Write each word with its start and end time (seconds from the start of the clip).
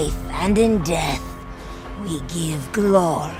life 0.00 0.30
and 0.32 0.56
in 0.58 0.82
death, 0.82 1.22
we 2.02 2.20
give 2.28 2.72
glory. 2.72 3.34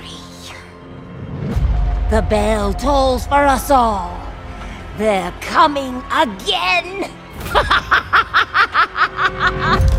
The 2.09 2.25
bell 2.29 2.73
tolls 2.73 3.25
for 3.25 3.45
us 3.45 3.71
all. 3.71 4.17
They're 4.97 5.33
coming 5.41 6.03
again! 6.11 7.09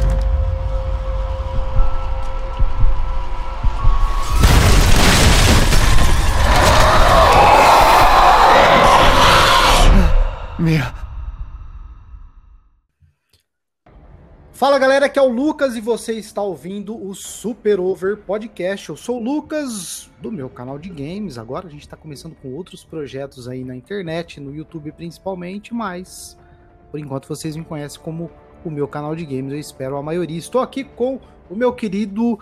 Fala 14.63 14.79
galera, 14.79 15.07
aqui 15.07 15.19
é 15.19 15.23
o 15.23 15.27
Lucas 15.27 15.75
e 15.75 15.81
você 15.81 16.13
está 16.13 16.41
ouvindo 16.41 16.97
o 16.97 17.17
Super 17.17 17.81
Over 17.81 18.19
Podcast. 18.19 18.91
Eu 18.91 18.97
sou 18.97 19.19
o 19.19 19.21
Lucas 19.21 20.09
do 20.21 20.31
meu 20.31 20.49
canal 20.49 20.79
de 20.79 20.89
games. 20.89 21.37
Agora 21.37 21.67
a 21.67 21.69
gente 21.69 21.81
está 21.81 21.97
começando 21.97 22.37
com 22.37 22.55
outros 22.55 22.85
projetos 22.85 23.49
aí 23.49 23.65
na 23.65 23.75
internet, 23.75 24.39
no 24.39 24.55
YouTube 24.55 24.93
principalmente, 24.93 25.75
mas 25.75 26.39
por 26.93 27.01
enquanto 27.01 27.27
vocês 27.27 27.57
me 27.57 27.65
conhecem 27.65 28.01
como 28.01 28.31
o 28.65 28.71
meu 28.71 28.87
canal 28.87 29.17
de 29.17 29.27
games. 29.27 29.53
Eu 29.53 29.59
espero 29.59 29.97
a 29.97 30.03
maioria. 30.03 30.39
Estou 30.39 30.61
aqui 30.61 30.85
com 30.85 31.19
o 31.51 31.57
meu 31.57 31.73
querido 31.73 32.39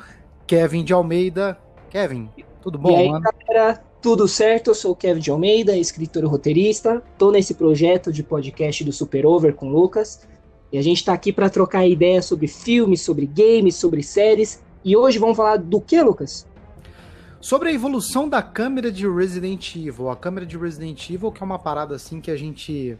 Kevin 0.47 0.85
de 0.85 0.93
Almeida. 0.93 1.59
Kevin, 1.89 2.29
tudo 2.61 2.77
bom, 2.77 2.91
e 2.91 2.97
aí, 2.97 3.09
mano? 3.09 3.25
galera, 3.25 3.83
tudo 4.03 4.29
certo? 4.29 4.73
Eu 4.73 4.75
sou 4.75 4.93
o 4.93 4.97
Kevin 4.97 5.21
de 5.21 5.31
Almeida, 5.31 5.75
escritor 5.75 6.23
e 6.23 6.27
roteirista. 6.27 7.03
Tô 7.17 7.31
nesse 7.31 7.55
projeto 7.55 8.13
de 8.13 8.23
podcast 8.23 8.85
do 8.85 8.93
Super 8.93 9.25
Over 9.25 9.55
com 9.55 9.69
o 9.69 9.73
Lucas. 9.73 10.29
E 10.73 10.79
a 10.79 10.83
gente 10.83 11.05
tá 11.05 11.13
aqui 11.13 11.33
para 11.33 11.51
trocar 11.51 11.87
ideias 11.87 12.27
sobre 12.27 12.47
filmes, 12.47 13.01
sobre 13.01 13.27
games, 13.27 13.75
sobre 13.75 14.03
séries. 14.03 14.63
E 14.85 14.97
hoje 14.97 15.19
vamos 15.19 15.37
falar 15.37 15.57
do 15.57 15.81
que, 15.81 16.01
Lucas? 16.01 16.47
Sobre 17.41 17.71
a 17.71 17.73
evolução 17.73 18.29
da 18.29 18.41
câmera 18.41 18.93
de 18.93 19.09
Resident 19.09 19.75
Evil. 19.75 20.11
A 20.11 20.17
câmera 20.17 20.47
de 20.47 20.57
Resident 20.57 21.11
Evil, 21.11 21.33
que 21.33 21.43
é 21.43 21.47
uma 21.47 21.59
parada 21.59 21.97
assim 21.97 22.21
que 22.21 22.31
a 22.31 22.37
gente. 22.37 22.97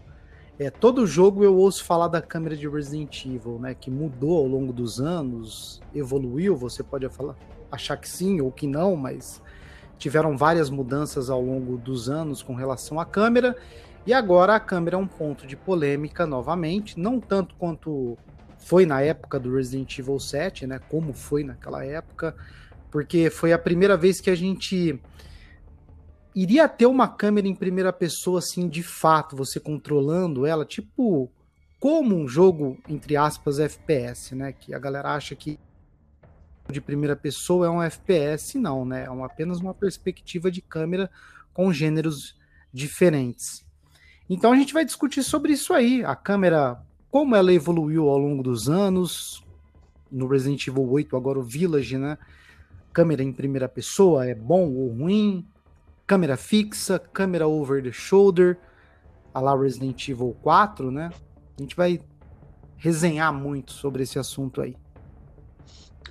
É, 0.59 0.69
todo 0.69 1.07
jogo 1.07 1.45
eu 1.45 1.57
ouço 1.57 1.85
falar 1.85 2.09
da 2.09 2.21
câmera 2.21 2.57
de 2.57 2.69
Resident 2.69 3.25
Evil, 3.25 3.59
né? 3.61 3.75
Que 3.79 3.91
mudou 3.91 4.39
ao 4.39 4.47
longo 4.47 4.73
dos 4.73 5.01
anos, 5.01 5.81
evoluiu, 5.95 6.57
você 6.57 6.83
pode 6.83 7.09
falar, 7.09 7.37
achar 7.71 7.97
que 7.97 8.09
sim 8.09 8.41
ou 8.41 8.51
que 8.51 8.67
não, 8.67 8.97
mas 8.97 9.41
tiveram 9.97 10.37
várias 10.37 10.71
mudanças 10.71 11.31
ao 11.31 11.41
longo 11.41 11.77
dos 11.77 12.09
anos 12.09 12.43
com 12.43 12.55
relação 12.55 12.99
à 12.99 13.05
câmera. 13.05 13.57
E 14.07 14.13
agora 14.13 14.57
a 14.57 14.61
câmera 14.61 14.97
é 14.97 14.99
um 14.99 15.07
ponto 15.07 15.47
de 15.47 15.57
polêmica 15.57 16.27
novamente, 16.27 16.99
não 16.99 17.21
tanto 17.21 17.55
quanto 17.57 18.17
foi 18.59 18.87
na 18.87 19.01
época 19.03 19.39
do 19.39 19.55
Resident 19.55 19.99
Evil 19.99 20.19
7, 20.19 20.67
né? 20.67 20.81
Como 20.89 21.13
foi 21.13 21.45
naquela 21.45 21.85
época, 21.85 22.35
porque 22.91 23.31
foi 23.31 23.53
a 23.53 23.59
primeira 23.59 23.97
vez 23.97 24.21
que 24.21 24.31
a 24.31 24.35
gente 24.35 24.99
iria 26.35 26.69
ter 26.69 26.87
uma 26.87 27.09
câmera 27.09 27.47
em 27.47 27.55
primeira 27.55 27.93
pessoa, 27.93 28.39
assim, 28.39 28.69
de 28.69 28.83
fato, 28.83 29.37
você 29.37 29.59
controlando 29.61 30.47
ela, 30.47 30.65
tipo 30.65 31.31
como 31.79 32.15
um 32.15 32.29
jogo, 32.29 32.79
entre 32.87 33.17
aspas, 33.17 33.59
FPS, 33.59 34.35
né? 34.35 34.53
Que 34.53 34.75
a 34.75 34.79
galera 34.79 35.15
acha 35.15 35.35
que 35.35 35.59
de 36.71 36.81
primeira 36.81 37.17
pessoa 37.17 37.67
é 37.67 37.71
um 37.71 37.83
FPS, 37.83 38.59
não, 38.59 38.85
né? 38.85 39.05
É 39.05 39.25
apenas 39.25 39.61
uma 39.61 39.75
perspectiva 39.75 40.51
de 40.51 40.61
câmera 40.61 41.11
com 41.53 41.73
gêneros 41.73 42.39
diferentes. 42.73 43.65
Então 44.33 44.53
a 44.53 44.57
gente 44.57 44.73
vai 44.73 44.85
discutir 44.85 45.25
sobre 45.25 45.55
isso 45.55 45.75
aí, 45.75 46.05
a 46.05 46.15
câmera, 46.15 46.81
como 47.11 47.35
ela 47.35 47.53
evoluiu 47.53 48.09
ao 48.09 48.17
longo 48.17 48.45
dos 48.45 48.69
anos, 48.69 49.45
no 50.09 50.29
Resident 50.29 50.69
Evil 50.69 50.89
8, 50.89 51.17
agora 51.17 51.41
o 51.41 51.43
Village, 51.43 51.99
né? 51.99 52.17
Câmera 52.93 53.25
em 53.25 53.33
primeira 53.33 53.69
pessoa 53.69 54.25
é 54.25 54.33
bom 54.33 54.73
ou 54.73 54.89
ruim? 54.93 55.45
Câmera 56.07 56.37
fixa, 56.37 56.97
câmera 56.97 57.49
over 57.49 57.83
the 57.83 57.91
shoulder, 57.91 58.57
a 59.35 59.41
lá 59.41 59.61
Resident 59.61 60.09
Evil 60.09 60.37
4, 60.43 60.93
né? 60.93 61.11
A 61.59 61.63
gente 61.63 61.75
vai 61.75 62.01
resenhar 62.77 63.35
muito 63.35 63.73
sobre 63.73 64.05
esse 64.05 64.17
assunto 64.17 64.61
aí. 64.61 64.77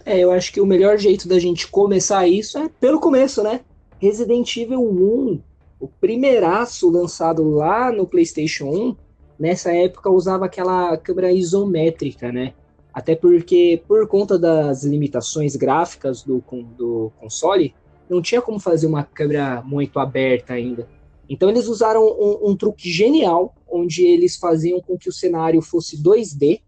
É, 0.06 0.20
eu 0.20 0.34
acho 0.34 0.52
que 0.52 0.60
o 0.60 0.66
melhor 0.66 0.98
jeito 0.98 1.26
da 1.26 1.40
gente 1.40 1.68
começar 1.70 2.28
isso 2.28 2.58
é 2.58 2.68
pelo 2.68 3.00
começo, 3.00 3.42
né? 3.42 3.62
Resident 3.98 4.58
Evil 4.58 4.82
1 4.82 5.49
o 5.80 5.88
primeiraço 5.88 6.90
lançado 6.90 7.50
lá 7.50 7.92
no 7.92 8.06
PlayStation 8.06 8.66
1, 8.66 8.96
nessa 9.40 9.74
época 9.74 10.10
usava 10.10 10.46
aquela 10.46 10.98
câmera 10.98 11.32
isométrica, 11.32 12.32
né? 12.32 12.54
Até 12.94 13.16
porque, 13.16 13.82
por 13.88 14.08
conta 14.08 14.38
das 14.38 14.84
limitações 14.84 15.56
gráficas 15.56 16.24
do, 16.24 16.44
do 16.76 17.12
console, 17.20 17.74
não 18.10 18.22
tinha 18.22 18.42
como 18.42 18.60
fazer 18.60 18.88
uma 18.88 19.04
câmera 19.04 19.62
muito 19.62 20.00
aberta 20.00 20.54
ainda. 20.54 20.88
Então 21.30 21.50
eles 21.50 21.68
usaram 21.68 22.04
um, 22.04 22.50
um, 22.50 22.56
truque 22.58 22.92
genial, 22.92 23.54
onde 23.70 24.04
eles 24.04 24.36
faziam 24.36 24.82
com 24.82 24.98
que 24.98 25.08
o 25.08 25.14
cenário 25.14 25.62
fosse 25.62 26.02
2D, 26.02 26.62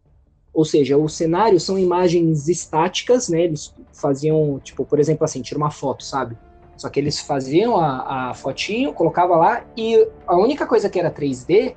ou 0.54 0.64
seja, 0.64 0.98
o 0.98 1.10
cenário 1.10 1.60
são 1.60 1.80
imagens 1.80 2.48
estáticas, 2.48 3.28
né? 3.28 3.46
Eles 3.46 3.74
faziam, 3.92 4.60
tipo, 4.64 4.86
por 4.86 5.00
exemplo, 5.00 5.26
assim, 5.26 5.42
tira 5.42 5.58
uma 5.58 5.72
foto, 5.72 6.04
sabe? 6.04 6.38
Só 6.81 6.90
que 6.90 7.00
eles 7.00 7.19
faziam 7.19 7.78
a, 7.78 8.31
a 8.31 8.34
fotinho, 8.34 8.92
colocava 8.92 9.36
lá, 9.36 9.64
e 9.78 10.03
a 10.25 10.36
única 10.36 10.66
coisa 10.66 10.90
que 10.90 11.00
era 11.00 11.12
3D, 11.12 11.75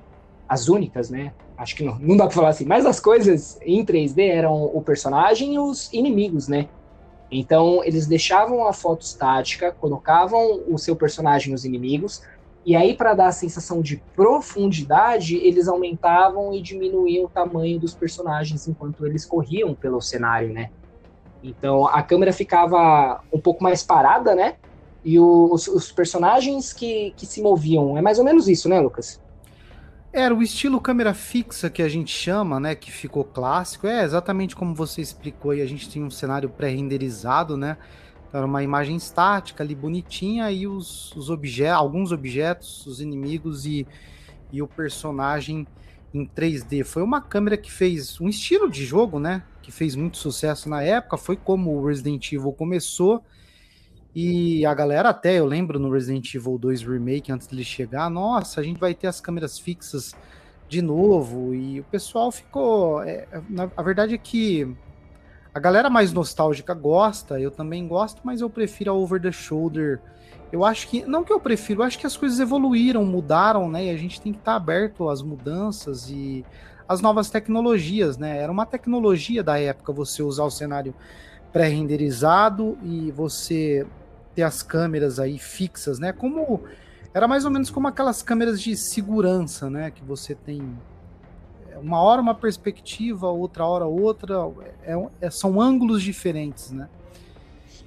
as 0.48 0.66
únicas, 0.70 1.10
né? 1.10 1.34
Acho 1.59 1.76
que 1.76 1.84
não, 1.84 1.98
não 1.98 2.16
dá 2.16 2.25
pra 2.25 2.34
falar 2.34 2.48
assim, 2.48 2.65
mas 2.65 2.87
as 2.87 3.00
coisas 3.00 3.59
em 3.60 3.84
3D 3.84 4.31
eram 4.31 4.64
o 4.64 4.81
personagem 4.81 5.56
e 5.56 5.59
os 5.59 5.93
inimigos, 5.93 6.48
né? 6.48 6.70
Então, 7.31 7.84
eles 7.84 8.06
deixavam 8.06 8.66
a 8.66 8.72
foto 8.72 9.03
estática, 9.03 9.72
colocavam 9.72 10.62
o 10.66 10.78
seu 10.78 10.97
personagem 10.97 11.53
e 11.53 11.54
os 11.54 11.66
inimigos, 11.66 12.22
e 12.64 12.75
aí, 12.75 12.97
para 12.97 13.12
dar 13.12 13.26
a 13.26 13.32
sensação 13.32 13.82
de 13.82 14.03
profundidade, 14.16 15.37
eles 15.37 15.69
aumentavam 15.69 16.54
e 16.54 16.62
diminuíam 16.62 17.26
o 17.26 17.28
tamanho 17.28 17.78
dos 17.78 17.94
personagens 17.94 18.66
enquanto 18.66 19.04
eles 19.04 19.26
corriam 19.26 19.75
pelo 19.75 20.00
cenário, 20.00 20.50
né? 20.50 20.70
Então, 21.43 21.87
a 21.87 22.03
câmera 22.03 22.32
ficava 22.32 23.20
um 23.31 23.38
pouco 23.38 23.62
mais 23.62 23.82
parada, 23.82 24.34
né? 24.34 24.54
E 25.04 25.19
os, 25.19 25.69
os, 25.69 25.92
personagens 25.92 26.72
que, 26.72 27.12
que 27.16 27.26
se 27.26 27.42
moviam. 27.42 27.98
É 27.98 28.00
mais 28.00 28.19
ou 28.19 28.25
menos 28.25 28.48
isso, 28.48 28.69
né, 28.69 28.81
Lucas? 28.81 29.20
Era 30.12 30.34
o 30.34 30.42
estilo 30.42 30.81
câmera 30.81 31.12
fixa 31.12 31.69
que 31.69 31.82
a 31.82 31.88
gente 31.88 32.16
chama, 32.16 32.59
né, 32.59 32.75
que 32.75 32.91
ficou 32.91 33.25
clássico. 33.25 33.87
É 33.87 34.03
exatamente 34.03 34.56
como 34.56 34.75
você 34.75 35.03
explicou 35.03 35.50
aí, 35.50 35.60
a 35.60 35.66
gente 35.66 35.88
tinha 35.88 36.04
um 36.04 36.10
cenário 36.10 36.48
pré-renderizado, 36.48 37.56
né? 37.56 37.76
Era 38.32 38.47
uma 38.47 38.62
imagem 38.62 38.97
estática 38.97 39.62
ali 39.62 39.75
bonitinha 39.75 40.50
e 40.50 40.66
os, 40.66 41.14
os 41.14 41.31
objetos, 41.31 41.78
alguns 41.78 42.10
objetos, 42.10 42.84
os 42.87 43.00
inimigos 43.00 43.64
e, 43.66 43.87
e 44.50 44.60
o 44.60 44.66
personagem 44.66 45.66
em 46.12 46.26
3D. 46.26 46.84
Foi 46.84 47.03
uma 47.03 47.20
câmera 47.20 47.56
que 47.56 47.70
fez 47.70 48.20
um 48.20 48.28
estilo 48.28 48.70
de 48.70 48.84
jogo, 48.84 49.20
né? 49.20 49.44
Que 49.62 49.70
fez 49.70 49.94
muito 49.94 50.16
sucesso 50.16 50.69
na 50.69 50.82
época. 50.82 51.16
Foi 51.16 51.37
como 51.37 51.76
o 51.76 51.87
Resident 51.87 52.32
Evil 52.32 52.53
começou 52.53 53.22
e 54.14 54.64
a 54.64 54.72
galera 54.72 55.08
até, 55.08 55.38
eu 55.38 55.47
lembro 55.47 55.78
no 55.78 55.91
Resident 55.91 56.32
Evil 56.34 56.56
2 56.56 56.82
Remake, 56.82 57.32
antes 57.32 57.48
dele 57.48 57.64
chegar, 57.64 58.08
nossa, 58.08 58.60
a 58.60 58.64
gente 58.64 58.78
vai 58.78 58.94
ter 58.94 59.08
as 59.08 59.20
câmeras 59.20 59.58
fixas 59.58 60.14
de 60.69 60.80
novo. 60.80 61.52
E 61.52 61.80
o 61.80 61.84
pessoal 61.84 62.30
ficou. 62.30 63.02
É, 63.02 63.26
na, 63.48 63.69
a 63.76 63.82
verdade 63.82 64.14
é 64.14 64.19
que 64.19 64.72
a 65.52 65.58
galera 65.58 65.91
mais 65.91 66.12
nostálgica 66.12 66.75
gosta, 66.75 67.41
eu 67.41 67.50
também 67.50 67.88
gosto, 67.88 68.20
mas 68.25 68.41
eu 68.41 68.48
prefiro 68.48 68.92
a 68.92 68.94
over 68.94 69.20
the 69.20 69.32
shoulder. 69.32 70.00
Eu 70.52 70.64
acho 70.64 70.86
que. 70.86 71.04
Não 71.04 71.25
que 71.25 71.32
eu 71.32 71.41
prefiro, 71.41 71.82
eu 71.82 71.84
acho 71.84 71.98
que 71.98 72.06
as 72.06 72.16
coisas 72.16 72.38
evoluíram, 72.38 73.04
mudaram, 73.04 73.69
né? 73.69 73.86
E 73.86 73.91
a 73.91 73.96
gente 73.96 74.20
tem 74.20 74.32
que 74.32 74.38
estar 74.38 74.54
aberto 74.54 75.08
às 75.08 75.22
mudanças 75.22 76.08
e 76.08 76.44
às 76.88 77.00
novas 77.00 77.31
tecnologias, 77.31 78.17
né? 78.17 78.38
Era 78.38 78.52
uma 78.52 78.64
tecnologia 78.64 79.43
da 79.43 79.58
época 79.58 79.93
você 79.93 80.22
usar 80.22 80.44
o 80.44 80.50
cenário 80.50 80.94
pré-renderizado 81.52 82.76
e 82.82 83.10
você 83.12 83.87
ter 84.34 84.42
as 84.42 84.62
câmeras 84.62 85.19
aí 85.19 85.38
fixas, 85.38 85.98
né? 85.98 86.12
Como 86.12 86.64
era 87.12 87.28
mais 87.28 87.44
ou 87.44 87.50
menos 87.50 87.70
como 87.70 87.86
aquelas 87.86 88.22
câmeras 88.22 88.60
de 88.60 88.76
segurança, 88.76 89.70
né? 89.70 89.90
Que 89.90 90.04
você 90.04 90.34
tem 90.34 90.76
é, 91.70 91.78
uma 91.78 92.00
hora 92.00 92.20
uma 92.20 92.34
perspectiva, 92.34 93.28
outra 93.28 93.64
hora 93.64 93.86
outra, 93.86 94.50
é, 94.82 94.94
é, 95.20 95.31
são 95.31 95.60
ângulos 95.60 96.02
diferentes, 96.02 96.72
né? 96.72 96.88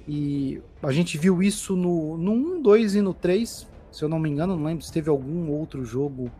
E 0.06 0.62
a 0.82 0.90
gente 0.90 1.18
viu 1.18 1.42
isso 1.42 1.76
no, 1.76 2.16
no 2.16 2.32
1, 2.32 2.62
2 2.62 2.94
e 2.94 3.02
no 3.02 3.12
3, 3.12 3.68
se 3.92 4.02
eu 4.02 4.08
não 4.08 4.18
me 4.18 4.30
engano, 4.30 4.56
não 4.56 4.64
lembro 4.64 4.82
se 4.82 4.90
teve 4.90 5.10
algum 5.10 5.50
outro 5.50 5.84
jogo 5.84 6.30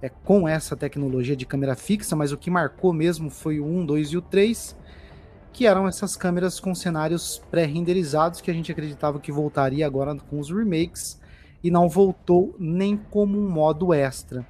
é, 0.00 0.08
com 0.08 0.48
essa 0.48 0.76
tecnologia 0.76 1.36
de 1.36 1.46
câmera 1.46 1.76
fixa, 1.76 2.16
mas 2.16 2.32
o 2.32 2.36
que 2.36 2.50
marcou 2.50 2.92
mesmo 2.92 3.30
foi 3.30 3.60
o 3.60 3.64
1, 3.64 3.86
2 3.86 4.08
e 4.08 4.16
o 4.16 4.22
3 4.22 4.76
que 5.52 5.66
eram 5.66 5.86
essas 5.86 6.16
câmeras 6.16 6.58
com 6.58 6.74
cenários 6.74 7.42
pré-renderizados 7.50 8.40
que 8.40 8.50
a 8.50 8.54
gente 8.54 8.72
acreditava 8.72 9.20
que 9.20 9.30
voltaria 9.30 9.86
agora 9.86 10.14
com 10.16 10.40
os 10.40 10.50
remakes 10.50 11.20
e 11.62 11.70
não 11.70 11.88
voltou 11.88 12.56
nem 12.58 12.96
como 12.96 13.38
um 13.38 13.48
modo 13.48 13.92
extra. 13.92 14.46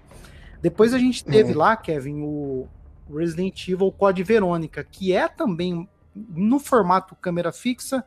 Depois 0.62 0.94
a 0.94 0.98
gente 0.98 1.24
teve 1.24 1.52
é. 1.52 1.56
lá, 1.56 1.76
Kevin, 1.76 2.22
o 2.22 2.68
Resident 3.12 3.68
Evil 3.68 3.90
Code 3.90 4.22
Verônica, 4.22 4.84
que 4.84 5.12
é 5.12 5.28
também 5.28 5.88
no 6.14 6.58
formato 6.60 7.16
câmera 7.16 7.52
fixa. 7.52 8.04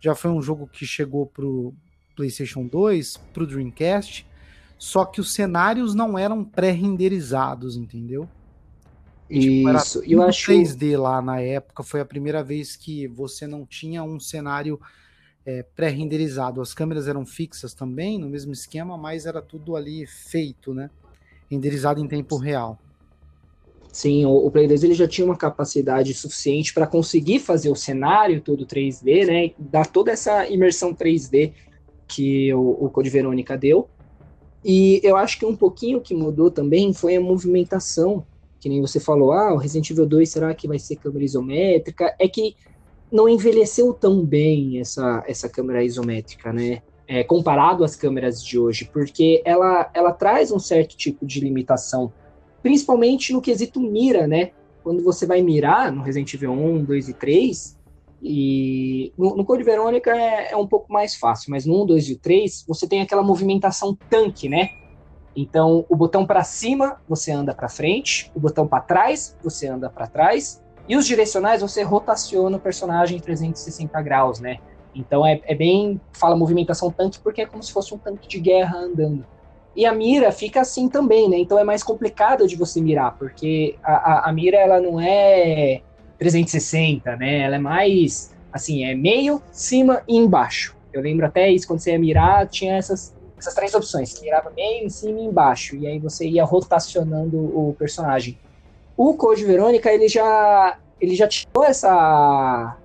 Já 0.00 0.14
foi 0.14 0.30
um 0.30 0.40
jogo 0.40 0.66
que 0.66 0.86
chegou 0.86 1.26
pro 1.26 1.74
PlayStation 2.16 2.66
2, 2.66 3.18
pro 3.32 3.46
Dreamcast, 3.46 4.26
só 4.78 5.04
que 5.04 5.20
os 5.20 5.34
cenários 5.34 5.94
não 5.94 6.18
eram 6.18 6.44
pré-renderizados, 6.44 7.76
entendeu? 7.76 8.28
Tipo, 9.28 9.70
Isso, 9.70 10.02
eu 10.06 10.22
acho 10.22 10.52
3D 10.52 10.98
lá 10.98 11.22
na 11.22 11.40
época, 11.40 11.82
foi 11.82 12.00
a 12.00 12.04
primeira 12.04 12.42
vez 12.42 12.76
que 12.76 13.06
você 13.08 13.46
não 13.46 13.64
tinha 13.64 14.02
um 14.02 14.20
cenário 14.20 14.78
é, 15.46 15.62
pré-renderizado. 15.74 16.60
As 16.60 16.74
câmeras 16.74 17.08
eram 17.08 17.24
fixas 17.24 17.74
também, 17.74 18.18
no 18.18 18.28
mesmo 18.28 18.52
esquema, 18.52 18.96
mas 18.96 19.26
era 19.26 19.40
tudo 19.40 19.76
ali 19.76 20.06
feito, 20.06 20.74
né? 20.74 20.90
Renderizado 21.50 22.00
em 22.00 22.08
tempo 22.08 22.36
real. 22.36 22.78
Sim, 23.90 24.26
o, 24.26 24.46
o 24.46 24.50
Play 24.50 24.66
2 24.66 24.82
ele 24.82 24.94
já 24.94 25.06
tinha 25.06 25.24
uma 25.24 25.36
capacidade 25.36 26.12
suficiente 26.14 26.74
para 26.74 26.86
conseguir 26.86 27.38
fazer 27.38 27.70
o 27.70 27.76
cenário 27.76 28.40
todo 28.40 28.66
3D, 28.66 29.26
né? 29.26 29.50
Dar 29.58 29.86
toda 29.86 30.10
essa 30.10 30.48
imersão 30.48 30.92
3D 30.92 31.52
que 32.08 32.52
o, 32.52 32.84
o 32.86 32.90
Code 32.90 33.08
Verônica 33.08 33.56
deu. 33.56 33.88
E 34.64 35.00
eu 35.04 35.16
acho 35.16 35.38
que 35.38 35.46
um 35.46 35.54
pouquinho 35.54 36.00
que 36.00 36.14
mudou 36.14 36.50
também 36.50 36.92
foi 36.92 37.16
a 37.16 37.20
movimentação, 37.20 38.26
que 38.64 38.68
nem 38.70 38.80
você 38.80 38.98
falou, 38.98 39.30
ah, 39.30 39.52
o 39.52 39.58
Resident 39.58 39.90
Evil 39.90 40.06
2 40.06 40.26
será 40.26 40.54
que 40.54 40.66
vai 40.66 40.78
ser 40.78 40.96
câmera 40.96 41.22
isométrica? 41.22 42.16
É 42.18 42.26
que 42.26 42.56
não 43.12 43.28
envelheceu 43.28 43.92
tão 43.92 44.24
bem 44.24 44.80
essa, 44.80 45.22
essa 45.28 45.50
câmera 45.50 45.84
isométrica, 45.84 46.50
né? 46.50 46.80
É, 47.06 47.22
comparado 47.22 47.84
às 47.84 47.94
câmeras 47.94 48.42
de 48.42 48.58
hoje, 48.58 48.88
porque 48.90 49.42
ela, 49.44 49.90
ela 49.92 50.12
traz 50.12 50.50
um 50.50 50.58
certo 50.58 50.96
tipo 50.96 51.26
de 51.26 51.40
limitação, 51.40 52.10
principalmente 52.62 53.34
no 53.34 53.42
quesito 53.42 53.78
mira, 53.78 54.26
né? 54.26 54.52
Quando 54.82 55.04
você 55.04 55.26
vai 55.26 55.42
mirar 55.42 55.92
no 55.92 56.00
Resident 56.00 56.32
Evil 56.32 56.52
1, 56.52 56.84
2 56.84 57.10
e 57.10 57.12
3, 57.12 57.78
e 58.22 59.12
no, 59.18 59.36
no 59.36 59.44
Code 59.44 59.62
Verônica 59.62 60.10
é, 60.10 60.52
é, 60.52 60.56
um 60.56 60.66
pouco 60.66 60.90
mais 60.90 61.16
fácil, 61.16 61.50
mas 61.50 61.66
no 61.66 61.82
1, 61.82 61.86
2 61.86 62.08
e 62.08 62.16
3 62.16 62.64
você 62.66 62.88
tem 62.88 63.02
aquela 63.02 63.22
movimentação 63.22 63.94
tanque, 64.08 64.48
né? 64.48 64.70
Então, 65.36 65.84
o 65.88 65.96
botão 65.96 66.24
para 66.24 66.44
cima 66.44 67.00
você 67.08 67.32
anda 67.32 67.54
para 67.54 67.68
frente, 67.68 68.30
o 68.34 68.40
botão 68.40 68.66
para 68.66 68.82
trás 68.82 69.36
você 69.42 69.66
anda 69.66 69.90
para 69.90 70.06
trás, 70.06 70.62
e 70.88 70.96
os 70.96 71.06
direcionais 71.06 71.62
você 71.62 71.82
rotaciona 71.82 72.56
o 72.56 72.60
personagem 72.60 73.16
em 73.16 73.20
360 73.20 74.00
graus, 74.02 74.38
né? 74.38 74.58
Então 74.94 75.26
é, 75.26 75.40
é 75.44 75.54
bem. 75.54 76.00
Fala 76.12 76.36
movimentação 76.36 76.90
tanque 76.90 77.18
porque 77.18 77.42
é 77.42 77.46
como 77.46 77.62
se 77.62 77.72
fosse 77.72 77.92
um 77.94 77.98
tanque 77.98 78.28
de 78.28 78.38
guerra 78.38 78.78
andando. 78.78 79.26
E 79.74 79.84
a 79.86 79.92
mira 79.92 80.30
fica 80.30 80.60
assim 80.60 80.88
também, 80.88 81.28
né? 81.28 81.38
Então 81.38 81.58
é 81.58 81.64
mais 81.64 81.82
complicado 81.82 82.46
de 82.46 82.54
você 82.54 82.80
mirar, 82.80 83.16
porque 83.18 83.76
a, 83.82 83.92
a, 83.92 84.28
a 84.28 84.32
mira 84.32 84.56
ela 84.56 84.80
não 84.80 85.00
é 85.00 85.80
360, 86.18 87.16
né? 87.16 87.40
Ela 87.40 87.56
é 87.56 87.58
mais 87.58 88.32
assim, 88.52 88.84
é 88.84 88.94
meio, 88.94 89.42
cima 89.50 90.02
e 90.06 90.16
embaixo. 90.16 90.76
Eu 90.92 91.02
lembro 91.02 91.26
até 91.26 91.50
isso, 91.50 91.66
quando 91.66 91.80
você 91.80 91.90
ia 91.90 91.98
mirar, 91.98 92.46
tinha 92.46 92.76
essas, 92.76 93.12
essas 93.44 93.54
três 93.54 93.74
opções, 93.74 94.12
que 94.12 94.22
mirava 94.22 94.50
meio, 94.50 94.84
em 94.84 94.88
cima 94.88 95.20
e 95.20 95.24
embaixo, 95.24 95.76
e 95.76 95.86
aí 95.86 95.98
você 95.98 96.26
ia 96.26 96.44
rotacionando 96.44 97.36
o 97.36 97.74
personagem. 97.78 98.38
O 98.96 99.14
Code 99.14 99.44
Verônica, 99.44 99.92
ele 99.92 100.08
já, 100.08 100.78
ele 101.00 101.14
já 101.14 101.28
tirou 101.28 101.64
essa, 101.64 102.76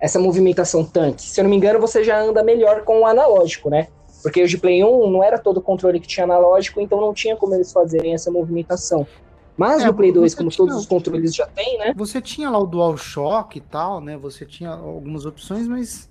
essa 0.00 0.18
movimentação 0.18 0.84
tanque. 0.84 1.22
Se 1.22 1.40
eu 1.40 1.44
não 1.44 1.50
me 1.50 1.56
engano, 1.56 1.78
você 1.78 2.02
já 2.02 2.20
anda 2.20 2.42
melhor 2.42 2.82
com 2.84 3.00
o 3.00 3.06
analógico, 3.06 3.68
né? 3.68 3.88
Porque 4.22 4.42
o 4.42 4.48
de 4.48 4.58
Play 4.58 4.84
1 4.84 5.10
não 5.10 5.22
era 5.22 5.38
todo 5.38 5.60
controle 5.60 6.00
que 6.00 6.06
tinha 6.06 6.24
analógico, 6.24 6.80
então 6.80 7.00
não 7.00 7.14
tinha 7.14 7.36
como 7.36 7.54
eles 7.54 7.72
fazerem 7.72 8.14
essa 8.14 8.30
movimentação. 8.30 9.06
Mas 9.56 9.82
é, 9.82 9.86
no 9.86 9.94
Play 9.94 10.12
2, 10.12 10.34
como 10.34 10.50
tinha, 10.50 10.56
todos 10.56 10.76
os 10.76 10.86
controles 10.86 11.34
já 11.34 11.46
tem, 11.46 11.78
né? 11.78 11.92
Você 11.96 12.20
tinha 12.20 12.48
lá 12.48 12.58
o 12.58 12.66
DualShock 12.66 13.58
e 13.58 13.60
tal, 13.60 14.00
né? 14.00 14.16
Você 14.16 14.46
tinha 14.46 14.70
algumas 14.70 15.26
opções, 15.26 15.66
mas 15.68 16.09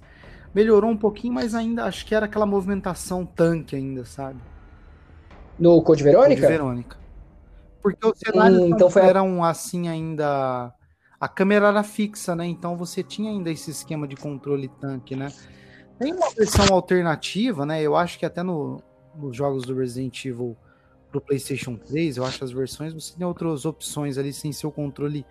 melhorou 0.53 0.89
um 0.89 0.97
pouquinho, 0.97 1.33
mas 1.33 1.53
ainda 1.53 1.85
acho 1.85 2.05
que 2.05 2.15
era 2.15 2.25
aquela 2.25 2.45
movimentação 2.45 3.25
tanque 3.25 3.75
ainda, 3.75 4.05
sabe? 4.05 4.39
No 5.57 5.81
Code 5.81 6.03
Verônica? 6.03 6.41
Code 6.41 6.51
Verônica. 6.51 6.97
Porque 7.81 8.05
os 8.05 8.17
cenários 8.17 8.59
hum, 8.59 8.67
então 8.67 8.89
foi... 8.89 9.01
eram 9.03 9.43
assim 9.43 9.87
ainda. 9.87 10.73
A 11.19 11.27
câmera 11.27 11.67
era 11.67 11.83
fixa, 11.83 12.35
né? 12.35 12.45
Então 12.45 12.77
você 12.77 13.03
tinha 13.03 13.29
ainda 13.29 13.51
esse 13.51 13.71
esquema 13.71 14.07
de 14.07 14.15
controle 14.15 14.69
tanque, 14.79 15.15
né? 15.15 15.31
Tem 15.97 16.13
uma 16.13 16.29
versão 16.31 16.73
alternativa, 16.73 17.65
né? 17.65 17.81
Eu 17.81 17.95
acho 17.95 18.17
que 18.17 18.25
até 18.25 18.41
no, 18.41 18.81
nos 19.15 19.35
jogos 19.35 19.65
do 19.65 19.75
Resident 19.75 20.25
Evil 20.25 20.55
pro 21.11 21.19
PlayStation 21.19 21.75
3, 21.75 22.17
eu 22.17 22.25
acho 22.25 22.43
as 22.43 22.51
versões 22.51 22.93
você 22.93 23.17
tem 23.17 23.25
outras 23.25 23.65
opções 23.65 24.17
ali 24.17 24.31
sem 24.31 24.51
ser 24.51 24.67
o 24.67 24.71
controle 24.71 25.25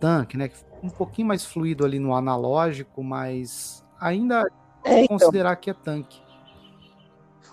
tanque, 0.00 0.36
né? 0.36 0.50
Um 0.82 0.88
pouquinho 0.88 1.28
mais 1.28 1.44
fluido 1.44 1.84
ali 1.84 1.98
no 1.98 2.14
analógico, 2.14 3.02
mas 3.02 3.84
ainda 4.00 4.46
é, 4.84 5.02
então. 5.02 5.18
considerar 5.18 5.56
que 5.56 5.70
é 5.70 5.74
tanque. 5.74 6.20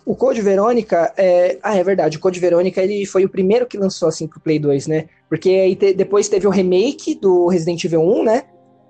O 0.06 0.15
Code 0.15 0.42
Verônica, 0.42 1.13
é... 1.18 1.57
ah, 1.63 1.75
é 1.75 1.83
verdade, 1.83 2.18
o 2.18 2.19
Code 2.19 2.39
Verônica 2.39 2.81
ele 2.81 3.06
foi 3.06 3.25
o 3.25 3.30
primeiro 3.30 3.65
que 3.65 3.77
lançou 3.77 4.07
assim 4.07 4.27
pro 4.27 4.39
Play 4.39 4.59
2, 4.59 4.88
né? 4.88 5.09
Porque 5.27 5.50
aí 5.50 5.75
te... 5.75 5.94
depois 5.94 6.30
teve 6.30 6.45
o 6.45 6.51
remake 6.51 7.15
do 7.15 7.47
Resident 7.47 7.83
Evil 7.83 8.01
1, 8.01 8.24
né? 8.24 8.44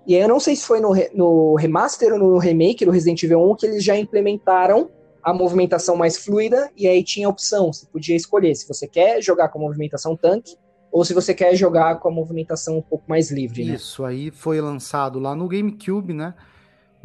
E 0.05 0.15
aí 0.15 0.21
eu 0.21 0.27
não 0.27 0.39
sei 0.39 0.55
se 0.55 0.65
foi 0.65 0.79
no, 0.81 0.91
re... 0.91 1.09
no 1.13 1.55
remaster 1.55 2.11
ou 2.13 2.19
no 2.19 2.37
remake 2.37 2.83
do 2.83 2.91
Resident 2.91 3.23
Evil 3.23 3.49
1 3.51 3.55
que 3.55 3.65
eles 3.65 3.83
já 3.83 3.97
implementaram 3.97 4.89
a 5.23 5.33
movimentação 5.33 5.95
mais 5.95 6.17
fluida, 6.17 6.69
e 6.77 6.87
aí 6.87 7.03
tinha 7.03 7.25
a 7.25 7.29
opção, 7.31 7.73
você 7.73 7.87
podia 7.87 8.15
escolher 8.15 8.53
se 8.53 8.67
você 8.67 8.87
quer 8.87 9.23
jogar 9.23 9.49
com 9.49 9.57
a 9.57 9.61
movimentação 9.63 10.15
tanque, 10.15 10.55
ou 10.91 11.03
se 11.03 11.15
você 11.15 11.33
quer 11.33 11.55
jogar 11.55 11.95
com 11.95 12.07
a 12.07 12.11
movimentação 12.11 12.77
um 12.77 12.81
pouco 12.81 13.05
mais 13.07 13.31
livre, 13.31 13.65
né? 13.65 13.73
Isso, 13.73 14.05
aí 14.05 14.29
foi 14.29 14.61
lançado 14.61 15.17
lá 15.17 15.35
no 15.35 15.47
GameCube, 15.47 16.13
né? 16.13 16.35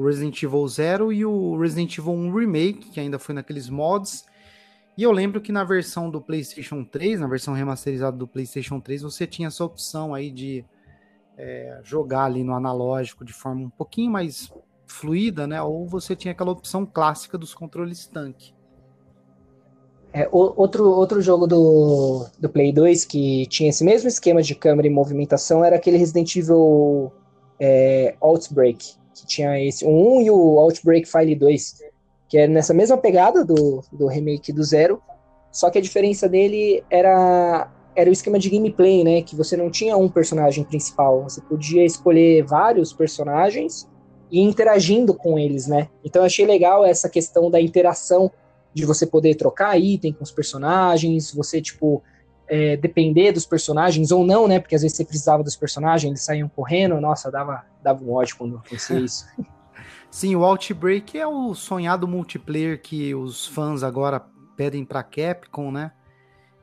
O 0.00 0.06
Resident 0.06 0.42
Evil 0.42 0.66
0 0.66 1.12
e 1.12 1.26
o 1.26 1.58
Resident 1.58 1.98
Evil 1.98 2.14
1 2.14 2.32
Remake, 2.32 2.88
que 2.88 2.98
ainda 2.98 3.18
foi 3.18 3.34
naqueles 3.34 3.68
mods. 3.68 4.24
E 4.96 5.02
eu 5.02 5.12
lembro 5.12 5.42
que 5.42 5.52
na 5.52 5.62
versão 5.62 6.08
do 6.08 6.22
PlayStation 6.22 6.82
3, 6.82 7.20
na 7.20 7.26
versão 7.26 7.52
remasterizada 7.52 8.16
do 8.16 8.26
PlayStation 8.26 8.80
3, 8.80 9.02
você 9.02 9.26
tinha 9.26 9.48
essa 9.48 9.62
opção 9.62 10.14
aí 10.14 10.30
de 10.30 10.64
é, 11.36 11.80
jogar 11.84 12.24
ali 12.24 12.42
no 12.42 12.54
analógico 12.54 13.26
de 13.26 13.34
forma 13.34 13.60
um 13.60 13.68
pouquinho 13.68 14.10
mais 14.10 14.50
fluida, 14.86 15.46
né? 15.46 15.60
Ou 15.60 15.86
você 15.86 16.16
tinha 16.16 16.32
aquela 16.32 16.52
opção 16.52 16.86
clássica 16.86 17.36
dos 17.36 17.52
controles 17.52 18.06
tanque. 18.06 18.54
É, 20.14 20.26
outro, 20.32 20.88
outro 20.88 21.20
jogo 21.20 21.46
do, 21.46 22.26
do 22.38 22.48
Play 22.48 22.72
2 22.72 23.04
que 23.04 23.44
tinha 23.48 23.68
esse 23.68 23.84
mesmo 23.84 24.08
esquema 24.08 24.40
de 24.40 24.54
câmera 24.54 24.88
e 24.88 24.90
movimentação 24.90 25.62
era 25.62 25.76
aquele 25.76 25.98
Resident 25.98 26.34
Evil 26.36 27.12
é, 27.60 28.16
Outbreak, 28.18 28.98
que 29.20 29.26
tinha 29.26 29.62
esse 29.62 29.86
1 29.86 30.22
e 30.22 30.30
o 30.30 30.58
Outbreak 30.58 31.06
File 31.08 31.34
2, 31.34 31.82
que 32.28 32.38
era 32.38 32.50
nessa 32.50 32.74
mesma 32.74 32.96
pegada 32.96 33.44
do, 33.44 33.82
do 33.92 34.06
remake 34.06 34.52
do 34.52 34.62
Zero, 34.62 35.02
só 35.52 35.70
que 35.70 35.78
a 35.78 35.82
diferença 35.82 36.28
dele 36.28 36.82
era 36.90 37.70
era 37.94 38.08
o 38.08 38.12
esquema 38.12 38.38
de 38.38 38.48
gameplay, 38.48 39.02
né? 39.02 39.20
Que 39.20 39.34
você 39.34 39.56
não 39.56 39.68
tinha 39.68 39.96
um 39.96 40.08
personagem 40.08 40.62
principal, 40.62 41.24
você 41.24 41.40
podia 41.40 41.84
escolher 41.84 42.44
vários 42.44 42.92
personagens 42.92 43.88
e 44.30 44.40
interagindo 44.40 45.12
com 45.12 45.38
eles, 45.38 45.66
né? 45.66 45.88
Então 46.04 46.22
eu 46.22 46.26
achei 46.26 46.46
legal 46.46 46.84
essa 46.84 47.08
questão 47.08 47.50
da 47.50 47.60
interação 47.60 48.30
de 48.72 48.86
você 48.86 49.04
poder 49.04 49.34
trocar 49.34 49.78
item 49.78 50.12
com 50.12 50.22
os 50.22 50.30
personagens, 50.30 51.34
você, 51.34 51.60
tipo, 51.60 52.02
é, 52.50 52.76
depender 52.76 53.30
dos 53.30 53.46
personagens 53.46 54.10
ou 54.10 54.26
não, 54.26 54.48
né? 54.48 54.58
Porque 54.58 54.74
às 54.74 54.82
vezes 54.82 54.96
você 54.96 55.04
precisava 55.04 55.44
dos 55.44 55.54
personagens, 55.54 56.10
eles 56.10 56.24
saíam 56.24 56.48
correndo, 56.48 57.00
nossa, 57.00 57.30
dava, 57.30 57.64
dava 57.80 58.02
um 58.02 58.12
ódio 58.12 58.36
quando 58.36 58.56
acontecia 58.56 58.98
isso. 59.00 59.24
Sim, 60.10 60.34
o 60.34 60.44
Outbreak 60.44 61.16
é 61.16 61.26
o 61.26 61.54
sonhado 61.54 62.08
multiplayer 62.08 62.82
que 62.82 63.14
os 63.14 63.46
fãs 63.46 63.84
agora 63.84 64.20
pedem 64.56 64.84
para 64.84 65.04
Capcom, 65.04 65.70
né? 65.70 65.92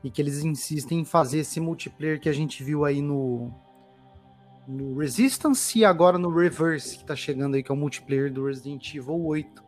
E 0.04 0.10
que 0.10 0.20
eles 0.20 0.44
insistem 0.44 1.00
em 1.00 1.04
fazer 1.06 1.38
esse 1.38 1.58
multiplayer 1.58 2.20
que 2.20 2.28
a 2.28 2.32
gente 2.34 2.62
viu 2.62 2.84
aí 2.84 3.00
no 3.00 3.50
no 4.68 4.98
Resistance 4.98 5.78
e 5.78 5.82
agora 5.82 6.18
no 6.18 6.28
Reverse, 6.28 6.98
que 6.98 7.04
tá 7.04 7.16
chegando 7.16 7.54
aí, 7.54 7.62
que 7.62 7.72
é 7.72 7.74
o 7.74 7.76
multiplayer 7.76 8.30
do 8.30 8.44
Resident 8.44 8.94
Evil 8.94 9.24
8. 9.24 9.64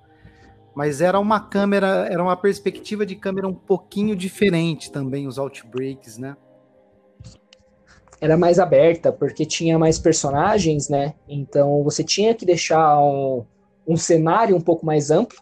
Mas 0.75 1.01
era 1.01 1.19
uma 1.19 1.41
câmera, 1.41 2.07
era 2.11 2.23
uma 2.23 2.37
perspectiva 2.37 3.05
de 3.05 3.17
câmera 3.17 3.49
um 3.49 3.55
pouquinho 3.55 4.15
diferente 4.15 4.91
também, 4.91 5.27
os 5.27 5.39
Outbreaks, 5.39 6.17
né? 6.17 6.37
Era 8.21 8.37
mais 8.37 8.59
aberta, 8.59 9.11
porque 9.11 9.45
tinha 9.47 9.79
mais 9.79 9.99
personagens, 9.99 10.89
né? 10.89 11.15
Então 11.29 11.83
você 11.83 12.05
tinha 12.05 12.35
que 12.35 12.45
deixar 12.45 13.01
um, 13.01 13.45
um 13.87 13.97
cenário 13.97 14.55
um 14.55 14.61
pouco 14.61 14.85
mais 14.85 15.11
amplo. 15.11 15.39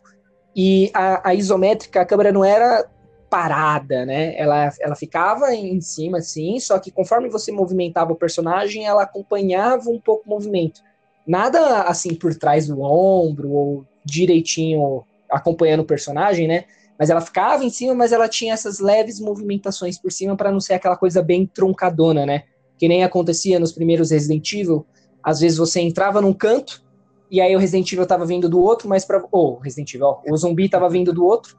E 0.55 0.91
a, 0.95 1.31
a 1.31 1.35
isométrica, 1.35 2.01
a 2.01 2.07
câmera 2.07 2.33
não 2.33 2.45
era 2.45 2.89
parada, 3.29 4.07
né? 4.07 4.35
Ela, 4.39 4.73
ela 4.81 4.95
ficava 4.95 5.55
em 5.55 5.81
cima, 5.81 6.19
assim, 6.19 6.59
só 6.59 6.79
que 6.79 6.91
conforme 6.91 7.29
você 7.29 7.53
movimentava 7.53 8.13
o 8.13 8.17
personagem, 8.17 8.87
ela 8.87 9.03
acompanhava 9.03 9.91
um 9.91 10.01
pouco 10.01 10.25
o 10.27 10.31
movimento. 10.31 10.81
Nada 11.27 11.83
assim 11.83 12.15
por 12.15 12.35
trás 12.35 12.67
do 12.67 12.81
ombro 12.81 13.51
ou 13.51 13.85
direitinho 14.05 15.05
acompanhando 15.31 15.81
o 15.81 15.85
personagem, 15.85 16.47
né? 16.47 16.65
Mas 16.99 17.11
ela 17.11 17.21
ficava 17.21 17.65
em 17.65 17.71
cima, 17.71 17.95
mas 17.95 18.13
ela 18.13 18.29
tinha 18.29 18.53
essas 18.53 18.81
leves 18.81 19.21
movimentações 19.21 19.99
por 19.99 20.11
cima 20.11 20.37
para 20.37 20.51
não 20.51 20.61
ser 20.61 20.75
aquela 20.75 20.97
coisa 20.97 21.23
bem 21.23 21.47
truncadona, 21.47 22.27
né? 22.27 22.45
Que 22.77 22.89
nem 22.89 23.05
acontecia 23.05 23.61
nos 23.61 23.73
primeiros 23.73 24.11
Resident 24.11 24.53
Evil. 24.53 24.85
Às 25.23 25.41
vezes 25.41 25.59
você 25.59 25.81
entrava 25.81 26.21
num 26.21 26.33
canto, 26.33 26.83
e 27.31 27.41
aí 27.41 27.55
o 27.55 27.59
Resident 27.59 27.93
Evil 27.93 28.07
tava 28.07 28.27
vindo 28.27 28.49
do 28.49 28.61
outro, 28.61 28.89
mas 28.89 29.05
pra. 29.05 29.19
Ô, 29.19 29.29
oh, 29.33 29.59
Resident 29.59 29.95
Evil, 29.95 30.07
ó, 30.07 30.21
o 30.29 30.37
zumbi 30.37 30.69
tava 30.69 30.89
vindo 30.89 31.13
do 31.13 31.25
outro. 31.25 31.57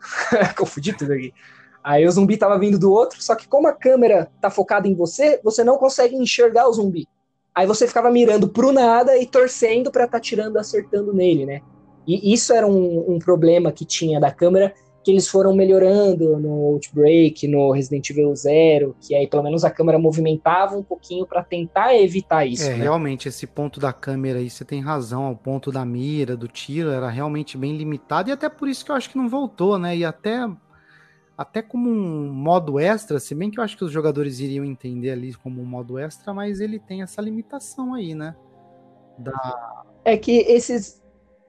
Confundi 0.56 0.92
tudo 0.92 1.12
aqui. 1.12 1.32
Aí 1.82 2.06
o 2.06 2.10
zumbi 2.10 2.36
tava 2.36 2.58
vindo 2.58 2.78
do 2.78 2.90
outro, 2.92 3.22
só 3.22 3.34
que 3.34 3.48
como 3.48 3.68
a 3.68 3.72
câmera 3.72 4.30
tá 4.40 4.50
focada 4.50 4.86
em 4.86 4.94
você, 4.94 5.40
você 5.42 5.64
não 5.64 5.78
consegue 5.78 6.14
enxergar 6.14 6.68
o 6.68 6.72
zumbi. 6.72 7.06
Aí 7.54 7.66
você 7.66 7.86
ficava 7.86 8.10
mirando 8.10 8.48
pro 8.48 8.72
nada 8.72 9.16
e 9.16 9.26
torcendo 9.26 9.90
para 9.90 10.06
tá 10.06 10.20
tirando, 10.20 10.58
acertando 10.58 11.12
nele, 11.12 11.46
né? 11.46 11.62
E 12.06 12.32
isso 12.32 12.52
era 12.52 12.66
um, 12.66 13.14
um, 13.14 13.18
problema 13.18 13.70
que 13.70 13.84
tinha 13.84 14.18
da 14.18 14.30
câmera, 14.30 14.74
que 15.02 15.10
eles 15.10 15.28
foram 15.28 15.54
melhorando 15.54 16.36
no 16.38 16.50
Outbreak, 16.72 17.46
no 17.48 17.70
Resident 17.72 18.10
Evil 18.10 18.34
Zero, 18.34 18.96
que 19.00 19.14
aí 19.14 19.26
pelo 19.26 19.42
menos 19.42 19.64
a 19.64 19.70
câmera 19.70 19.98
movimentava 19.98 20.76
um 20.76 20.82
pouquinho 20.82 21.26
para 21.26 21.42
tentar 21.42 21.94
evitar 21.96 22.44
isso. 22.44 22.64
É, 22.64 22.70
né? 22.70 22.82
realmente, 22.82 23.28
esse 23.28 23.46
ponto 23.46 23.80
da 23.80 23.92
câmera 23.92 24.38
aí, 24.38 24.50
você 24.50 24.64
tem 24.64 24.80
razão, 24.80 25.30
o 25.30 25.36
ponto 25.36 25.72
da 25.72 25.84
mira, 25.84 26.36
do 26.36 26.48
tiro, 26.48 26.90
era 26.90 27.08
realmente 27.08 27.56
bem 27.56 27.76
limitado, 27.76 28.28
e 28.28 28.32
até 28.32 28.48
por 28.48 28.68
isso 28.68 28.84
que 28.84 28.90
eu 28.90 28.96
acho 28.96 29.08
que 29.08 29.16
não 29.16 29.28
voltou, 29.28 29.78
né? 29.78 29.96
E 29.96 30.04
até 30.04 30.48
até 31.40 31.62
como 31.62 31.88
um 31.88 32.30
modo 32.30 32.78
extra, 32.78 33.18
se 33.18 33.34
bem 33.34 33.50
que 33.50 33.58
eu 33.58 33.64
acho 33.64 33.74
que 33.74 33.82
os 33.82 33.90
jogadores 33.90 34.40
iriam 34.40 34.62
entender 34.62 35.10
ali 35.10 35.32
como 35.32 35.62
um 35.62 35.64
modo 35.64 35.98
extra, 35.98 36.34
mas 36.34 36.60
ele 36.60 36.78
tem 36.78 37.00
essa 37.00 37.22
limitação 37.22 37.94
aí, 37.94 38.14
né? 38.14 38.36
Da... 39.18 39.84
É 40.04 40.18
que 40.18 40.32
esses, 40.40 40.99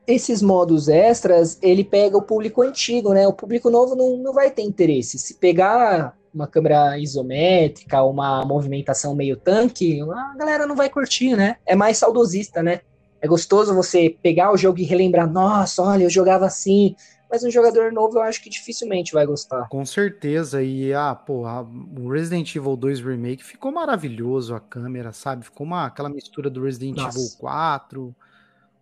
esses 0.05 0.41
modos 0.41 0.88
extras, 0.88 1.58
ele 1.62 1.84
pega 1.84 2.17
o 2.17 2.22
público 2.22 2.62
antigo, 2.62 3.13
né? 3.13 3.27
O 3.27 3.34
público 3.34 3.70
novo 3.70 3.96
não, 3.96 4.17
não 4.17 4.34
vai 4.34 4.50
ter 4.50 4.63
interesse. 4.63 5.20
Se 5.20 5.36
pegar 5.36 6.17
uma 6.34 6.48
câmera 6.48 6.98
isométrica, 6.98 8.03
uma 8.03 8.43
movimentação 8.46 9.15
meio 9.15 9.38
tanque, 9.38 10.01
a 10.01 10.36
galera 10.38 10.65
não 10.65 10.75
vai 10.75 10.89
curtir, 10.89 11.36
né? 11.36 11.58
É 11.65 11.75
mais 11.75 11.98
saudosista, 11.98 12.63
né? 12.63 12.81
É 13.22 13.27
gostoso 13.27 13.75
você 13.75 14.15
pegar 14.22 14.51
o 14.51 14.58
jogo 14.58 14.79
e 14.79 14.84
relembrar, 14.84 15.31
nossa, 15.31 15.84
olha, 15.84 16.05
eu 16.05 16.10
jogava 16.10 16.46
assim, 16.46 16.96
mas 17.29 17.43
um 17.43 17.51
jogador 17.51 17.91
novo 17.91 18.17
eu 18.17 18.24
acho 18.24 18.41
que 18.41 18.50
dificilmente 18.50 19.13
vai 19.13 19.25
gostar. 19.27 19.67
Com 19.70 19.86
certeza, 19.86 20.63
e 20.63 20.91
ah, 20.93 21.13
pô, 21.13 21.46
a, 21.46 21.62
o 21.62 22.10
Resident 22.10 22.55
Evil 22.55 22.75
2 22.75 23.00
Remake 23.01 23.43
ficou 23.43 23.72
maravilhoso 23.72 24.55
a 24.55 24.60
câmera, 24.60 25.12
sabe? 25.12 25.46
Ficou 25.46 25.67
uma, 25.67 25.86
aquela 25.86 26.10
mistura 26.10 26.50
do 26.50 26.63
Resident 26.63 26.98
Nossa. 26.98 27.20
Evil 27.20 27.29
4 27.39 28.15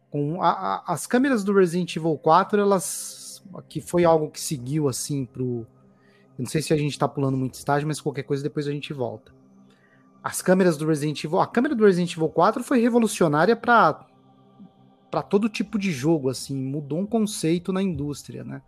com 0.09 0.41
a, 0.41 0.49
a, 0.49 0.83
as 0.93 1.05
câmeras 1.05 1.43
do 1.43 1.53
Resident 1.53 1.95
Evil 1.95 2.17
4, 2.17 2.59
elas 2.59 3.43
que 3.67 3.81
foi 3.81 4.03
algo 4.03 4.29
que 4.29 4.39
seguiu 4.39 4.87
assim 4.87 5.25
pro 5.25 5.65
eu 6.39 6.43
não 6.43 6.45
sei 6.49 6.61
se 6.61 6.73
a 6.73 6.77
gente 6.77 6.97
tá 6.97 7.05
pulando 7.05 7.35
muito 7.35 7.55
estágio, 7.55 7.85
mas 7.85 7.99
qualquer 7.99 8.23
coisa 8.23 8.41
depois 8.41 8.65
a 8.65 8.71
gente 8.71 8.93
volta. 8.93 9.33
As 10.23 10.41
câmeras 10.41 10.77
do 10.77 10.87
Resident 10.87 11.21
Evil, 11.21 11.41
a 11.41 11.47
câmera 11.47 11.75
do 11.75 11.85
Resident 11.85 12.13
Evil 12.13 12.29
4 12.29 12.63
foi 12.63 12.79
revolucionária 12.79 13.57
para 13.57 14.05
para 15.11 15.21
todo 15.21 15.49
tipo 15.49 15.77
de 15.79 15.91
jogo, 15.91 16.29
assim, 16.29 16.55
mudou 16.55 16.99
um 16.99 17.05
conceito 17.05 17.73
na 17.73 17.81
indústria, 17.81 18.43
né? 18.43 18.61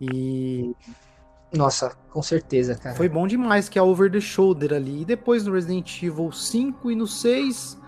E. 0.00 0.74
Nossa, 1.54 1.96
com 2.10 2.22
certeza, 2.22 2.74
cara. 2.74 2.96
Foi 2.96 3.08
bom 3.08 3.26
demais 3.26 3.68
que 3.68 3.78
é 3.78 3.82
over 3.82 4.10
the 4.10 4.20
shoulder 4.20 4.74
ali. 4.74 5.02
E 5.02 5.04
depois 5.04 5.46
no 5.46 5.52
Resident 5.52 6.02
Evil 6.02 6.32
5 6.32 6.90
e 6.90 6.96
no 6.96 7.06
6, 7.06 7.78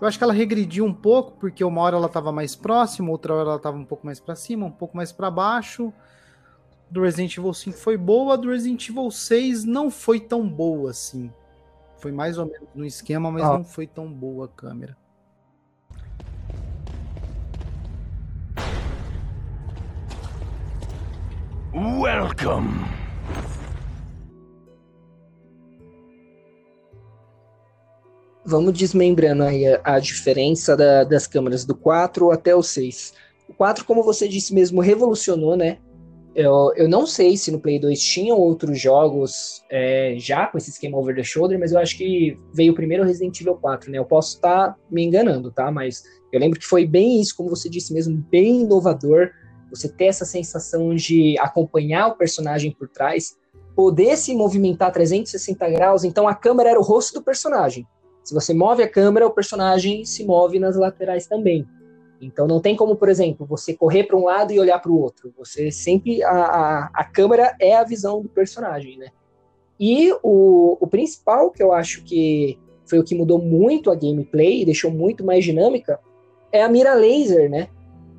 eu 0.00 0.08
acho 0.08 0.18
que 0.18 0.24
ela 0.24 0.32
regrediu 0.32 0.84
um 0.84 0.92
pouco, 0.92 1.32
porque 1.38 1.64
uma 1.64 1.80
hora 1.80 1.96
ela 1.96 2.08
tava 2.08 2.32
mais 2.32 2.54
próxima, 2.54 3.10
outra 3.10 3.34
hora 3.34 3.50
ela 3.50 3.58
tava 3.58 3.76
um 3.76 3.84
pouco 3.84 4.04
mais 4.04 4.20
para 4.20 4.34
cima, 4.34 4.66
um 4.66 4.70
pouco 4.70 4.96
mais 4.96 5.12
para 5.12 5.30
baixo. 5.30 5.92
Do 6.90 7.02
Resident 7.02 7.36
Evil 7.36 7.54
5 7.54 7.76
foi 7.76 7.96
boa, 7.96 8.36
do 8.36 8.50
Resident 8.50 8.88
Evil 8.88 9.10
6 9.10 9.64
não 9.64 9.90
foi 9.90 10.20
tão 10.20 10.48
boa 10.48 10.90
assim. 10.90 11.32
Foi 11.98 12.12
mais 12.12 12.38
ou 12.38 12.46
menos 12.46 12.68
no 12.74 12.84
esquema, 12.84 13.30
mas 13.30 13.42
ah. 13.44 13.54
não 13.54 13.64
foi 13.64 13.86
tão 13.86 14.12
boa 14.12 14.46
a 14.46 14.48
câmera. 14.48 14.96
Welcome. 21.72 23.03
Vamos 28.54 28.78
desmembrando 28.78 29.42
aí 29.42 29.66
a, 29.66 29.80
a 29.82 29.98
diferença 29.98 30.76
da, 30.76 31.02
das 31.02 31.26
câmeras 31.26 31.64
do 31.64 31.74
4 31.74 32.30
até 32.30 32.54
o 32.54 32.62
6. 32.62 33.12
O 33.48 33.54
4, 33.54 33.84
como 33.84 34.00
você 34.00 34.28
disse 34.28 34.54
mesmo, 34.54 34.80
revolucionou, 34.80 35.56
né? 35.56 35.78
Eu, 36.36 36.72
eu 36.76 36.88
não 36.88 37.04
sei 37.04 37.36
se 37.36 37.50
no 37.50 37.58
Play 37.58 37.80
2 37.80 38.00
tinham 38.00 38.38
outros 38.38 38.80
jogos 38.80 39.64
é, 39.68 40.14
já 40.18 40.46
com 40.46 40.56
esse 40.56 40.70
esquema 40.70 40.96
over 40.96 41.16
the 41.16 41.24
shoulder, 41.24 41.58
mas 41.58 41.72
eu 41.72 41.80
acho 41.80 41.98
que 41.98 42.38
veio 42.52 42.76
primeiro 42.76 43.02
Resident 43.02 43.40
Evil 43.40 43.56
4, 43.56 43.90
né? 43.90 43.98
Eu 43.98 44.04
posso 44.04 44.36
estar 44.36 44.68
tá 44.68 44.76
me 44.88 45.02
enganando, 45.02 45.50
tá? 45.50 45.72
Mas 45.72 46.04
eu 46.32 46.38
lembro 46.38 46.60
que 46.60 46.64
foi 46.64 46.86
bem 46.86 47.20
isso, 47.20 47.36
como 47.36 47.50
você 47.50 47.68
disse 47.68 47.92
mesmo, 47.92 48.24
bem 48.30 48.60
inovador 48.60 49.32
você 49.68 49.88
ter 49.88 50.04
essa 50.04 50.24
sensação 50.24 50.94
de 50.94 51.36
acompanhar 51.40 52.06
o 52.06 52.16
personagem 52.16 52.70
por 52.70 52.88
trás, 52.88 53.36
poder 53.74 54.16
se 54.16 54.32
movimentar 54.32 54.92
360 54.92 55.68
graus, 55.70 56.04
então 56.04 56.28
a 56.28 56.36
câmera 56.36 56.70
era 56.70 56.78
o 56.78 56.84
rosto 56.84 57.14
do 57.14 57.24
personagem. 57.24 57.84
Se 58.24 58.32
você 58.32 58.54
move 58.54 58.82
a 58.82 58.88
câmera, 58.88 59.26
o 59.26 59.30
personagem 59.30 60.04
se 60.04 60.24
move 60.24 60.58
nas 60.58 60.76
laterais 60.76 61.26
também. 61.26 61.66
Então 62.20 62.46
não 62.46 62.60
tem 62.60 62.74
como, 62.74 62.96
por 62.96 63.08
exemplo, 63.08 63.46
você 63.46 63.74
correr 63.74 64.04
para 64.04 64.16
um 64.16 64.24
lado 64.24 64.52
e 64.52 64.58
olhar 64.58 64.78
para 64.78 64.90
o 64.90 64.98
outro. 64.98 65.32
Você 65.36 65.70
sempre 65.70 66.22
a, 66.22 66.30
a, 66.30 66.90
a, 66.94 67.04
câmera 67.04 67.54
é 67.60 67.76
a 67.76 67.84
visão 67.84 68.22
do 68.22 68.28
personagem, 68.28 68.96
né? 68.96 69.08
E 69.78 70.10
o, 70.22 70.78
o 70.80 70.86
principal 70.86 71.50
que 71.50 71.62
eu 71.62 71.72
acho 71.72 72.02
que 72.02 72.58
foi 72.86 72.98
o 72.98 73.04
que 73.04 73.14
mudou 73.14 73.38
muito 73.38 73.90
a 73.90 73.94
gameplay 73.94 74.62
e 74.62 74.64
deixou 74.64 74.90
muito 74.90 75.24
mais 75.24 75.44
dinâmica 75.44 76.00
é 76.50 76.62
a 76.62 76.68
mira 76.68 76.94
laser, 76.94 77.50
né? 77.50 77.68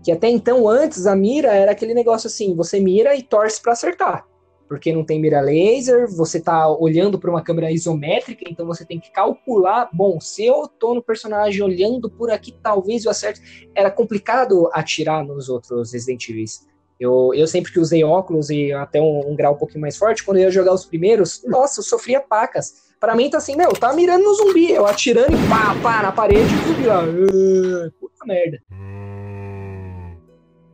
Que 0.04 0.12
até 0.12 0.30
então, 0.30 0.68
antes, 0.68 1.08
a 1.08 1.16
mira 1.16 1.52
era 1.54 1.72
aquele 1.72 1.96
negócio 1.96 2.28
assim: 2.28 2.54
você 2.56 2.80
mira 2.80 3.16
e 3.16 3.24
torce 3.24 3.60
para 3.60 3.74
acertar. 3.74 4.28
Porque 4.68 4.92
não 4.92 5.04
tem 5.04 5.20
mira 5.20 5.42
laser, 5.42 6.08
você 6.08 6.40
tá 6.40 6.68
olhando 6.68 7.20
para 7.20 7.30
uma 7.30 7.44
câmera 7.44 7.72
isométrica, 7.72 8.46
então 8.50 8.66
você 8.66 8.84
tem 8.84 9.00
que 9.00 9.12
calcular. 9.12 9.90
Bom, 9.94 10.20
se 10.20 10.46
eu 10.46 10.68
tô 10.68 10.96
no 10.96 11.04
personagem 11.04 11.62
olhando 11.62 12.10
por 12.10 12.32
aqui, 12.32 12.52
talvez 12.64 13.06
eu 13.06 13.12
acerte. 13.12 13.70
Era 13.76 13.92
complicado 13.92 14.70
atirar 14.74 15.24
nos 15.24 15.50
outros 15.50 15.94
Resident 15.94 16.28
Evil. 16.30 16.46
Eu, 17.00 17.32
eu 17.34 17.46
sempre 17.46 17.72
que 17.72 17.80
usei 17.80 18.04
óculos 18.04 18.50
e 18.50 18.72
até 18.72 19.02
um, 19.02 19.32
um, 19.32 19.36
grau 19.36 19.54
um 19.54 19.58
pouquinho 19.58 19.82
mais 19.82 19.98
forte, 19.98 20.24
quando 20.24 20.38
eu 20.38 20.44
ia 20.44 20.52
jogar 20.52 20.74
os 20.74 20.86
primeiros, 20.86 21.44
nossa, 21.46 21.82
eu 21.82 21.84
sofria 21.84 22.22
pacas. 22.22 22.86
Para 23.00 23.16
mim 23.16 23.30
tá 23.30 23.38
assim, 23.38 23.56
meu, 23.56 23.74
tá 23.74 23.94
mirando 23.94 24.24
no 24.24 24.34
zumbi, 24.34 24.72
eu 24.72 24.86
atirando 24.86 25.34
e 25.34 25.50
pá, 25.50 25.76
pá, 25.84 26.02
na 26.02 26.12
parede 26.12 26.54
e 26.54 26.58
o 26.58 26.68
zumbi 26.68 26.86
lá. 26.86 27.04
Uh, 27.04 27.92
puta 28.00 28.26
merda. 28.26 28.60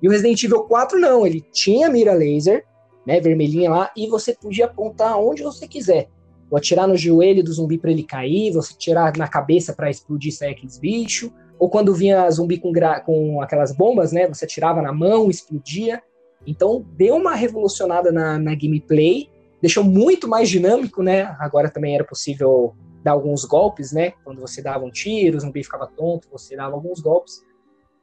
E 0.02 0.08
o 0.08 0.12
Resident 0.12 0.44
Evil 0.44 0.64
4 0.64 1.00
não, 1.00 1.26
ele 1.26 1.42
tinha 1.52 1.90
mira 1.90 2.14
laser, 2.14 2.66
né, 3.05 3.20
vermelhinha 3.20 3.70
lá, 3.70 3.91
e 3.96 4.08
você 4.08 4.34
podia 4.34 4.65
apontar 4.65 5.17
onde 5.20 5.43
você 5.43 5.67
quiser. 5.67 6.10
Ou 6.50 6.58
atirar 6.58 6.88
no 6.88 6.98
joelho 6.98 7.43
do 7.43 7.51
zumbi 7.51 7.77
para 7.77 7.91
ele 7.91 8.03
cair, 8.03 8.51
você 8.51 8.74
tirar 8.77 9.15
na 9.17 9.27
cabeça 9.27 9.74
para 9.74 9.89
explodir 9.89 10.34
sair 10.34 10.51
aqueles 10.51 10.77
bichos, 10.77 11.31
ou 11.58 11.70
quando 11.70 11.93
vinha 11.93 12.29
zumbi 12.31 12.58
com, 12.58 12.72
com 13.05 13.41
aquelas 13.41 13.72
bombas, 13.72 14.12
né, 14.12 14.27
você 14.27 14.46
atirava 14.46 14.81
na 14.81 14.91
mão, 14.91 15.29
explodia. 15.29 16.01
Então 16.46 16.84
deu 16.98 17.15
uma 17.15 17.36
revolucionada 17.36 18.12
na, 18.12 18.39
na 18.39 18.55
gameplay, 18.55 19.29
deixou 19.62 19.84
muito 19.84 20.27
mais 20.27 20.50
dinâmico, 20.50 21.03
né? 21.03 21.36
Agora 21.39 21.70
também 21.70 21.93
era 21.93 22.03
possível 22.03 22.74
dar 23.03 23.12
alguns 23.12 23.46
golpes, 23.46 23.91
né? 23.91 24.13
Quando 24.24 24.41
você 24.41 24.62
dava 24.62 24.84
um 24.84 24.89
tiro, 24.89 25.38
o 25.38 25.39
zumbi 25.39 25.63
ficava 25.63 25.86
tonto, 25.86 26.27
você 26.31 26.55
dava 26.55 26.74
alguns 26.74 27.00
golpes. 27.00 27.43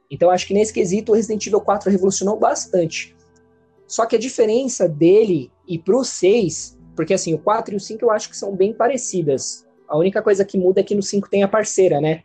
Então 0.09 0.29
acho 0.29 0.47
que 0.47 0.53
nesse 0.53 0.73
quesito 0.73 1.11
o 1.11 1.15
Resident 1.15 1.45
Evil 1.45 1.61
4 1.61 1.91
revolucionou 1.91 2.39
bastante. 2.39 3.15
Só 3.89 4.05
que 4.05 4.15
a 4.15 4.19
diferença 4.19 4.87
dele 4.87 5.51
e 5.67 5.79
pro 5.79 6.03
6, 6.03 6.77
porque 6.95 7.11
assim, 7.11 7.33
o 7.33 7.39
4 7.39 7.73
e 7.73 7.77
o 7.77 7.79
5 7.79 8.05
eu 8.05 8.11
acho 8.11 8.29
que 8.29 8.37
são 8.37 8.55
bem 8.55 8.71
parecidas. 8.71 9.67
A 9.87 9.97
única 9.97 10.21
coisa 10.21 10.45
que 10.45 10.59
muda 10.59 10.79
é 10.79 10.83
que 10.83 10.93
no 10.93 11.01
5 11.01 11.27
tem 11.27 11.41
a 11.41 11.47
parceira, 11.47 11.99
né? 11.99 12.21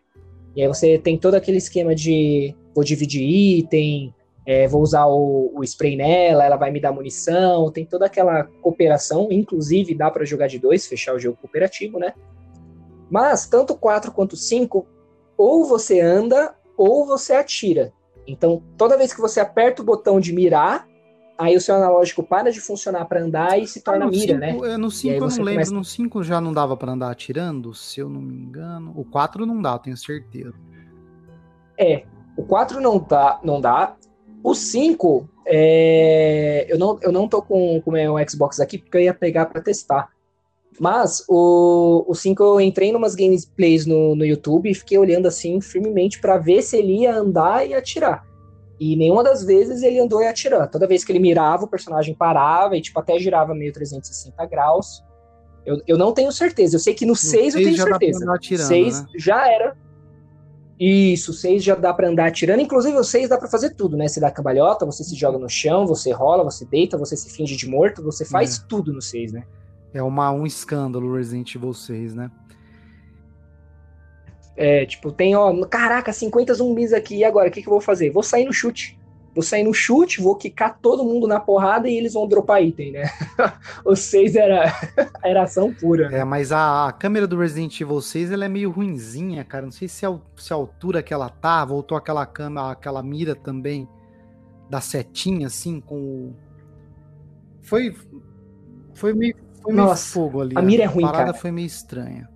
E 0.55 0.61
aí 0.61 0.69
você 0.69 0.99
tem 0.99 1.17
todo 1.17 1.35
aquele 1.35 1.57
esquema 1.57 1.95
de 1.95 2.55
vou 2.75 2.85
dividir 2.85 3.25
item, 3.59 4.15
é, 4.45 4.69
vou 4.69 4.83
usar 4.83 5.07
o, 5.07 5.53
o, 5.55 5.65
spray 5.65 5.97
nela, 5.97 6.45
ela 6.45 6.57
vai 6.57 6.71
me 6.71 6.79
dar 6.79 6.93
munição, 6.93 7.71
tem 7.71 7.87
toda 7.87 8.05
aquela 8.05 8.45
cooperação, 8.61 9.29
inclusive 9.33 9.95
dá 9.95 10.11
para 10.11 10.27
jogar 10.27 10.49
de 10.49 10.59
dois, 10.59 10.87
fechar 10.87 11.15
o 11.15 11.19
jogo 11.19 11.39
cooperativo, 11.41 11.99
né? 11.99 12.13
Mas 13.11 13.47
tanto 13.47 13.73
o 13.73 13.79
4 13.79 14.13
quanto 14.13 14.35
o 14.35 14.37
5, 14.37 14.87
ou 15.39 15.65
você 15.65 15.99
anda 15.99 16.55
ou 16.77 17.07
você 17.07 17.33
atira. 17.33 17.91
Então, 18.27 18.63
toda 18.77 18.99
vez 18.99 19.15
que 19.15 19.21
você 19.21 19.41
aperta 19.41 19.81
o 19.81 19.85
botão 19.85 20.21
de 20.21 20.33
mirar, 20.33 20.87
aí 21.39 21.57
o 21.57 21.61
seu 21.61 21.75
analógico 21.75 22.23
para 22.23 22.51
de 22.51 22.61
funcionar 22.61 23.05
para 23.07 23.23
andar 23.23 23.59
e 23.59 23.67
se 23.67 23.81
torna 23.81 24.07
ah, 24.07 24.09
mira, 24.09 24.35
cinco, 24.35 24.63
né? 24.63 24.75
É, 24.75 24.77
no 24.77 24.91
5 24.91 25.15
eu 25.15 25.21
não 25.21 25.29
lembro, 25.29 25.53
começa... 25.53 25.75
no 25.75 25.85
5 25.85 26.23
já 26.23 26.41
não 26.41 26.53
dava 26.53 26.77
para 26.77 26.93
andar 26.93 27.11
atirando, 27.11 27.75
se 27.75 28.01
eu 28.01 28.09
não 28.09 28.21
me 28.21 28.35
engano. 28.35 28.93
O 28.97 29.05
4 29.05 29.45
não 29.45 29.61
dá, 29.61 29.79
tenho 29.79 29.97
certeza. 29.97 30.55
É, 31.79 32.05
o 32.37 32.45
4 32.45 32.81
não 32.81 32.99
dá, 32.99 33.41
não 33.43 33.61
dá. 33.61 33.97
O 34.43 34.55
5, 34.55 35.29
é... 35.47 36.67
eu, 36.69 36.79
não, 36.79 36.99
eu 37.03 37.11
não 37.11 37.29
tô 37.29 37.43
com 37.43 37.83
o 37.85 37.91
meu 37.91 38.15
Xbox 38.29 38.61
aqui 38.61 38.79
porque 38.79 38.97
eu 38.97 39.03
ia 39.03 39.15
pegar 39.15 39.47
para 39.47 39.61
testar. 39.61 40.13
Mas 40.79 41.25
o, 41.29 42.05
o 42.09 42.15
5 42.15 42.43
eu 42.43 42.61
entrei 42.61 42.93
numas 42.93 43.15
gameplays 43.15 43.87
no, 43.87 44.17
no 44.17 44.25
YouTube 44.25 44.69
e 44.69 44.75
fiquei 44.75 44.99
olhando 44.99 45.27
assim 45.27 45.61
firmemente 45.61 46.21
para 46.21 46.37
ver 46.37 46.63
se 46.63 46.77
ele 46.77 47.03
ia 47.03 47.15
andar 47.15 47.67
e 47.67 47.75
atirar. 47.75 48.27
E 48.87 48.97
nenhuma 48.97 49.25
das 49.25 49.43
vezes 49.43 49.83
ele 49.83 49.99
andou 49.99 50.21
e 50.21 50.27
atirou. 50.27 50.67
Toda 50.69 50.87
vez 50.87 51.03
que 51.03 51.11
ele 51.11 51.19
mirava, 51.19 51.65
o 51.65 51.67
personagem 51.67 52.15
parava 52.15 52.77
e 52.77 52.83
tipo 52.83 53.01
até 53.01 53.19
girava 53.19 53.55
meio 53.55 53.73
360 53.73 54.45
graus. 54.45 55.03
Eu, 55.65 55.81
eu 55.87 55.97
não 55.97 56.13
tenho 56.13 56.31
certeza. 56.31 56.77
Eu 56.77 56.81
sei 56.81 56.93
que 56.93 57.07
no 57.07 57.17
6 57.17 57.55
eu 57.55 57.63
tenho 57.63 57.77
certeza. 57.77 58.27
6 58.67 59.01
né? 59.01 59.09
já 59.17 59.51
era. 59.51 59.75
Isso, 60.79 61.33
6 61.33 61.65
já 61.65 61.75
dá 61.75 61.95
para 61.95 62.11
andar 62.11 62.27
atirando. 62.27 62.61
Inclusive, 62.61 62.95
o 62.95 63.03
6 63.03 63.31
dá 63.31 63.39
para 63.39 63.49
fazer 63.49 63.71
tudo, 63.71 63.97
né? 63.97 64.07
Você 64.07 64.21
dá 64.21 64.31
cambalhota, 64.31 64.85
você 64.85 65.03
se 65.03 65.17
joga 65.17 65.39
no 65.39 65.49
chão, 65.49 65.87
você 65.87 66.13
rola, 66.13 66.45
você 66.45 66.67
deita, 66.67 66.99
você 66.99 67.17
se 67.17 67.35
finge 67.35 67.57
de 67.57 67.67
morto, 67.67 68.03
você 68.03 68.23
faz 68.27 68.59
é. 68.59 68.67
tudo 68.69 68.93
no 68.93 69.01
6, 69.01 69.33
né? 69.33 69.45
É 69.95 70.03
uma, 70.03 70.31
um 70.31 70.45
escândalo 70.45 71.15
Resident 71.17 71.55
Evil 71.55 71.73
6, 71.73 72.15
né? 72.15 72.31
É, 74.57 74.87
tipo, 74.87 75.11
tem, 75.11 75.35
ó, 75.35 75.53
caraca, 75.67 76.13
50 76.13 76.55
zumbis 76.55 76.93
aqui, 76.93 77.17
e 77.17 77.25
agora? 77.25 77.49
O 77.49 77.53
que, 77.53 77.61
que 77.63 77.69
eu 77.69 77.73
vou 77.73 77.81
fazer? 77.81 78.11
Vou 78.11 78.23
sair 78.23 78.45
no 78.45 78.53
chute. 78.53 78.99
Vou 79.35 79.43
sair 79.43 79.65
no 79.65 79.75
chute, 79.75 80.23
vou 80.23 80.37
quicar 80.37 80.79
todo 80.81 81.03
mundo 81.03 81.27
na 81.27 81.41
porrada 81.41 81.89
e 81.89 81.97
eles 81.97 82.13
vão 82.13 82.29
dropar 82.29 82.63
item, 82.63 82.93
né? 82.93 83.11
o 83.85 83.97
6 83.97 84.37
era, 84.37 84.73
era 85.25 85.43
ação 85.43 85.75
pura. 85.75 86.09
É, 86.15 86.23
mas 86.23 86.53
a, 86.53 86.87
a, 86.87 86.93
câmera 86.93 87.27
do 87.27 87.37
Resident 87.37 87.81
Evil 87.81 88.01
6 88.01 88.31
ela 88.31 88.45
é 88.45 88.49
meio 88.49 88.71
ruinzinha, 88.71 89.43
cara. 89.43 89.65
Não 89.65 89.73
sei 89.73 89.89
se, 89.89 90.07
a, 90.07 90.17
se 90.37 90.53
a 90.53 90.57
altura 90.57 91.03
que 91.03 91.13
ela 91.13 91.29
tá, 91.29 91.65
voltou 91.65 91.99
aquela 91.99 92.25
câmera, 92.25 92.71
aquela 92.71 93.03
mira 93.03 93.35
também 93.35 93.89
da 94.71 94.81
setinha, 94.81 95.49
assim, 95.49 95.81
com 95.81 95.97
o... 95.97 96.37
Foi, 97.61 97.93
foi 98.95 99.13
meio, 99.15 99.35
foi 99.61 99.73
meio 99.73 99.89
Nossa, 99.89 100.13
fogo 100.13 100.43
ali. 100.43 100.57
A 100.57 100.63
mira 100.63 100.85
é 100.85 100.87
ruim, 100.87 101.05
A 101.05 101.09
parada 101.09 101.25
cara. 101.33 101.39
foi 101.39 101.51
meio 101.51 101.67
estranha. 101.67 102.29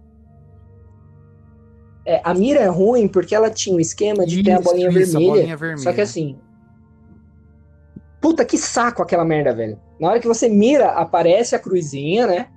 É, 2.09 2.23
a 2.25 2.33
mira 2.33 2.61
é 2.61 2.69
ruim 2.69 3.07
porque 3.07 3.35
ela 3.35 3.51
tinha 3.51 3.77
um 3.77 3.79
esquema 3.79 4.25
de 4.25 4.37
isso, 4.37 4.45
ter 4.45 4.53
a 4.53 4.61
bolinha, 4.63 4.89
isso, 4.89 5.13
vermelha, 5.13 5.29
a 5.29 5.31
bolinha 5.35 5.57
vermelha. 5.59 5.83
Só 5.83 5.93
que 5.93 6.01
assim. 6.01 6.39
Puta 8.19 8.47
que 8.47 8.57
saco 8.57 9.03
aquela 9.03 9.27
merda, 9.27 9.55
velho. 9.55 9.79
Na 10.01 10.09
hora 10.09 10.19
que 10.19 10.27
você 10.27 10.49
mira, 10.49 10.93
aparece 10.93 11.55
a 11.55 11.59
cruzinha, 11.59 12.27
né? 12.27 12.49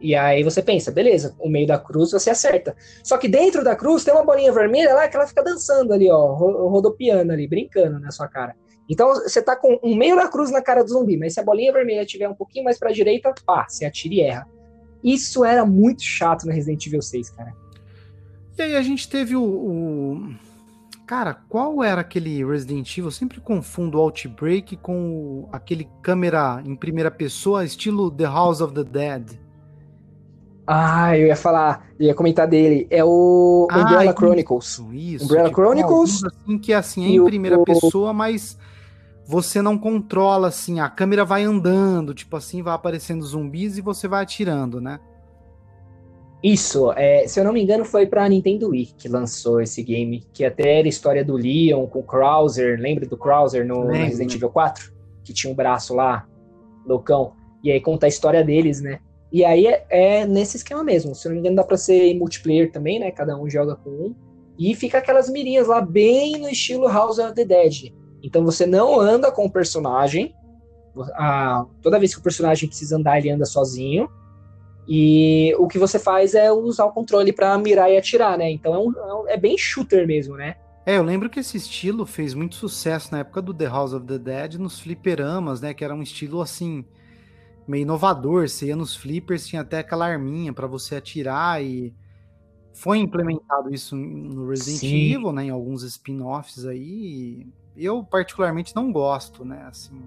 E 0.00 0.16
aí 0.16 0.42
você 0.42 0.60
pensa, 0.60 0.90
beleza, 0.90 1.36
o 1.38 1.48
meio 1.48 1.68
da 1.68 1.78
cruz 1.78 2.10
você 2.10 2.30
acerta. 2.30 2.74
Só 3.04 3.16
que 3.16 3.28
dentro 3.28 3.62
da 3.62 3.76
cruz 3.76 4.02
tem 4.02 4.12
uma 4.12 4.24
bolinha 4.24 4.52
vermelha 4.52 4.92
lá 4.92 5.06
que 5.06 5.16
ela 5.16 5.26
fica 5.28 5.42
dançando 5.42 5.92
ali, 5.92 6.10
ó, 6.10 6.34
rodopiando 6.34 7.32
ali, 7.32 7.46
brincando 7.46 8.00
na 8.00 8.10
sua 8.10 8.26
cara. 8.26 8.56
Então 8.90 9.14
você 9.14 9.40
tá 9.40 9.54
com 9.54 9.78
um 9.84 9.94
meio 9.94 10.16
da 10.16 10.26
cruz 10.26 10.50
na 10.50 10.60
cara 10.60 10.82
do 10.82 10.90
zumbi, 10.90 11.16
mas 11.16 11.34
se 11.34 11.38
a 11.40 11.44
bolinha 11.44 11.72
vermelha 11.72 12.02
estiver 12.02 12.28
um 12.28 12.34
pouquinho 12.34 12.64
mais 12.64 12.76
pra 12.76 12.90
direita, 12.90 13.32
pá, 13.46 13.66
você 13.68 13.84
atira 13.84 14.14
e 14.14 14.20
erra. 14.20 14.48
Isso 15.02 15.44
era 15.44 15.64
muito 15.64 16.02
chato 16.02 16.44
no 16.44 16.52
Resident 16.52 16.84
Evil 16.84 17.00
6, 17.00 17.30
cara. 17.30 17.54
E 18.58 18.62
aí 18.62 18.76
a 18.76 18.82
gente 18.82 19.08
teve 19.08 19.36
o, 19.36 19.42
o, 19.42 20.34
Cara, 21.06 21.34
qual 21.48 21.84
era 21.84 22.00
aquele 22.00 22.44
Resident 22.44 22.90
Evil? 22.92 23.06
Eu 23.06 23.10
sempre 23.12 23.40
confundo 23.40 23.96
o 23.96 24.00
Outbreak 24.00 24.76
com 24.78 25.48
aquele 25.52 25.88
câmera 26.02 26.60
em 26.64 26.74
primeira 26.74 27.12
pessoa, 27.12 27.64
estilo 27.64 28.10
The 28.10 28.24
House 28.24 28.60
of 28.60 28.74
the 28.74 28.82
Dead. 28.82 29.38
Ah, 30.66 31.16
eu 31.16 31.28
ia 31.28 31.36
falar, 31.36 31.86
eu 31.96 32.06
ia 32.06 32.14
comentar 32.14 32.48
dele. 32.48 32.88
É 32.90 33.04
o 33.04 33.68
ah, 33.70 33.82
Umbrella 33.82 34.12
Chronicles. 34.12 34.82
Isso, 34.92 35.24
Umbrella 35.26 35.48
tipo, 35.48 35.60
Chronicles. 35.60 36.24
Assim, 36.24 36.58
que 36.58 36.72
é 36.72 36.76
assim, 36.76 37.04
é 37.04 37.08
em 37.10 37.24
primeira 37.24 37.56
o... 37.56 37.64
pessoa, 37.64 38.12
mas 38.12 38.58
você 39.24 39.62
não 39.62 39.78
controla 39.78 40.48
assim, 40.48 40.80
a 40.80 40.90
câmera 40.90 41.24
vai 41.24 41.44
andando, 41.44 42.12
tipo 42.12 42.36
assim, 42.36 42.62
vai 42.62 42.74
aparecendo 42.74 43.24
zumbis 43.24 43.78
e 43.78 43.80
você 43.80 44.08
vai 44.08 44.24
atirando, 44.24 44.80
né? 44.80 44.98
Isso, 46.42 46.92
é, 46.92 47.26
se 47.26 47.40
eu 47.40 47.44
não 47.44 47.52
me 47.52 47.62
engano, 47.62 47.84
foi 47.84 48.06
pra 48.06 48.28
Nintendo 48.28 48.68
Wii 48.68 48.94
que 48.98 49.08
lançou 49.08 49.60
esse 49.60 49.82
game, 49.82 50.22
que 50.32 50.44
até 50.44 50.78
era 50.78 50.86
a 50.86 50.88
história 50.88 51.24
do 51.24 51.34
Leon 51.34 51.86
com 51.86 52.00
o 52.00 52.02
Krauser, 52.02 52.78
lembra 52.78 53.06
do 53.06 53.16
Krauser 53.16 53.66
no, 53.66 53.84
no 53.84 53.92
Resident 53.92 54.34
Evil 54.34 54.50
4? 54.50 54.92
Que 55.24 55.32
tinha 55.32 55.52
um 55.52 55.56
braço 55.56 55.94
lá, 55.94 56.26
loucão, 56.86 57.32
e 57.64 57.72
aí 57.72 57.80
conta 57.80 58.06
a 58.06 58.08
história 58.08 58.44
deles, 58.44 58.80
né? 58.80 59.00
E 59.32 59.44
aí 59.44 59.66
é, 59.66 59.86
é, 59.90 60.26
nesse 60.26 60.56
esquema 60.56 60.84
mesmo, 60.84 61.14
se 61.14 61.26
eu 61.26 61.30
não 61.30 61.34
me 61.34 61.40
engano 61.40 61.56
dá 61.56 61.64
pra 61.64 61.76
ser 61.76 62.14
multiplayer 62.14 62.70
também, 62.70 63.00
né? 63.00 63.10
Cada 63.10 63.36
um 63.36 63.48
joga 63.50 63.74
com 63.74 63.90
um, 63.90 64.14
e 64.58 64.74
fica 64.74 64.98
aquelas 64.98 65.28
mirinhas 65.28 65.66
lá 65.66 65.80
bem 65.80 66.38
no 66.38 66.48
estilo 66.48 66.86
House 66.86 67.18
of 67.18 67.34
the 67.34 67.44
Dead. 67.44 67.92
Então 68.22 68.44
você 68.44 68.66
não 68.66 69.00
anda 69.00 69.32
com 69.32 69.46
o 69.46 69.50
personagem, 69.50 70.34
a, 71.14 71.66
toda 71.82 71.98
vez 71.98 72.14
que 72.14 72.20
o 72.20 72.22
personagem 72.22 72.68
precisa 72.68 72.96
andar, 72.96 73.18
ele 73.18 73.30
anda 73.30 73.44
sozinho, 73.44 74.08
e 74.88 75.54
o 75.58 75.66
que 75.66 75.78
você 75.78 75.98
faz 75.98 76.34
é 76.34 76.50
usar 76.52 76.84
o 76.84 76.92
controle 76.92 77.32
para 77.32 77.56
mirar 77.58 77.90
e 77.90 77.96
atirar, 77.96 78.38
né? 78.38 78.50
Então 78.50 78.74
é, 78.74 79.14
um, 79.14 79.28
é 79.28 79.36
bem 79.36 79.58
shooter 79.58 80.06
mesmo, 80.06 80.36
né? 80.36 80.56
É, 80.84 80.98
eu 80.98 81.02
lembro 81.02 81.28
que 81.28 81.40
esse 81.40 81.56
estilo 81.56 82.06
fez 82.06 82.32
muito 82.32 82.54
sucesso 82.54 83.10
na 83.10 83.18
época 83.18 83.42
do 83.42 83.52
The 83.52 83.66
House 83.66 83.92
of 83.92 84.06
the 84.06 84.18
Dead 84.18 84.54
nos 84.54 84.78
fliperamas, 84.78 85.60
né? 85.60 85.74
Que 85.74 85.84
era 85.84 85.92
um 85.92 86.02
estilo 86.02 86.40
assim, 86.40 86.84
meio 87.66 87.82
inovador. 87.82 88.48
Você 88.48 88.66
ia 88.66 88.76
nos 88.76 88.94
flippers, 88.94 89.48
tinha 89.48 89.62
até 89.62 89.80
aquela 89.80 90.06
arminha 90.06 90.52
para 90.52 90.68
você 90.68 90.94
atirar 90.94 91.60
e 91.60 91.92
foi 92.72 92.98
implementado 92.98 93.74
isso 93.74 93.96
no 93.96 94.48
Resident 94.48 94.78
Sim. 94.78 95.14
Evil, 95.14 95.32
né? 95.32 95.46
Em 95.46 95.50
alguns 95.50 95.82
spin-offs 95.82 96.64
aí. 96.64 97.44
Eu 97.76 98.04
particularmente 98.04 98.74
não 98.76 98.92
gosto, 98.92 99.44
né? 99.44 99.66
Assim, 99.68 100.00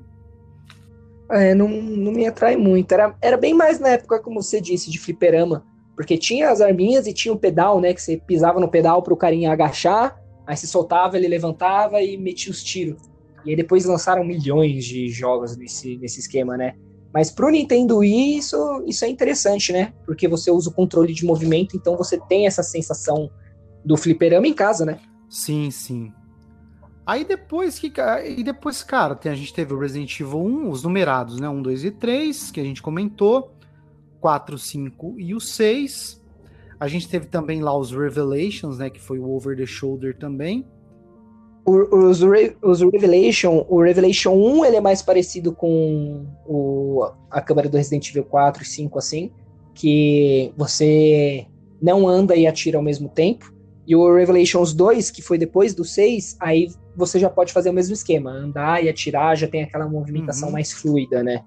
é, 1.29 1.53
não, 1.53 1.67
não 1.67 2.11
me 2.11 2.25
atrai 2.25 2.55
muito. 2.55 2.91
Era, 2.91 3.15
era 3.21 3.37
bem 3.37 3.53
mais 3.53 3.79
na 3.79 3.89
época, 3.89 4.19
como 4.19 4.41
você 4.41 4.59
disse, 4.59 4.89
de 4.89 4.99
fliperama. 4.99 5.63
Porque 5.95 6.17
tinha 6.17 6.49
as 6.49 6.61
arminhas 6.61 7.07
e 7.07 7.13
tinha 7.13 7.33
o 7.33 7.39
pedal, 7.39 7.79
né? 7.81 7.93
Que 7.93 8.01
você 8.01 8.17
pisava 8.17 8.59
no 8.59 8.69
pedal 8.69 9.03
pro 9.03 9.17
carinha 9.17 9.51
agachar, 9.51 10.17
aí 10.47 10.55
se 10.55 10.67
soltava, 10.67 11.17
ele 11.17 11.27
levantava 11.27 12.01
e 12.01 12.17
metia 12.17 12.51
os 12.51 12.63
tiros. 12.63 13.01
E 13.45 13.51
aí 13.51 13.55
depois 13.55 13.85
lançaram 13.85 14.23
milhões 14.23 14.85
de 14.85 15.09
jogos 15.09 15.57
nesse, 15.57 15.97
nesse 15.97 16.19
esquema, 16.21 16.57
né? 16.57 16.73
Mas 17.13 17.31
pro 17.31 17.49
Nintendo 17.49 17.97
Wii, 17.97 18.37
isso, 18.37 18.83
isso 18.85 19.03
é 19.03 19.09
interessante, 19.09 19.73
né? 19.73 19.93
Porque 20.05 20.27
você 20.27 20.51
usa 20.51 20.69
o 20.69 20.73
controle 20.73 21.13
de 21.13 21.25
movimento, 21.25 21.75
então 21.75 21.97
você 21.97 22.19
tem 22.29 22.45
essa 22.45 22.61
sensação 22.61 23.29
do 23.83 23.97
fliperama 23.97 24.47
em 24.47 24.53
casa, 24.53 24.85
né? 24.85 24.99
Sim, 25.29 25.71
sim. 25.71 26.11
Aí 27.05 27.23
depois 27.23 27.79
que. 27.79 27.91
E 28.25 28.43
depois, 28.43 28.83
cara, 28.83 29.15
tem, 29.15 29.31
a 29.31 29.35
gente 29.35 29.53
teve 29.53 29.73
o 29.73 29.79
Resident 29.79 30.19
Evil 30.19 30.39
1, 30.39 30.69
os 30.69 30.83
numerados, 30.83 31.39
né? 31.39 31.49
1, 31.49 31.61
2 31.61 31.85
e 31.85 31.91
3, 31.91 32.51
que 32.51 32.59
a 32.59 32.63
gente 32.63 32.81
comentou. 32.81 33.51
4, 34.21 34.57
5 34.57 35.15
e 35.17 35.33
o 35.33 35.39
6. 35.39 36.21
A 36.79 36.87
gente 36.87 37.09
teve 37.09 37.25
também 37.25 37.61
lá 37.61 37.77
os 37.77 37.91
Revelations, 37.91 38.77
né? 38.77 38.89
Que 38.89 38.99
foi 38.99 39.19
o 39.19 39.29
Over 39.29 39.57
the 39.57 39.65
Shoulder 39.65 40.15
também. 40.17 40.65
Os, 41.65 42.21
os 42.63 42.81
Revelation, 42.81 43.65
o 43.69 43.81
Revelation 43.81 44.31
1 44.31 44.65
ele 44.65 44.77
é 44.77 44.81
mais 44.81 45.01
parecido 45.01 45.51
com 45.51 46.25
o, 46.47 47.11
a 47.29 47.41
câmera 47.41 47.69
do 47.69 47.77
Resident 47.77 48.09
Evil 48.09 48.23
4 48.23 48.63
e 48.63 48.65
5, 48.65 48.97
assim, 48.97 49.31
que 49.75 50.51
você 50.57 51.45
não 51.81 52.07
anda 52.07 52.35
e 52.35 52.47
atira 52.47 52.77
ao 52.77 52.83
mesmo 52.83 53.07
tempo. 53.09 53.53
E 53.85 53.95
o 53.95 54.15
Revelations 54.15 54.73
2, 54.73 55.11
que 55.11 55.21
foi 55.21 55.37
depois 55.37 55.73
do 55.73 55.83
6, 55.83 56.37
aí 56.39 56.71
você 56.99 57.17
já 57.17 57.29
pode 57.29 57.53
fazer 57.53 57.69
o 57.69 57.73
mesmo 57.73 57.93
esquema, 57.93 58.29
andar 58.29 58.83
e 58.83 58.89
atirar, 58.89 59.35
já 59.35 59.47
tem 59.47 59.63
aquela 59.63 59.87
movimentação 59.87 60.49
uhum. 60.49 60.53
mais 60.53 60.71
fluida, 60.71 61.23
né? 61.23 61.43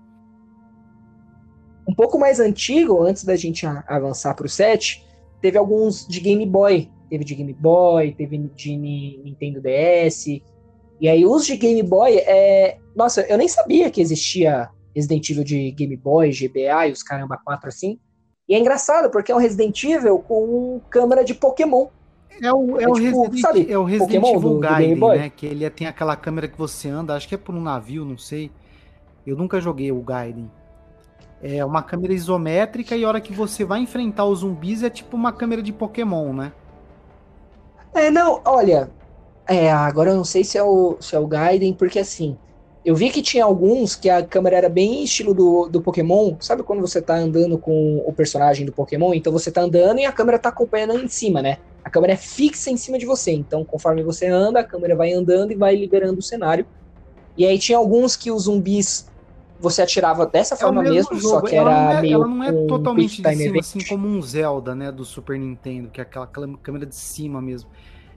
Um 1.88 1.94
pouco 1.94 2.18
mais 2.18 2.40
antigo, 2.40 3.02
antes 3.02 3.24
da 3.24 3.36
gente 3.36 3.66
avançar 3.66 4.34
para 4.34 4.46
o 4.46 4.48
7, 4.48 5.04
teve 5.40 5.58
alguns 5.58 6.06
de 6.06 6.20
Game 6.20 6.46
Boy. 6.46 6.90
Teve 7.10 7.24
de 7.24 7.34
Game 7.34 7.52
Boy, 7.52 8.12
teve 8.12 8.38
de 8.38 8.76
Nintendo 8.76 9.60
DS. 9.60 10.26
E 11.00 11.08
aí, 11.08 11.26
os 11.26 11.44
de 11.44 11.56
Game 11.56 11.82
Boy, 11.82 12.16
é... 12.16 12.78
nossa, 12.96 13.22
eu 13.22 13.36
nem 13.36 13.48
sabia 13.48 13.90
que 13.90 14.00
existia 14.00 14.70
Resident 14.94 15.28
Evil 15.28 15.44
de 15.44 15.70
Game 15.72 15.96
Boy, 15.96 16.30
GBA 16.30 16.88
e 16.88 16.92
os 16.92 17.02
caramba 17.02 17.38
4 17.44 17.68
assim. 17.68 17.98
E 18.48 18.54
é 18.54 18.58
engraçado, 18.58 19.10
porque 19.10 19.32
é 19.32 19.34
um 19.34 19.38
Resident 19.38 19.82
Evil 19.84 20.18
com 20.20 20.80
câmera 20.88 21.24
de 21.24 21.34
Pokémon. 21.34 21.88
É 22.40 22.52
o, 22.52 22.80
é, 22.80 22.84
é 22.84 22.88
o 22.88 22.94
tipo, 22.94 23.22
Resident, 23.22 23.40
sabe, 23.40 23.70
é 23.70 23.78
o 23.78 23.84
Resident 23.84 24.24
Evil 24.24 24.40
do, 24.40 24.58
Gaiden, 24.58 24.96
né? 24.96 25.30
Que 25.30 25.46
ele 25.46 25.68
tem 25.70 25.86
aquela 25.86 26.16
câmera 26.16 26.48
que 26.48 26.56
você 26.56 26.88
anda, 26.88 27.14
acho 27.14 27.28
que 27.28 27.34
é 27.34 27.38
por 27.38 27.54
um 27.54 27.60
navio, 27.60 28.04
não 28.04 28.16
sei. 28.16 28.50
Eu 29.26 29.36
nunca 29.36 29.60
joguei 29.60 29.92
o 29.92 30.00
Gaiden. 30.00 30.50
É 31.42 31.64
uma 31.64 31.82
câmera 31.82 32.12
isométrica 32.12 32.96
e 32.96 33.04
a 33.04 33.08
hora 33.08 33.20
que 33.20 33.32
você 33.32 33.64
vai 33.64 33.80
enfrentar 33.80 34.24
os 34.24 34.40
zumbis 34.40 34.82
é 34.82 34.90
tipo 34.90 35.16
uma 35.16 35.32
câmera 35.32 35.62
de 35.62 35.72
Pokémon, 35.72 36.32
né? 36.32 36.52
É, 37.92 38.10
não, 38.10 38.40
olha. 38.44 38.90
É, 39.46 39.70
agora 39.70 40.10
eu 40.10 40.16
não 40.16 40.24
sei 40.24 40.44
se 40.44 40.56
é 40.56 40.62
o, 40.62 40.96
se 41.00 41.14
é 41.16 41.18
o 41.18 41.26
Gaiden, 41.26 41.74
porque 41.74 41.98
assim. 41.98 42.38
Eu 42.84 42.96
vi 42.96 43.10
que 43.10 43.22
tinha 43.22 43.44
alguns 43.44 43.94
que 43.94 44.10
a 44.10 44.24
câmera 44.24 44.56
era 44.56 44.68
bem 44.68 45.04
estilo 45.04 45.32
do, 45.32 45.68
do 45.68 45.80
Pokémon. 45.80 46.34
Sabe 46.40 46.64
quando 46.64 46.80
você 46.80 47.00
tá 47.00 47.14
andando 47.14 47.56
com 47.56 48.02
o 48.04 48.12
personagem 48.12 48.66
do 48.66 48.72
Pokémon? 48.72 49.14
Então 49.14 49.32
você 49.32 49.52
tá 49.52 49.60
andando 49.60 50.00
e 50.00 50.04
a 50.04 50.10
câmera 50.10 50.38
tá 50.38 50.48
acompanhando 50.48 50.98
em 50.98 51.06
cima, 51.06 51.40
né? 51.40 51.58
A 51.84 51.90
câmera 51.90 52.14
é 52.14 52.16
fixa 52.16 52.70
em 52.70 52.76
cima 52.76 52.98
de 52.98 53.06
você. 53.06 53.30
Então, 53.30 53.64
conforme 53.64 54.02
você 54.02 54.26
anda, 54.26 54.60
a 54.60 54.64
câmera 54.64 54.96
vai 54.96 55.12
andando 55.12 55.52
e 55.52 55.54
vai 55.54 55.76
liberando 55.76 56.18
o 56.18 56.22
cenário. 56.22 56.66
E 57.36 57.46
aí 57.46 57.58
tinha 57.58 57.78
alguns 57.78 58.16
que 58.16 58.30
os 58.32 58.44
zumbis 58.44 59.06
você 59.60 59.82
atirava 59.82 60.26
dessa 60.26 60.54
É 60.54 60.58
forma 60.58 60.82
mesmo 60.82 61.14
mesmo, 61.14 61.20
só 61.20 61.40
que 61.40 61.54
Ela 61.54 61.70
era 61.70 61.82
não 61.84 61.92
é, 61.92 62.00
meio 62.02 62.14
ela 62.14 62.26
não 62.26 62.42
é 62.42 62.52
totalmente 62.66 63.22
de 63.22 63.28
cima, 63.28 63.32
Event. 63.32 63.60
assim 63.60 63.78
como 63.88 64.08
um 64.08 64.20
Zelda, 64.20 64.74
né, 64.74 64.90
do 64.90 65.04
Super 65.04 65.38
Nintendo, 65.38 65.88
que 65.88 66.00
é 66.00 66.02
aquela 66.02 66.26
câmera 66.26 66.84
de 66.84 66.96
cima 66.96 67.40
mesmo. 67.40 67.70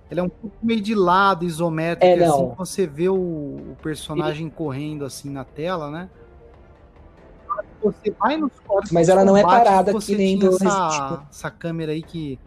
Ele 0.10 0.20
é 0.20 0.24
um 0.24 0.30
pouco 0.30 0.56
meio 0.62 0.82
de 0.82 0.94
lado, 0.94 1.46
isométrico, 1.46 2.06
É, 2.06 2.26
assim, 2.26 2.54
você 2.56 2.86
vê 2.86 3.10
o, 3.10 3.16
o 3.16 3.78
personagem 3.82 4.50
correndo 4.50 5.04
assim 5.04 5.30
na 5.30 5.44
tela, 5.44 5.90
né? 5.90 6.10
Você 7.82 8.12
vai 8.12 8.38
nos 8.38 8.52
cortes 8.66 8.92
Mas 8.92 9.10
ela 9.10 9.24
não 9.24 9.36
é 9.36 9.44
parada 9.44 9.92
você 9.92 10.14
que 10.14 10.18
nem 10.18 10.38
do 10.38 10.50
essa, 10.50 11.10
Evil. 11.12 11.28
essa 11.30 11.52
câmera 11.52 11.92
aí 11.92 12.02
que 12.02 12.40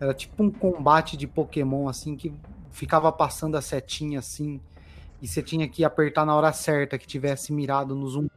era 0.00 0.14
tipo 0.14 0.42
um 0.42 0.50
combate 0.50 1.16
de 1.16 1.26
Pokémon, 1.26 1.88
assim, 1.88 2.16
que 2.16 2.32
ficava 2.70 3.10
passando 3.10 3.56
a 3.56 3.62
setinha 3.62 4.18
assim, 4.18 4.60
e 5.20 5.26
você 5.26 5.42
tinha 5.42 5.68
que 5.68 5.84
apertar 5.84 6.24
na 6.24 6.34
hora 6.34 6.52
certa, 6.52 6.98
que 6.98 7.06
tivesse 7.06 7.52
mirado 7.52 7.94
no 7.94 8.06
zoom. 8.08 8.28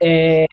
É, 0.00 0.46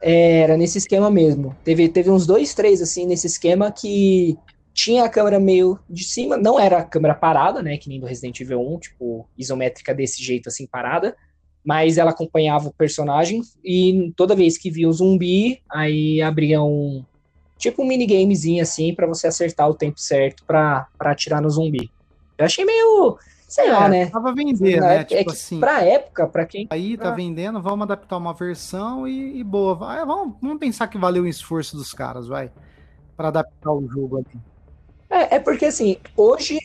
era 0.00 0.56
nesse 0.56 0.78
esquema 0.78 1.10
mesmo. 1.10 1.56
Teve, 1.64 1.88
teve 1.88 2.10
uns 2.10 2.26
dois, 2.26 2.52
três, 2.54 2.82
assim, 2.82 3.06
nesse 3.06 3.26
esquema 3.26 3.70
que 3.70 4.36
tinha 4.74 5.04
a 5.04 5.08
câmera 5.08 5.38
meio 5.38 5.78
de 5.88 6.02
cima, 6.04 6.36
não 6.36 6.58
era 6.58 6.78
a 6.78 6.84
câmera 6.84 7.14
parada, 7.14 7.62
né, 7.62 7.76
que 7.76 7.88
nem 7.88 8.00
do 8.00 8.06
Resident 8.06 8.40
Evil 8.40 8.60
1, 8.60 8.78
tipo, 8.78 9.28
isométrica 9.36 9.94
desse 9.94 10.22
jeito, 10.22 10.48
assim, 10.48 10.66
parada, 10.66 11.14
mas 11.64 11.98
ela 11.98 12.10
acompanhava 12.10 12.68
o 12.68 12.72
personagem 12.72 13.42
e 13.64 14.12
toda 14.16 14.34
vez 14.34 14.56
que 14.58 14.70
via 14.70 14.88
o 14.88 14.92
zumbi, 14.92 15.62
aí 15.70 16.20
abria 16.22 16.62
um, 16.62 17.04
tipo 17.58 17.82
um 17.82 17.86
minigamezinho, 17.86 18.62
assim, 18.62 18.94
pra 18.94 19.06
você 19.06 19.26
acertar 19.26 19.68
o 19.68 19.74
tempo 19.74 20.00
certo 20.00 20.42
pra, 20.44 20.88
pra 20.98 21.12
atirar 21.12 21.40
no 21.42 21.50
zumbi. 21.50 21.90
Eu 22.38 22.46
achei 22.46 22.64
meio, 22.64 23.16
sei 23.46 23.70
lá, 23.70 23.86
É, 23.86 23.88
né, 23.90 24.06
Tava 24.06 24.34
vender, 24.34 24.80
Na 24.80 24.88
né? 24.88 24.96
época- 24.96 25.14
é 25.14 25.18
Tipo 25.18 25.30
que 25.30 25.36
assim. 25.36 25.60
pra 25.60 25.84
época, 25.84 26.26
pra 26.26 26.46
quem 26.46 26.66
Aí 26.70 26.96
tá 26.96 27.10
Ah. 27.10 27.14
vendendo, 27.14 27.60
vamos 27.62 27.82
adaptar 27.84 28.16
uma 28.16 28.32
versão 28.34 29.06
e, 29.06 29.38
e 29.38 29.44
boa. 29.44 29.74
Vai, 29.76 30.04
vamos, 30.04 30.34
vamos 30.42 30.58
pensar 30.58 30.88
que 30.88 30.98
valeu 30.98 31.22
o 31.24 31.28
esforço 31.28 31.76
dos 31.76 31.92
caras, 31.92 32.26
vai. 32.26 32.50
Pra 33.16 33.28
adaptar 33.28 33.70
o 33.70 33.86
jogo 33.86 34.16
ali. 34.18 34.40
É, 35.12 35.36
é 35.36 35.38
porque 35.38 35.66
assim, 35.66 35.98
hoje, 36.16 36.58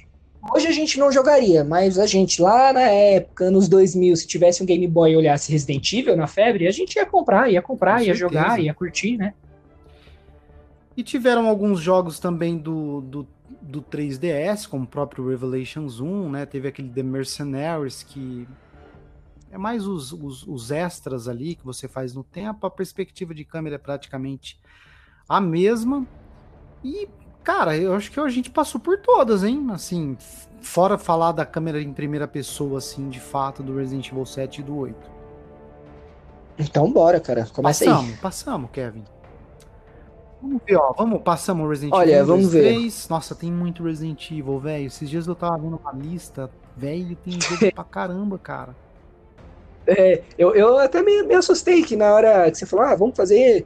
hoje 0.53 0.67
a 0.67 0.71
gente 0.71 0.97
não 0.97 1.11
jogaria, 1.11 1.65
mas 1.65 1.99
a 1.99 2.05
gente 2.05 2.41
lá 2.41 2.71
na 2.71 2.81
época, 2.81 3.43
anos 3.43 3.67
2000, 3.67 4.15
se 4.15 4.25
tivesse 4.25 4.63
um 4.63 4.65
Game 4.65 4.87
Boy 4.87 5.11
e 5.11 5.17
olhasse 5.17 5.51
Resident 5.51 5.91
Evil 5.91 6.15
na 6.15 6.27
febre, 6.27 6.65
a 6.65 6.71
gente 6.71 6.95
ia 6.95 7.05
comprar, 7.05 7.51
ia 7.51 7.61
comprar, 7.61 7.97
Com 7.97 8.05
ia 8.05 8.15
certeza. 8.15 8.19
jogar, 8.19 8.59
ia 8.59 8.73
curtir, 8.73 9.17
né? 9.17 9.33
E 10.95 11.03
tiveram 11.03 11.47
alguns 11.47 11.81
jogos 11.81 12.19
também 12.19 12.57
do, 12.57 13.01
do, 13.01 13.27
do 13.61 13.81
3DS, 13.81 14.67
como 14.67 14.85
o 14.85 14.87
próprio 14.87 15.27
Revelations 15.27 15.99
1, 15.99 16.29
né? 16.29 16.45
Teve 16.45 16.69
aquele 16.69 16.89
The 16.89 17.03
Mercenaries, 17.03 18.01
que 18.01 18.47
é 19.51 19.57
mais 19.57 19.85
os, 19.85 20.11
os, 20.13 20.47
os 20.47 20.71
extras 20.71 21.27
ali 21.27 21.53
que 21.53 21.65
você 21.65 21.87
faz 21.87 22.15
no 22.15 22.23
tempo. 22.23 22.65
A 22.65 22.71
perspectiva 22.71 23.35
de 23.35 23.43
câmera 23.43 23.75
é 23.75 23.77
praticamente 23.77 24.59
a 25.27 25.39
mesma. 25.39 26.07
E, 26.83 27.07
cara, 27.47 27.77
eu 27.77 27.95
acho 27.95 28.11
que 28.11 28.19
a 28.19 28.27
gente 28.27 28.49
passou 28.49 28.77
por 28.77 28.97
todas, 28.97 29.41
hein? 29.41 29.69
Assim, 29.71 30.17
fora 30.59 30.97
falar 30.97 31.31
da 31.31 31.45
câmera 31.45 31.81
em 31.81 31.93
primeira 31.93 32.27
pessoa, 32.27 32.79
assim, 32.79 33.07
de 33.07 33.21
fato, 33.21 33.63
do 33.63 33.77
Resident 33.77 34.09
Evil 34.09 34.25
7 34.25 34.59
e 34.59 34.63
do 34.65 34.77
8. 34.77 35.11
Então 36.59 36.91
bora, 36.91 37.21
cara, 37.21 37.47
começa 37.53 37.85
aí. 37.85 37.89
Passamos, 37.89 38.19
passamos, 38.19 38.69
Kevin. 38.71 39.05
Vamos 40.41 40.61
ver, 40.67 40.75
ó. 40.75 40.91
Vamos, 40.91 41.21
passamos 41.21 41.65
o 41.65 41.69
Resident 41.69 41.93
Olha, 41.93 42.17
Evil 42.17 42.23
1, 42.23 42.27
vamos 42.27 42.51
2, 42.51 42.53
ver. 42.53 42.73
3. 42.73 43.07
Nossa, 43.07 43.33
tem 43.33 43.49
muito 43.49 43.81
Resident 43.81 44.29
Evil, 44.29 44.59
velho. 44.59 44.87
Esses 44.87 45.09
dias 45.09 45.25
eu 45.25 45.33
tava 45.33 45.57
vendo 45.57 45.79
uma 45.81 45.93
lista, 45.93 46.51
velho, 46.75 47.15
tem 47.15 47.39
jogo 47.39 47.59
pra 47.73 47.85
caramba, 47.85 48.37
cara. 48.37 48.75
É, 49.87 50.21
eu, 50.37 50.53
eu 50.53 50.77
até 50.79 51.01
me, 51.01 51.23
me 51.23 51.33
assustei 51.33 51.81
que 51.81 51.95
na 51.95 52.13
hora 52.13 52.51
que 52.51 52.57
você 52.57 52.65
falou, 52.65 52.85
ah, 52.87 52.93
vamos 52.93 53.15
fazer. 53.15 53.65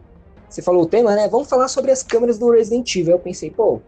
Você 0.52 0.62
falou 0.62 0.84
o 0.84 0.86
tema, 0.86 1.16
né? 1.16 1.28
Vamos 1.30 1.50
falar 1.50 1.68
sobre 1.68 1.92
as 1.92 2.04
câmeras 2.04 2.38
do 2.38 2.52
Resident 2.52 2.94
Evil. 2.96 3.14
Eu 3.14 3.20
pensei, 3.20 3.50
pô, 3.50 3.82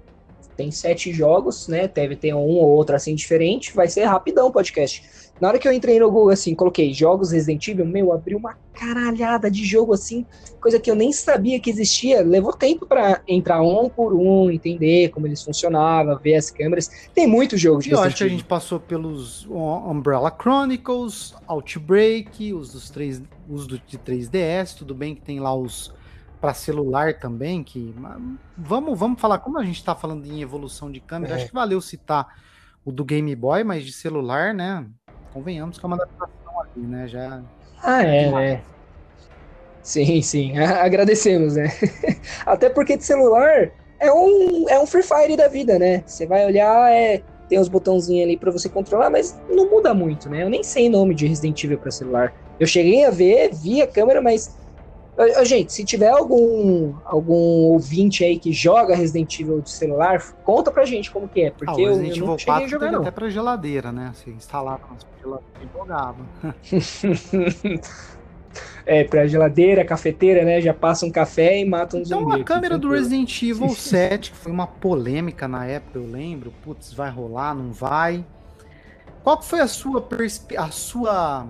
tem 0.56 0.72
sete 0.72 1.12
jogos, 1.12 1.68
né? 1.68 1.88
Deve 1.88 2.16
ter 2.16 2.34
um 2.34 2.40
ou 2.40 2.70
outro 2.70 2.96
assim 2.96 3.14
diferente, 3.16 3.74
vai 3.76 3.88
ser 3.90 4.04
rapidão 4.06 4.48
o 4.48 4.52
podcast. 4.52 5.04
Na 5.42 5.48
hora 5.50 5.58
que 5.58 5.68
eu 5.68 5.74
entrei 5.74 6.00
no 6.00 6.12
Google, 6.12 6.30
assim, 6.30 6.54
coloquei 6.54 6.94
jogos 6.94 7.32
Resident 7.32 7.68
Evil, 7.68 7.86
meu, 7.88 8.14
abriu 8.14 8.38
uma 8.38 8.56
caralhada 8.72 9.50
de 9.50 9.66
jogo 9.66 9.92
assim, 9.94 10.26
coisa 10.62 10.80
que 10.80 10.90
eu 10.92 10.96
nem 10.96 11.12
sabia 11.12 11.60
que 11.60 11.72
existia. 11.72 12.22
Levou 12.22 12.54
tempo 12.54 12.86
pra 12.86 13.20
entrar 13.28 13.62
um 13.64 13.90
por 13.90 14.14
um, 14.14 14.52
entender 14.52 15.10
como 15.10 15.26
eles 15.26 15.42
funcionavam, 15.44 16.18
ver 16.20 16.36
as 16.36 16.52
câmeras. 16.52 16.90
Tem 17.16 17.26
muito 17.28 17.58
jogo 17.58 17.82
de 17.82 17.90
eu 17.90 17.98
Resident 17.98 18.08
acho 18.14 18.18
que 18.18 18.24
a 18.24 18.28
Evil. 18.28 18.38
gente 18.38 18.48
passou 18.48 18.80
pelos 18.80 19.46
um- 19.48 19.90
Umbrella 19.92 20.32
Chronicles, 20.40 21.34
Outbreak, 21.48 22.54
os 22.54 22.72
dos 22.72 22.90
3, 22.92 23.24
os 23.50 23.66
do, 23.66 23.80
de 23.80 23.98
3DS, 23.98 24.76
tudo 24.78 24.94
bem 24.94 25.16
que 25.16 25.22
tem 25.22 25.40
lá 25.40 25.54
os 25.54 25.92
para 26.44 26.54
celular 26.54 27.14
também, 27.14 27.64
que 27.64 27.96
vamos, 28.58 29.00
vamos 29.00 29.22
falar, 29.22 29.40
como 29.40 29.58
a 29.58 29.64
gente 29.64 29.82
tá 29.82 29.96
falando 29.96 30.26
em 30.26 30.42
evolução 30.42 30.92
de 30.92 31.00
câmera, 31.00 31.36
É. 31.36 31.38
acho 31.38 31.48
que 31.48 31.54
valeu 31.54 31.80
citar 31.80 32.28
o 32.84 32.92
do 32.92 33.06
Game 33.06 33.34
Boy, 33.34 33.64
mas 33.64 33.86
de 33.86 33.94
celular, 33.94 34.54
né? 34.54 34.86
Convenhamos 35.34 35.78
que 35.80 35.86
é 35.86 35.88
uma 35.88 35.96
adaptação 35.96 36.62
ali, 36.62 36.86
né? 36.86 37.08
Já 37.08 37.42
Ah, 37.82 38.04
é, 38.04 38.30
né? 38.30 38.62
Sim, 39.82 40.22
sim. 40.22 40.58
Agradecemos, 40.58 41.56
né? 41.56 41.70
Até 42.46 42.68
porque 42.70 42.98
de 42.98 43.06
celular 43.06 43.72
é 43.98 44.12
um, 44.12 44.68
é 44.68 44.78
um 44.78 44.86
Free 44.86 45.02
Fire 45.02 45.38
da 45.38 45.48
vida, 45.48 45.80
né? 45.80 46.04
Você 46.06 46.26
vai 46.28 46.46
olhar, 46.46 46.92
é, 46.92 47.24
tem 47.48 47.58
os 47.58 47.70
botãozinhos 47.70 48.26
ali 48.26 48.36
pra 48.36 48.52
você 48.52 48.68
controlar, 48.68 49.10
mas 49.10 49.40
não 49.50 49.70
muda 49.70 49.94
muito, 49.94 50.30
né? 50.30 50.44
Eu 50.44 50.50
nem 50.50 50.62
sei 50.62 50.90
nome 50.90 51.16
de 51.16 51.26
Resident 51.26 51.64
Evil 51.64 51.78
pra 51.78 51.90
celular. 51.90 52.34
Eu 52.60 52.68
cheguei 52.68 53.06
a 53.06 53.12
ver, 53.12 53.50
vi 53.54 53.82
a 53.82 53.88
câmera, 53.88 54.22
mas. 54.22 54.62
Gente, 55.44 55.72
se 55.72 55.86
tiver 55.86 56.10
algum, 56.10 56.94
algum 57.06 57.34
ouvinte 57.36 58.24
aí 58.24 58.40
que 58.40 58.52
joga 58.52 58.96
Resident 58.96 59.40
Evil 59.40 59.62
de 59.62 59.70
celular, 59.70 60.20
conta 60.44 60.72
pra 60.72 60.86
gente 60.86 61.12
como 61.12 61.28
que 61.28 61.42
é, 61.42 61.48
Ah, 61.50 61.54
porque 61.56 61.82
o 61.84 61.86
eu, 61.86 61.92
eu 62.04 62.26
não 62.26 62.38
cheguei 62.38 62.54
a 62.54 62.58
4 62.58 62.68
jogar, 62.68 62.92
não. 62.92 63.02
até 63.02 63.12
pra 63.12 63.30
geladeira, 63.30 63.92
né? 63.92 64.12
Você 64.16 64.32
instalava 64.32 64.82
na 64.90 64.96
geladeira 65.22 65.60
e 65.64 65.78
jogava. 65.78 66.26
É, 68.86 69.04
pra 69.06 69.26
geladeira, 69.26 69.84
cafeteira, 69.86 70.44
né? 70.44 70.60
Já 70.62 70.74
passa 70.74 71.06
um 71.06 71.12
café 71.12 71.58
e 71.60 71.66
mata 71.66 71.96
um 71.98 72.02
Então 72.02 72.20
zumbi. 72.20 72.32
a 72.34 72.36
aqui, 72.36 72.44
câmera 72.44 72.78
do. 72.78 72.90
Resident 72.92 73.42
Evil 73.42 73.70
7, 73.70 74.30
que 74.32 74.38
foi 74.38 74.52
uma 74.52 74.68
polêmica 74.68 75.48
na 75.48 75.66
época, 75.66 75.98
eu 75.98 76.06
lembro. 76.06 76.54
Putz, 76.64 76.94
vai 76.94 77.10
rolar, 77.10 77.56
não 77.56 77.72
vai. 77.72 78.24
Qual 79.24 79.42
foi 79.42 79.62
a 79.62 79.68
sua 79.68 80.02
perspe- 80.02 80.58
a 80.58 80.70
sua 80.70 81.48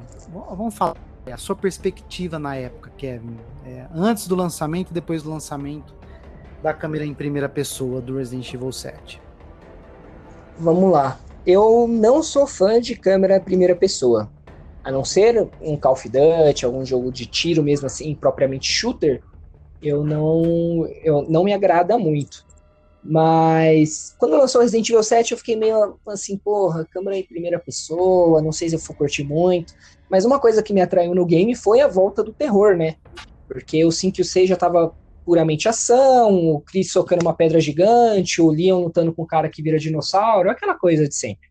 vamos 0.56 0.76
falar 0.76 0.96
a 1.32 1.38
sua 1.38 1.56
perspectiva 1.56 2.38
na 2.38 2.56
época, 2.56 2.92
Kevin? 2.98 3.38
É, 3.66 3.88
antes 3.94 4.28
do 4.28 4.36
lançamento 4.36 4.92
e 4.92 4.94
depois 4.94 5.24
do 5.24 5.30
lançamento 5.30 5.94
da 6.62 6.74
câmera 6.74 7.06
em 7.06 7.14
primeira 7.14 7.48
pessoa 7.48 8.02
do 8.02 8.18
Resident 8.18 8.54
Evil 8.54 8.72
7. 8.72 9.22
Vamos 10.58 10.92
lá. 10.92 11.20
Eu 11.46 11.88
não 11.88 12.24
sou 12.24 12.48
fã 12.48 12.80
de 12.80 12.96
câmera 12.96 13.40
primeira 13.40 13.76
pessoa. 13.76 14.30
A 14.84 14.92
não 14.92 15.06
ser 15.06 15.50
um 15.62 15.78
Call 15.78 15.94
of 15.94 16.10
Duty, 16.10 16.66
algum 16.66 16.86
jogo 16.86 17.12
de 17.12 17.26
tiro 17.26 17.64
mesmo 17.64 17.86
assim, 17.86 18.14
propriamente 18.16 18.70
shooter, 18.70 19.22
eu 19.82 20.04
não, 20.04 20.88
eu 21.04 21.26
não 21.30 21.44
me 21.44 21.54
agrada 21.54 21.98
muito. 21.98 22.46
Mas 23.04 24.16
quando 24.18 24.38
lançou 24.38 24.62
Resident 24.62 24.88
Evil 24.90 25.04
7, 25.04 25.34
eu 25.34 25.38
fiquei 25.38 25.58
meio 25.58 26.00
assim, 26.08 26.38
porra, 26.38 26.88
câmera 26.90 27.18
em 27.18 27.24
primeira 27.24 27.60
pessoa, 27.60 28.42
não 28.42 28.54
sei 28.54 28.70
se 28.70 28.76
eu 28.76 28.80
for 28.80 28.96
curtir 28.96 29.26
muito. 29.26 29.74
Mas 30.14 30.26
uma 30.26 30.38
coisa 30.38 30.62
que 30.62 30.72
me 30.72 30.80
atraiu 30.80 31.16
no 31.16 31.26
game 31.26 31.56
foi 31.56 31.82
a 31.82 31.88
volta 31.88 32.24
do 32.24 32.32
terror, 32.32 32.78
né? 32.78 32.98
Porque 33.48 33.84
o 33.84 33.92
5 33.92 34.20
e 34.20 34.22
o 34.22 34.24
6 34.24 34.48
já 34.48 34.56
tava 34.56 34.94
puramente 35.26 35.68
ação, 35.68 36.36
o 36.36 36.62
Chris 36.62 36.92
socando 36.92 37.26
uma 37.26 37.34
pedra 37.34 37.60
gigante, 37.60 38.40
o 38.40 38.52
Leon 38.52 38.84
lutando 38.84 39.12
com 39.12 39.24
o 39.24 39.26
cara 39.26 39.50
que 39.50 39.64
vira 39.64 39.80
dinossauro, 39.80 40.52
aquela 40.52 40.76
coisa 40.76 41.10
de 41.10 41.16
sempre. 41.16 41.50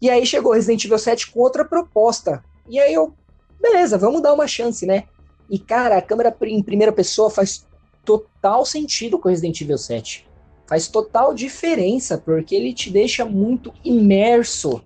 E 0.00 0.08
aí 0.08 0.24
chegou 0.24 0.52
Resident 0.52 0.84
Evil 0.84 1.00
7 1.00 1.32
com 1.32 1.40
outra 1.40 1.64
proposta. 1.64 2.44
E 2.68 2.78
aí 2.78 2.94
eu, 2.94 3.12
beleza, 3.60 3.98
vamos 3.98 4.22
dar 4.22 4.34
uma 4.34 4.46
chance, 4.46 4.86
né? 4.86 5.02
E 5.50 5.58
cara, 5.58 5.96
a 5.96 6.02
câmera 6.02 6.32
em 6.42 6.62
primeira 6.62 6.92
pessoa 6.92 7.28
faz 7.28 7.66
total 8.04 8.64
sentido 8.64 9.18
com 9.18 9.28
Resident 9.28 9.62
Evil 9.62 9.78
7. 9.78 10.28
Faz 10.68 10.86
total 10.86 11.34
diferença, 11.34 12.16
porque 12.16 12.54
ele 12.54 12.72
te 12.72 12.88
deixa 12.88 13.24
muito 13.24 13.74
imerso. 13.84 14.80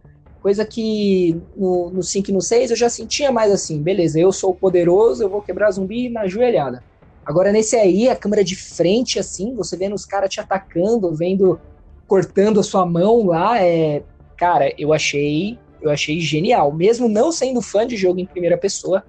Coisa 0.44 0.62
que 0.62 1.40
no, 1.56 1.88
no 1.88 2.02
5 2.02 2.30
e 2.30 2.34
no 2.34 2.42
6 2.42 2.70
eu 2.70 2.76
já 2.76 2.90
sentia 2.90 3.32
mais 3.32 3.50
assim, 3.50 3.82
beleza, 3.82 4.20
eu 4.20 4.30
sou 4.30 4.50
o 4.50 4.54
poderoso, 4.54 5.22
eu 5.22 5.30
vou 5.30 5.40
quebrar 5.40 5.70
zumbi 5.70 6.10
na 6.10 6.26
joelhada. 6.26 6.84
Agora 7.24 7.50
nesse 7.50 7.76
aí, 7.76 8.10
a 8.10 8.14
câmera 8.14 8.44
de 8.44 8.54
frente, 8.54 9.18
assim, 9.18 9.54
você 9.54 9.74
vendo 9.74 9.94
os 9.94 10.04
caras 10.04 10.28
te 10.28 10.40
atacando, 10.42 11.14
vendo, 11.14 11.58
cortando 12.06 12.60
a 12.60 12.62
sua 12.62 12.84
mão 12.84 13.24
lá, 13.24 13.58
é. 13.58 14.02
Cara, 14.36 14.70
eu 14.76 14.92
achei. 14.92 15.58
Eu 15.80 15.90
achei 15.90 16.20
genial. 16.20 16.70
Mesmo 16.74 17.08
não 17.08 17.32
sendo 17.32 17.62
fã 17.62 17.86
de 17.86 17.96
jogo 17.96 18.20
em 18.20 18.26
primeira 18.26 18.58
pessoa, 18.58 19.02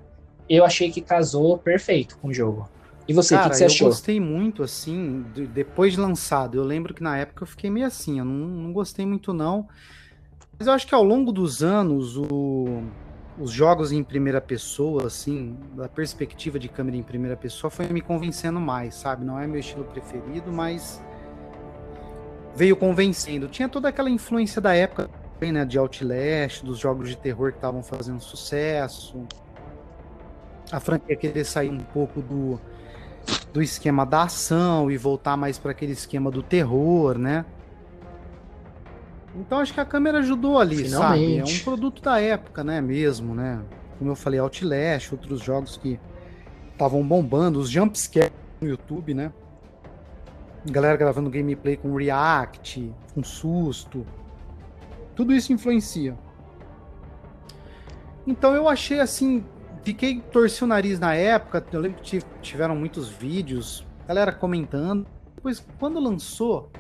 eu 0.50 0.64
achei 0.64 0.90
que 0.90 1.02
casou 1.02 1.58
perfeito 1.58 2.18
com 2.22 2.30
o 2.30 2.34
jogo. 2.34 2.70
E 3.10 3.14
você, 3.14 3.36
o 3.36 3.40
que, 3.40 3.50
que 3.50 3.56
você 3.58 3.64
eu 3.64 3.68
achou? 3.68 3.90
gostei 3.90 4.22
muito, 4.22 4.64
assim, 4.64 5.24
de- 5.34 5.48
depois 5.48 5.92
de 5.92 6.00
lançado. 6.00 6.58
Eu 6.58 6.64
lembro 6.64 6.94
que 6.94 7.04
na 7.04 7.18
época 7.18 7.44
eu 7.44 7.48
fiquei 7.48 7.70
meio 7.70 7.88
assim, 7.88 8.20
eu 8.20 8.26
não, 8.26 8.48
não 8.48 8.72
gostei 8.72 9.06
muito 9.06 9.34
não. 9.34 9.68
Mas 10.58 10.68
eu 10.68 10.74
acho 10.74 10.88
que 10.88 10.96
ao 10.96 11.04
longo 11.04 11.32
dos 11.32 11.62
anos, 11.62 12.18
o, 12.18 12.84
os 13.38 13.52
jogos 13.52 13.92
em 13.92 14.04
primeira 14.04 14.40
pessoa, 14.40 15.08
assim, 15.08 15.58
da 15.76 15.90
perspectiva 15.90 16.58
de 16.58 16.70
câmera 16.70 16.96
em 16.96 17.04
primeira 17.04 17.36
pessoa, 17.36 17.70
foi 17.70 17.88
me 17.88 18.02
convencendo 18.02 18.60
mais, 18.60 18.96
sabe? 18.96 19.26
Não 19.26 19.40
é 19.40 19.46
meu 19.46 19.60
estilo 19.60 19.84
preferido, 19.84 20.52
mas 20.52 21.04
veio 22.56 22.78
convencendo. 22.78 23.50
Tinha 23.50 23.68
toda 23.68 23.90
aquela 23.90 24.10
influência 24.10 24.62
da 24.62 24.74
época, 24.74 25.10
né, 25.42 25.66
de 25.66 25.78
Outlast, 25.78 26.64
dos 26.64 26.80
jogos 26.80 27.10
de 27.10 27.18
terror 27.18 27.52
que 27.52 27.58
estavam 27.58 27.84
fazendo 27.84 28.22
sucesso. 28.22 29.28
A 30.72 30.80
franquia 30.80 31.16
querer 31.18 31.44
sair 31.44 31.70
um 31.70 31.80
pouco 31.80 32.22
do, 32.22 32.60
do 33.54 33.62
esquema 33.62 34.06
da 34.06 34.24
ação 34.24 34.90
e 34.90 34.98
voltar 34.98 35.36
mais 35.36 35.60
para 35.60 35.72
aquele 35.72 35.92
esquema 35.92 36.32
do 36.32 36.42
terror, 36.42 37.18
né? 37.18 37.46
Então 39.36 39.60
acho 39.60 39.74
que 39.74 39.80
a 39.80 39.86
câmera 39.86 40.20
ajudou 40.20 40.60
ali, 40.60 40.78
Finalmente. 40.78 41.40
sabe? 41.42 41.58
É 41.58 41.62
um 41.62 41.64
produto 41.64 42.02
da 42.02 42.20
época, 42.22 42.64
né, 42.64 42.80
mesmo, 42.82 43.36
né? 43.36 43.62
Como 44.00 44.12
eu 44.12 44.16
falei, 44.16 44.40
Outlast, 44.40 45.12
outros 45.12 45.42
jogos 45.42 45.78
que 45.78 46.00
estavam 46.72 47.06
bombando, 47.06 47.60
os 47.60 47.70
jumpscares 47.70 48.32
no 48.62 48.68
YouTube, 48.68 49.14
né? 49.14 49.32
Galera 50.66 50.98
gravando 50.98 51.30
gameplay 51.30 51.78
com 51.78 51.96
react, 51.96 52.92
com 53.14 53.24
susto. 53.24 54.06
Tudo 55.16 55.34
isso 55.34 55.54
influencia. 55.54 56.18
Então 58.26 58.56
eu 58.56 58.68
achei 58.68 59.00
assim, 59.00 59.46
fiquei 59.84 60.20
torci 60.20 60.64
o 60.64 60.68
nariz 60.68 61.00
na 61.00 61.14
época, 61.14 61.64
eu 61.72 61.80
lembro 61.80 62.02
que 62.02 62.22
tiveram 62.42 62.76
muitos 62.76 63.08
vídeos, 63.10 63.86
galera 64.08 64.32
comentando. 64.32 65.06
Depois 65.36 65.66
quando 65.80 66.00
lançou, 66.00 66.72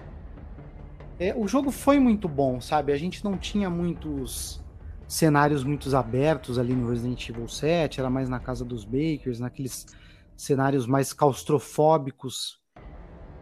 é, 1.19 1.33
o 1.35 1.47
jogo 1.47 1.71
foi 1.71 1.99
muito 1.99 2.27
bom, 2.27 2.59
sabe? 2.59 2.91
A 2.91 2.97
gente 2.97 3.23
não 3.23 3.37
tinha 3.37 3.69
muitos 3.69 4.61
cenários 5.07 5.63
muito 5.63 5.95
abertos 5.95 6.57
ali 6.57 6.73
no 6.73 6.89
Resident 6.89 7.29
Evil 7.29 7.47
7, 7.47 7.99
era 7.99 8.09
mais 8.09 8.27
na 8.27 8.39
casa 8.39 8.65
dos 8.65 8.83
Bakers, 8.83 9.39
naqueles 9.39 9.85
cenários 10.35 10.85
mais 10.85 11.13
claustrofóbicos. 11.13 12.59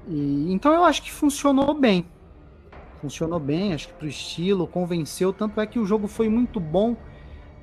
E, 0.07 0.51
então 0.51 0.71
eu 0.71 0.83
acho 0.83 1.01
que 1.01 1.11
funcionou 1.11 1.73
bem. 1.73 2.05
Funcionou 3.01 3.39
bem, 3.39 3.73
acho 3.73 3.87
que 3.87 3.93
pro 3.95 4.07
estilo, 4.07 4.67
convenceu, 4.67 5.33
tanto 5.33 5.59
é 5.59 5.65
que 5.65 5.79
o 5.79 5.85
jogo 5.85 6.07
foi 6.07 6.29
muito 6.29 6.59
bom 6.59 6.95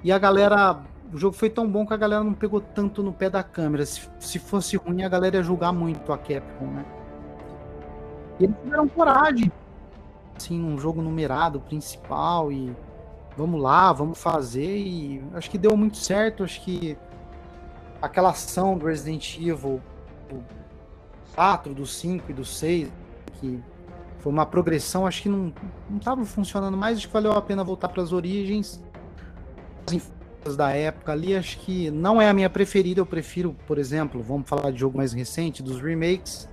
e 0.02 0.10
a 0.10 0.18
galera. 0.18 0.82
O 1.12 1.18
jogo 1.18 1.34
foi 1.34 1.50
tão 1.50 1.68
bom 1.68 1.84
que 1.84 1.92
a 1.92 1.96
galera 1.96 2.22
não 2.22 2.32
pegou 2.32 2.60
tanto 2.60 3.02
no 3.02 3.12
pé 3.12 3.28
da 3.28 3.42
câmera. 3.42 3.84
Se, 3.84 4.08
se 4.20 4.38
fosse 4.38 4.76
ruim, 4.76 5.02
a 5.02 5.08
galera 5.08 5.36
ia 5.36 5.42
julgar 5.42 5.72
muito 5.72 6.12
a 6.12 6.18
Capcom, 6.18 6.66
né? 6.66 6.84
E 8.38 8.44
eles 8.44 8.56
tiveram 8.62 8.88
coragem 8.88 9.50
assim, 10.40 10.62
um 10.62 10.78
jogo 10.78 11.02
numerado 11.02 11.60
principal 11.60 12.50
e 12.50 12.74
vamos 13.36 13.60
lá, 13.60 13.92
vamos 13.92 14.18
fazer 14.18 14.76
e 14.76 15.22
acho 15.34 15.50
que 15.50 15.58
deu 15.58 15.76
muito 15.76 15.98
certo, 15.98 16.42
acho 16.42 16.60
que 16.62 16.96
aquela 18.00 18.30
ação 18.30 18.76
do 18.76 18.86
Resident 18.86 19.36
Evil 19.36 19.80
4, 21.34 21.74
do 21.74 21.86
5 21.86 22.30
e 22.30 22.34
do 22.34 22.44
6, 22.44 22.90
que 23.34 23.62
foi 24.18 24.32
uma 24.32 24.44
progressão, 24.44 25.06
acho 25.06 25.22
que 25.22 25.28
não 25.28 25.52
estava 25.96 26.24
funcionando 26.24 26.76
mais, 26.76 26.98
acho 26.98 27.06
que 27.06 27.12
valeu 27.12 27.32
a 27.32 27.42
pena 27.42 27.62
voltar 27.62 27.88
para 27.88 28.02
as 28.02 28.12
origens 28.12 28.82
as 30.44 30.56
da 30.56 30.70
época 30.70 31.12
ali, 31.12 31.36
acho 31.36 31.58
que 31.58 31.90
não 31.90 32.20
é 32.20 32.28
a 32.28 32.32
minha 32.32 32.48
preferida, 32.48 33.00
eu 33.00 33.06
prefiro, 33.06 33.54
por 33.66 33.78
exemplo, 33.78 34.22
vamos 34.22 34.48
falar 34.48 34.70
de 34.70 34.78
jogo 34.78 34.96
mais 34.96 35.12
recente, 35.12 35.62
dos 35.62 35.80
remakes, 35.80 36.48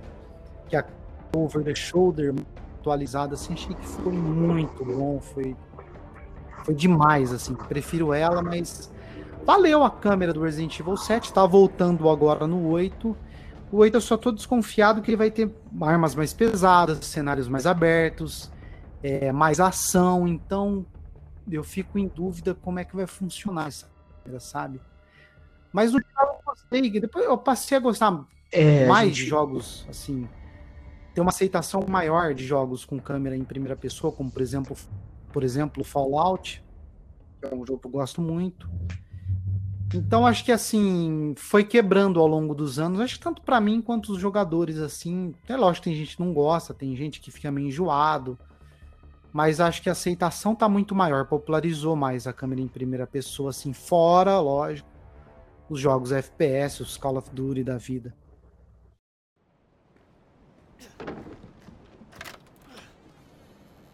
que 0.68 0.76
é 0.76 0.84
Over 1.34 1.64
the 1.64 1.74
Shoulder, 1.74 2.34
atualizada, 2.78 3.34
assim, 3.34 3.52
achei 3.52 3.74
que 3.74 3.86
foi 3.86 4.12
muito 4.12 4.84
bom, 4.84 5.20
foi, 5.20 5.56
foi 6.64 6.74
demais, 6.74 7.32
assim, 7.32 7.54
prefiro 7.54 8.12
ela, 8.12 8.42
mas 8.42 8.90
valeu 9.44 9.84
a 9.84 9.90
câmera 9.90 10.32
do 10.32 10.42
Resident 10.42 10.78
Evil 10.78 10.96
7, 10.96 11.32
tá 11.32 11.44
voltando 11.44 12.08
agora 12.08 12.46
no 12.46 12.68
8, 12.68 13.16
o 13.70 13.76
8 13.78 13.96
eu 13.96 14.00
só 14.00 14.16
tô 14.16 14.32
desconfiado 14.32 15.02
que 15.02 15.10
ele 15.10 15.16
vai 15.16 15.30
ter 15.30 15.52
armas 15.80 16.14
mais 16.14 16.32
pesadas, 16.32 17.04
cenários 17.04 17.48
mais 17.48 17.66
abertos, 17.66 18.50
é, 19.02 19.30
mais 19.30 19.60
ação, 19.60 20.26
então 20.26 20.86
eu 21.50 21.64
fico 21.64 21.98
em 21.98 22.08
dúvida 22.08 22.54
como 22.54 22.78
é 22.78 22.84
que 22.84 22.96
vai 22.96 23.06
funcionar 23.06 23.68
essa 23.68 23.88
câmera, 24.22 24.40
sabe? 24.40 24.80
Mas 25.72 25.92
no 25.92 26.00
geral 26.00 26.38
eu 26.38 26.44
gostei, 26.44 27.00
depois 27.00 27.24
eu 27.24 27.36
passei 27.36 27.76
a 27.76 27.80
gostar 27.80 28.24
é, 28.50 28.86
mais 28.86 29.08
gente... 29.08 29.24
de 29.24 29.26
jogos, 29.26 29.86
assim, 29.88 30.26
tem 31.18 31.22
uma 31.22 31.30
aceitação 31.30 31.84
maior 31.88 32.32
de 32.32 32.46
jogos 32.46 32.84
com 32.84 33.00
câmera 33.00 33.36
em 33.36 33.42
primeira 33.42 33.74
pessoa, 33.74 34.12
como 34.12 34.30
por 34.30 34.40
exemplo, 34.40 34.76
por 35.32 35.42
exemplo, 35.42 35.82
Fallout, 35.82 36.62
que 37.40 37.44
é 37.48 37.52
um 37.52 37.66
jogo 37.66 37.80
que 37.80 37.88
eu 37.88 37.90
gosto 37.90 38.22
muito. 38.22 38.70
Então 39.92 40.24
acho 40.24 40.44
que 40.44 40.52
assim 40.52 41.34
foi 41.36 41.64
quebrando 41.64 42.20
ao 42.20 42.26
longo 42.28 42.54
dos 42.54 42.78
anos, 42.78 43.00
acho 43.00 43.16
que 43.16 43.24
tanto 43.24 43.42
para 43.42 43.60
mim 43.60 43.82
quanto 43.82 44.12
os 44.12 44.20
jogadores 44.20 44.78
assim. 44.78 45.34
É 45.48 45.56
lógico 45.56 45.86
tem 45.86 45.94
gente 45.96 46.14
que 46.14 46.22
não 46.22 46.32
gosta, 46.32 46.72
tem 46.72 46.94
gente 46.94 47.20
que 47.20 47.32
fica 47.32 47.50
meio 47.50 47.66
enjoado, 47.66 48.38
mas 49.32 49.58
acho 49.58 49.82
que 49.82 49.88
a 49.88 49.92
aceitação 49.92 50.54
tá 50.54 50.68
muito 50.68 50.94
maior, 50.94 51.26
popularizou 51.26 51.96
mais 51.96 52.28
a 52.28 52.32
câmera 52.32 52.60
em 52.60 52.68
primeira 52.68 53.08
pessoa 53.08 53.50
assim, 53.50 53.72
fora, 53.72 54.38
lógico, 54.38 54.88
os 55.68 55.80
jogos 55.80 56.12
FPS, 56.12 56.80
os 56.80 56.96
Call 56.96 57.16
of 57.16 57.28
Duty 57.32 57.64
da 57.64 57.76
vida. 57.76 58.14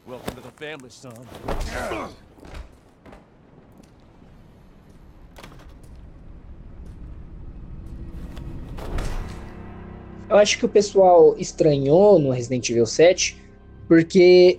Welcome 0.07 0.35
to 0.35 0.43
the 0.43 0.51
family, 0.51 0.91
son. 0.91 1.15
Eu 10.29 10.37
acho 10.37 10.59
que 10.59 10.67
o 10.67 10.69
pessoal 10.69 11.37
estranhou 11.39 12.19
no 12.19 12.31
Resident 12.31 12.69
Evil 12.69 12.87
7 12.87 13.41
porque 13.87 14.59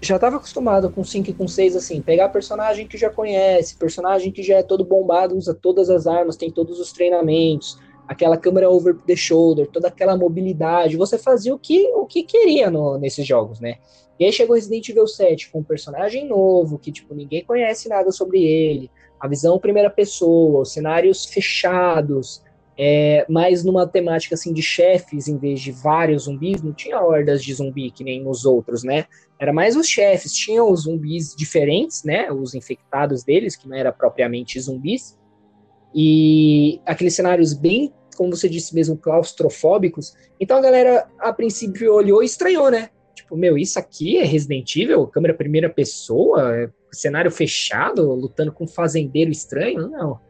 já 0.00 0.16
estava 0.16 0.36
acostumado 0.36 0.90
com 0.90 1.04
5 1.04 1.30
e 1.30 1.32
com 1.32 1.48
6 1.48 1.76
assim, 1.76 2.02
pegar 2.02 2.28
personagem 2.28 2.86
que 2.86 2.98
já 2.98 3.10
conhece, 3.10 3.76
personagem 3.76 4.30
que 4.30 4.42
já 4.42 4.56
é 4.56 4.62
todo 4.62 4.84
bombado, 4.84 5.36
usa 5.36 5.54
todas 5.54 5.90
as 5.90 6.06
armas, 6.06 6.36
tem 6.36 6.50
todos 6.50 6.78
os 6.80 6.92
treinamentos, 6.92 7.78
aquela 8.06 8.36
câmera 8.36 8.70
over 8.70 8.96
the 9.06 9.16
shoulder, 9.16 9.66
toda 9.66 9.88
aquela 9.88 10.16
mobilidade, 10.16 10.96
você 10.96 11.18
fazia 11.18 11.54
o 11.54 11.58
que, 11.58 11.86
o 11.94 12.06
que 12.06 12.22
queria 12.22 12.70
no, 12.70 12.98
nesses 12.98 13.26
jogos, 13.26 13.60
né? 13.60 13.76
E 14.18 14.24
aí 14.24 14.32
chegou 14.32 14.54
Resident 14.54 14.88
Evil 14.88 15.06
7 15.06 15.50
com 15.50 15.58
um 15.58 15.64
personagem 15.64 16.26
novo, 16.26 16.78
que 16.78 16.90
tipo, 16.90 17.14
ninguém 17.14 17.44
conhece 17.44 17.88
nada 17.88 18.10
sobre 18.10 18.42
ele, 18.42 18.90
a 19.20 19.28
visão 19.28 19.58
primeira 19.58 19.90
pessoa, 19.90 20.62
os 20.62 20.72
cenários 20.72 21.24
fechados, 21.26 22.42
é, 22.78 23.24
mais 23.28 23.64
numa 23.64 23.86
temática 23.86 24.34
assim 24.34 24.52
de 24.52 24.62
chefes 24.62 25.28
em 25.28 25.38
vez 25.38 25.60
de 25.60 25.72
vários 25.72 26.24
zumbis, 26.24 26.62
não 26.62 26.74
tinha 26.74 27.00
hordas 27.00 27.42
de 27.42 27.52
zumbi 27.54 27.90
que 27.90 28.04
nem 28.04 28.22
nos 28.22 28.44
outros, 28.44 28.84
né? 28.84 29.06
Era 29.38 29.52
mais 29.52 29.76
os 29.76 29.86
chefes, 29.86 30.32
tinham 30.32 30.70
os 30.70 30.82
zumbis 30.82 31.34
diferentes, 31.34 32.04
né? 32.04 32.30
Os 32.30 32.54
infectados 32.54 33.24
deles, 33.24 33.56
que 33.56 33.68
não 33.68 33.76
era 33.76 33.92
propriamente 33.92 34.60
zumbis, 34.60 35.18
e 35.98 36.78
aqueles 36.84 37.14
cenários 37.14 37.54
bem, 37.54 37.90
como 38.14 38.36
você 38.36 38.50
disse 38.50 38.74
mesmo, 38.74 38.98
claustrofóbicos. 38.98 40.14
Então 40.38 40.58
a 40.58 40.60
galera, 40.60 41.08
a 41.18 41.32
princípio, 41.32 41.94
olhou 41.94 42.22
e 42.22 42.26
estranhou, 42.26 42.70
né? 42.70 42.90
Tipo, 43.14 43.34
meu, 43.34 43.56
isso 43.56 43.78
aqui 43.78 44.18
é 44.18 44.24
Resident 44.24 44.76
Evil? 44.76 45.06
Câmera 45.06 45.32
primeira 45.32 45.70
pessoa? 45.70 46.54
É 46.54 46.68
cenário 46.92 47.30
fechado? 47.30 48.12
Lutando 48.12 48.52
com 48.52 48.64
um 48.64 48.68
fazendeiro 48.68 49.30
estranho? 49.30 49.88
Não. 49.88 50.20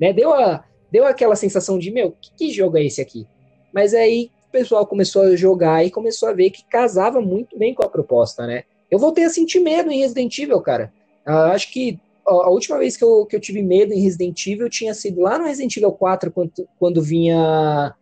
Né? 0.00 0.10
Deu, 0.14 0.32
a, 0.32 0.64
deu 0.90 1.06
aquela 1.06 1.36
sensação 1.36 1.78
de, 1.78 1.90
meu, 1.90 2.12
que, 2.12 2.32
que 2.34 2.50
jogo 2.50 2.78
é 2.78 2.84
esse 2.84 3.02
aqui? 3.02 3.26
Mas 3.74 3.92
aí 3.92 4.30
o 4.48 4.52
pessoal 4.52 4.86
começou 4.86 5.22
a 5.22 5.36
jogar 5.36 5.84
e 5.84 5.90
começou 5.90 6.30
a 6.30 6.32
ver 6.32 6.50
que 6.50 6.64
casava 6.64 7.20
muito 7.20 7.58
bem 7.58 7.74
com 7.74 7.84
a 7.84 7.90
proposta, 7.90 8.46
né? 8.46 8.64
Eu 8.90 8.98
voltei 8.98 9.24
a 9.24 9.30
sentir 9.30 9.60
medo 9.60 9.90
em 9.90 10.00
Resident 10.00 10.36
Evil, 10.38 10.60
cara. 10.62 10.90
Uh, 11.26 11.52
acho 11.52 11.70
que 11.70 12.00
a 12.26 12.50
última 12.50 12.78
vez 12.78 12.96
que 12.96 13.04
eu, 13.04 13.26
que 13.26 13.36
eu 13.36 13.40
tive 13.40 13.62
medo 13.62 13.92
em 13.92 14.00
Resident 14.00 14.46
Evil 14.46 14.68
tinha 14.68 14.94
sido 14.94 15.20
lá 15.20 15.38
no 15.38 15.44
Resident 15.44 15.76
Evil 15.76 15.92
4, 15.92 16.30
quando, 16.30 16.52
quando 16.78 17.02
vinha 17.02 17.94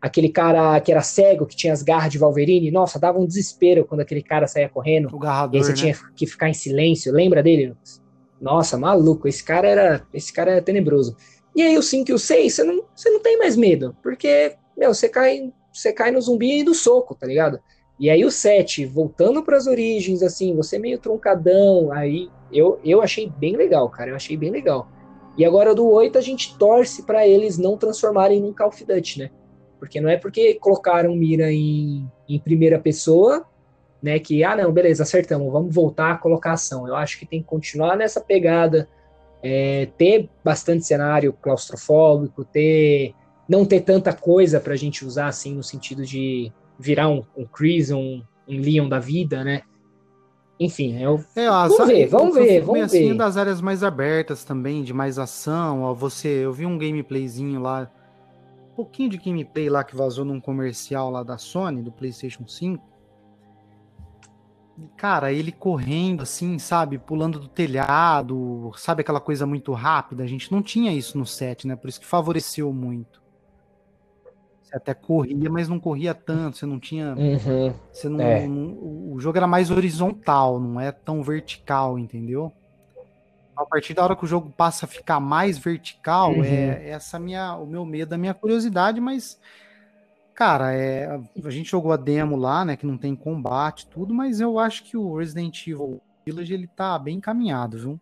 aquele 0.00 0.28
cara 0.28 0.80
que 0.80 0.90
era 0.90 1.02
cego, 1.02 1.46
que 1.46 1.54
tinha 1.54 1.72
as 1.72 1.82
garras 1.82 2.10
de 2.10 2.18
Wolverine. 2.18 2.70
Nossa, 2.70 2.98
dava 2.98 3.20
um 3.20 3.26
desespero 3.26 3.84
quando 3.84 4.00
aquele 4.00 4.22
cara 4.22 4.48
saía 4.48 4.68
correndo. 4.68 5.08
O 5.14 5.18
garrador, 5.18 5.54
e 5.54 5.58
aí 5.58 5.64
você 5.64 5.70
né? 5.70 5.76
tinha 5.76 5.94
que 6.16 6.26
ficar 6.26 6.48
em 6.48 6.54
silêncio. 6.54 7.12
Lembra 7.12 7.42
dele, 7.42 7.68
Lucas? 7.68 8.02
Nossa, 8.40 8.76
maluco. 8.76 9.28
Esse 9.28 9.44
cara 9.44 9.68
era, 9.68 10.06
esse 10.12 10.32
cara 10.32 10.50
era 10.50 10.62
tenebroso. 10.62 11.16
E 11.54 11.62
aí 11.62 11.78
o 11.78 11.82
5 11.82 12.10
e 12.10 12.14
o 12.14 12.18
6, 12.18 12.52
você 12.52 12.64
não, 12.64 12.84
você 12.94 13.10
não 13.10 13.20
tem 13.20 13.38
mais 13.38 13.56
medo, 13.56 13.94
porque, 14.02 14.54
meu, 14.76 14.92
você 14.92 15.08
cai, 15.08 15.52
você 15.72 15.92
cai 15.92 16.10
no 16.10 16.20
zumbi 16.20 16.60
e 16.60 16.64
do 16.64 16.74
soco, 16.74 17.14
tá 17.14 17.26
ligado? 17.26 17.60
E 18.00 18.08
aí 18.08 18.24
o 18.24 18.30
7, 18.30 18.86
voltando 18.86 19.42
para 19.42 19.56
as 19.56 19.66
origens, 19.66 20.22
assim, 20.22 20.56
você 20.56 20.78
meio 20.78 20.98
troncadão, 20.98 21.92
aí 21.92 22.30
eu, 22.52 22.78
eu 22.84 23.02
achei 23.02 23.30
bem 23.38 23.56
legal, 23.56 23.88
cara, 23.88 24.10
eu 24.10 24.16
achei 24.16 24.36
bem 24.36 24.50
legal. 24.50 24.88
E 25.36 25.44
agora 25.44 25.74
do 25.74 25.88
8 25.88 26.18
a 26.18 26.20
gente 26.20 26.56
torce 26.58 27.04
para 27.04 27.26
eles 27.26 27.56
não 27.58 27.76
transformarem 27.76 28.40
num 28.40 28.52
Call 28.52 28.68
of 28.68 28.84
Duty, 28.84 29.20
né? 29.20 29.30
Porque 29.78 30.00
não 30.00 30.08
é 30.08 30.16
porque 30.16 30.54
colocaram 30.54 31.16
mira 31.16 31.50
em, 31.50 32.06
em 32.28 32.38
primeira 32.38 32.78
pessoa, 32.78 33.44
né, 34.02 34.18
que, 34.18 34.42
ah, 34.42 34.56
não, 34.56 34.72
beleza, 34.72 35.04
acertamos, 35.04 35.50
vamos 35.52 35.74
voltar 35.74 36.12
à 36.12 36.18
colocação. 36.18 36.86
Eu 36.86 36.96
acho 36.96 37.18
que 37.18 37.26
tem 37.26 37.40
que 37.40 37.48
continuar 37.48 37.96
nessa 37.96 38.20
pegada 38.20 38.88
é, 39.42 39.88
ter 39.96 40.28
bastante 40.44 40.84
cenário 40.84 41.32
claustrofóbico, 41.32 42.44
ter 42.44 43.14
não 43.48 43.64
ter 43.64 43.80
tanta 43.80 44.12
coisa 44.12 44.60
para 44.60 44.72
a 44.72 44.76
gente 44.76 45.04
usar 45.04 45.26
assim 45.26 45.54
no 45.54 45.62
sentido 45.62 46.04
de 46.04 46.52
virar 46.78 47.08
um, 47.08 47.22
um 47.36 47.44
Chris, 47.44 47.90
um, 47.90 48.22
um 48.48 48.60
Leon 48.60 48.88
da 48.88 48.98
vida, 48.98 49.44
né? 49.44 49.62
Enfim, 50.64 50.96
eu, 51.02 51.24
é, 51.34 51.50
ó, 51.50 51.66
vamos 51.66 51.88
ver, 51.88 52.06
vamos 52.06 52.34
ver, 52.36 52.60
vamos 52.60 52.82
assim 52.82 53.08
ver. 53.08 53.16
das 53.16 53.36
áreas 53.36 53.60
mais 53.60 53.82
abertas 53.82 54.44
também, 54.44 54.84
de 54.84 54.92
mais 54.92 55.18
ação, 55.18 55.82
ó, 55.82 55.92
você, 55.92 56.28
eu 56.28 56.52
vi 56.52 56.64
um 56.64 56.78
gameplayzinho 56.78 57.60
lá, 57.60 57.90
um 58.70 58.74
pouquinho 58.76 59.10
de 59.10 59.18
gameplay 59.18 59.68
lá 59.68 59.82
que 59.82 59.96
vazou 59.96 60.24
num 60.24 60.40
comercial 60.40 61.10
lá 61.10 61.24
da 61.24 61.36
Sony, 61.36 61.82
do 61.82 61.90
PlayStation 61.90 62.46
5. 62.46 62.92
Cara, 64.96 65.32
ele 65.32 65.52
correndo 65.52 66.22
assim, 66.22 66.58
sabe, 66.58 66.98
pulando 66.98 67.38
do 67.38 67.48
telhado, 67.48 68.70
sabe 68.76 69.02
aquela 69.02 69.20
coisa 69.20 69.44
muito 69.44 69.72
rápida, 69.72 70.22
a 70.22 70.26
gente 70.26 70.50
não 70.52 70.62
tinha 70.62 70.92
isso 70.92 71.18
no 71.18 71.26
set, 71.26 71.66
né? 71.66 71.76
Por 71.76 71.88
isso 71.88 72.00
que 72.00 72.06
favoreceu 72.06 72.72
muito. 72.72 73.21
Você 74.72 74.76
até 74.76 74.94
corria, 74.94 75.50
mas 75.50 75.68
não 75.68 75.78
corria 75.78 76.14
tanto, 76.14 76.56
você 76.56 76.64
não 76.64 76.80
tinha. 76.80 77.14
Uhum, 77.14 77.74
você 77.92 78.08
não, 78.08 78.20
é. 78.20 78.46
não, 78.46 79.12
o 79.12 79.20
jogo 79.20 79.36
era 79.36 79.46
mais 79.46 79.70
horizontal, 79.70 80.58
não 80.58 80.80
é 80.80 80.90
tão 80.90 81.22
vertical, 81.22 81.98
entendeu? 81.98 82.50
A 83.54 83.66
partir 83.66 83.92
da 83.92 84.02
hora 84.02 84.16
que 84.16 84.24
o 84.24 84.26
jogo 84.26 84.50
passa 84.56 84.86
a 84.86 84.88
ficar 84.88 85.20
mais 85.20 85.58
vertical, 85.58 86.32
uhum. 86.32 86.42
é 86.42 86.88
essa 86.88 87.18
minha, 87.18 87.54
o 87.56 87.66
meu 87.66 87.84
medo, 87.84 88.14
a 88.14 88.18
minha 88.18 88.32
curiosidade, 88.32 88.98
mas 88.98 89.38
cara, 90.34 90.72
é, 90.72 91.20
a 91.44 91.50
gente 91.50 91.70
jogou 91.70 91.92
a 91.92 91.96
demo 91.96 92.34
lá, 92.36 92.64
né, 92.64 92.74
que 92.74 92.86
não 92.86 92.96
tem 92.96 93.14
combate, 93.14 93.86
tudo, 93.86 94.14
mas 94.14 94.40
eu 94.40 94.58
acho 94.58 94.84
que 94.84 94.96
o 94.96 95.18
Resident 95.18 95.66
Evil 95.66 96.00
Village 96.24 96.54
ele 96.54 96.66
tá 96.66 96.98
bem 96.98 97.18
encaminhado, 97.18 97.78
viu? 97.78 98.00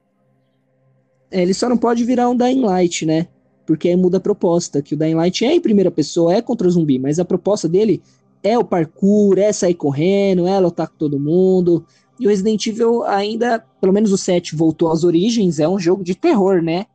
É, 1.32 1.42
ele 1.42 1.52
só 1.52 1.68
não 1.68 1.76
pode 1.76 2.04
virar 2.04 2.28
um 2.28 2.36
Dying 2.36 2.60
Light, 2.64 3.04
né? 3.04 3.26
Porque 3.70 3.88
aí 3.88 3.94
muda 3.94 4.16
a 4.16 4.20
proposta, 4.20 4.82
que 4.82 4.94
o 4.94 4.98
Dying 4.98 5.14
Light 5.14 5.44
é 5.44 5.54
em 5.54 5.60
primeira 5.60 5.92
pessoa, 5.92 6.34
é 6.34 6.42
contra 6.42 6.66
o 6.66 6.70
zumbi, 6.72 6.98
mas 6.98 7.20
a 7.20 7.24
proposta 7.24 7.68
dele 7.68 8.02
é 8.42 8.58
o 8.58 8.64
parkour, 8.64 9.38
é 9.38 9.52
sair 9.52 9.74
correndo, 9.74 10.44
é 10.48 10.58
lutar 10.58 10.88
com 10.88 10.96
todo 10.96 11.20
mundo. 11.20 11.86
E 12.18 12.26
o 12.26 12.30
Resident 12.30 12.66
Evil 12.66 13.04
ainda, 13.04 13.64
pelo 13.80 13.92
menos 13.92 14.10
o 14.10 14.18
7 14.18 14.56
voltou 14.56 14.90
às 14.90 15.04
origens, 15.04 15.60
é 15.60 15.68
um 15.68 15.78
jogo 15.78 16.02
de 16.02 16.16
terror, 16.16 16.60
né? 16.60 16.86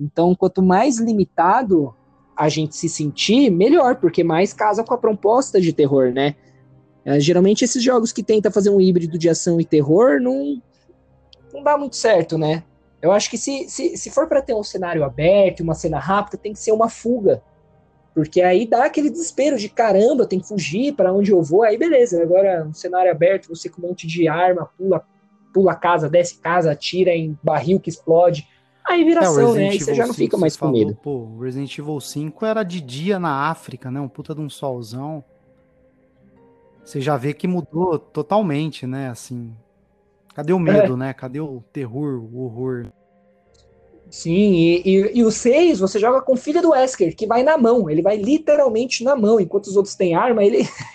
Então, 0.00 0.34
quanto 0.34 0.62
mais 0.62 0.98
limitado 0.98 1.94
a 2.34 2.48
gente 2.48 2.76
se 2.76 2.88
sentir, 2.88 3.50
melhor, 3.50 3.96
porque 3.96 4.24
mais 4.24 4.54
casa 4.54 4.82
com 4.82 4.94
a 4.94 4.98
proposta 4.98 5.60
de 5.60 5.70
terror, 5.70 6.14
né? 6.14 6.34
É, 7.04 7.20
geralmente 7.20 7.62
esses 7.62 7.82
jogos 7.84 8.10
que 8.10 8.22
tentam 8.22 8.50
fazer 8.50 8.70
um 8.70 8.80
híbrido 8.80 9.18
de 9.18 9.28
ação 9.28 9.60
e 9.60 9.66
terror 9.66 10.18
não, 10.18 10.62
não 11.52 11.62
dá 11.62 11.76
muito 11.76 11.96
certo, 11.96 12.38
né? 12.38 12.64
Eu 13.02 13.10
acho 13.10 13.28
que 13.28 13.36
se, 13.36 13.68
se, 13.68 13.96
se 13.96 14.10
for 14.10 14.28
para 14.28 14.40
ter 14.40 14.54
um 14.54 14.62
cenário 14.62 15.02
aberto, 15.02 15.60
uma 15.60 15.74
cena 15.74 15.98
rápida, 15.98 16.38
tem 16.38 16.52
que 16.52 16.60
ser 16.60 16.70
uma 16.70 16.88
fuga. 16.88 17.42
Porque 18.14 18.40
aí 18.40 18.64
dá 18.64 18.84
aquele 18.84 19.10
desespero 19.10 19.58
de 19.58 19.68
caramba, 19.68 20.24
tem 20.24 20.38
que 20.38 20.46
fugir 20.46 20.94
para 20.94 21.12
onde 21.12 21.32
eu 21.32 21.42
vou, 21.42 21.64
aí 21.64 21.76
beleza. 21.76 22.22
Agora, 22.22 22.64
um 22.64 22.72
cenário 22.72 23.10
aberto, 23.10 23.48
você 23.48 23.68
com 23.68 23.82
um 23.82 23.88
monte 23.88 24.06
de 24.06 24.28
arma, 24.28 24.70
pula, 24.78 25.04
pula 25.52 25.74
casa, 25.74 26.08
desce 26.08 26.38
casa, 26.38 26.70
atira 26.70 27.10
em 27.10 27.36
barril 27.42 27.80
que 27.80 27.90
explode. 27.90 28.46
Aí 28.84 29.02
vira 29.02 29.22
é, 29.22 29.24
ação, 29.24 29.54
né? 29.54 29.70
Aí 29.70 29.80
você 29.80 29.94
já 29.94 30.06
não 30.06 30.14
fica 30.14 30.36
mais 30.36 30.56
com 30.56 30.68
medo. 30.68 30.94
Pô, 30.94 31.38
Resident 31.40 31.76
Evil 31.76 32.00
5 32.00 32.46
era 32.46 32.62
de 32.62 32.80
dia 32.80 33.18
na 33.18 33.50
África, 33.50 33.90
né? 33.90 34.00
Um 34.00 34.08
puta 34.08 34.34
de 34.34 34.40
um 34.40 34.50
solzão. 34.50 35.24
Você 36.84 37.00
já 37.00 37.16
vê 37.16 37.32
que 37.32 37.48
mudou 37.48 37.98
totalmente, 37.98 38.86
né? 38.86 39.08
Assim, 39.08 39.54
Cadê 40.34 40.52
o 40.52 40.58
medo, 40.58 40.94
é. 40.94 40.96
né? 40.96 41.12
Cadê 41.12 41.40
o 41.40 41.62
terror, 41.72 42.22
o 42.22 42.44
horror? 42.44 42.86
Sim, 44.10 44.52
e, 44.52 44.82
e, 44.84 45.18
e 45.18 45.24
o 45.24 45.30
6 45.30 45.80
você 45.80 45.98
joga 45.98 46.20
com 46.20 46.34
o 46.34 46.36
filho 46.36 46.60
do 46.60 46.70
Wesker, 46.70 47.16
que 47.16 47.26
vai 47.26 47.42
na 47.42 47.56
mão, 47.56 47.88
ele 47.88 48.02
vai 48.02 48.16
literalmente 48.16 49.02
na 49.02 49.16
mão, 49.16 49.40
enquanto 49.40 49.66
os 49.66 49.76
outros 49.76 49.94
têm 49.94 50.14
arma, 50.14 50.44
ele. 50.44 50.58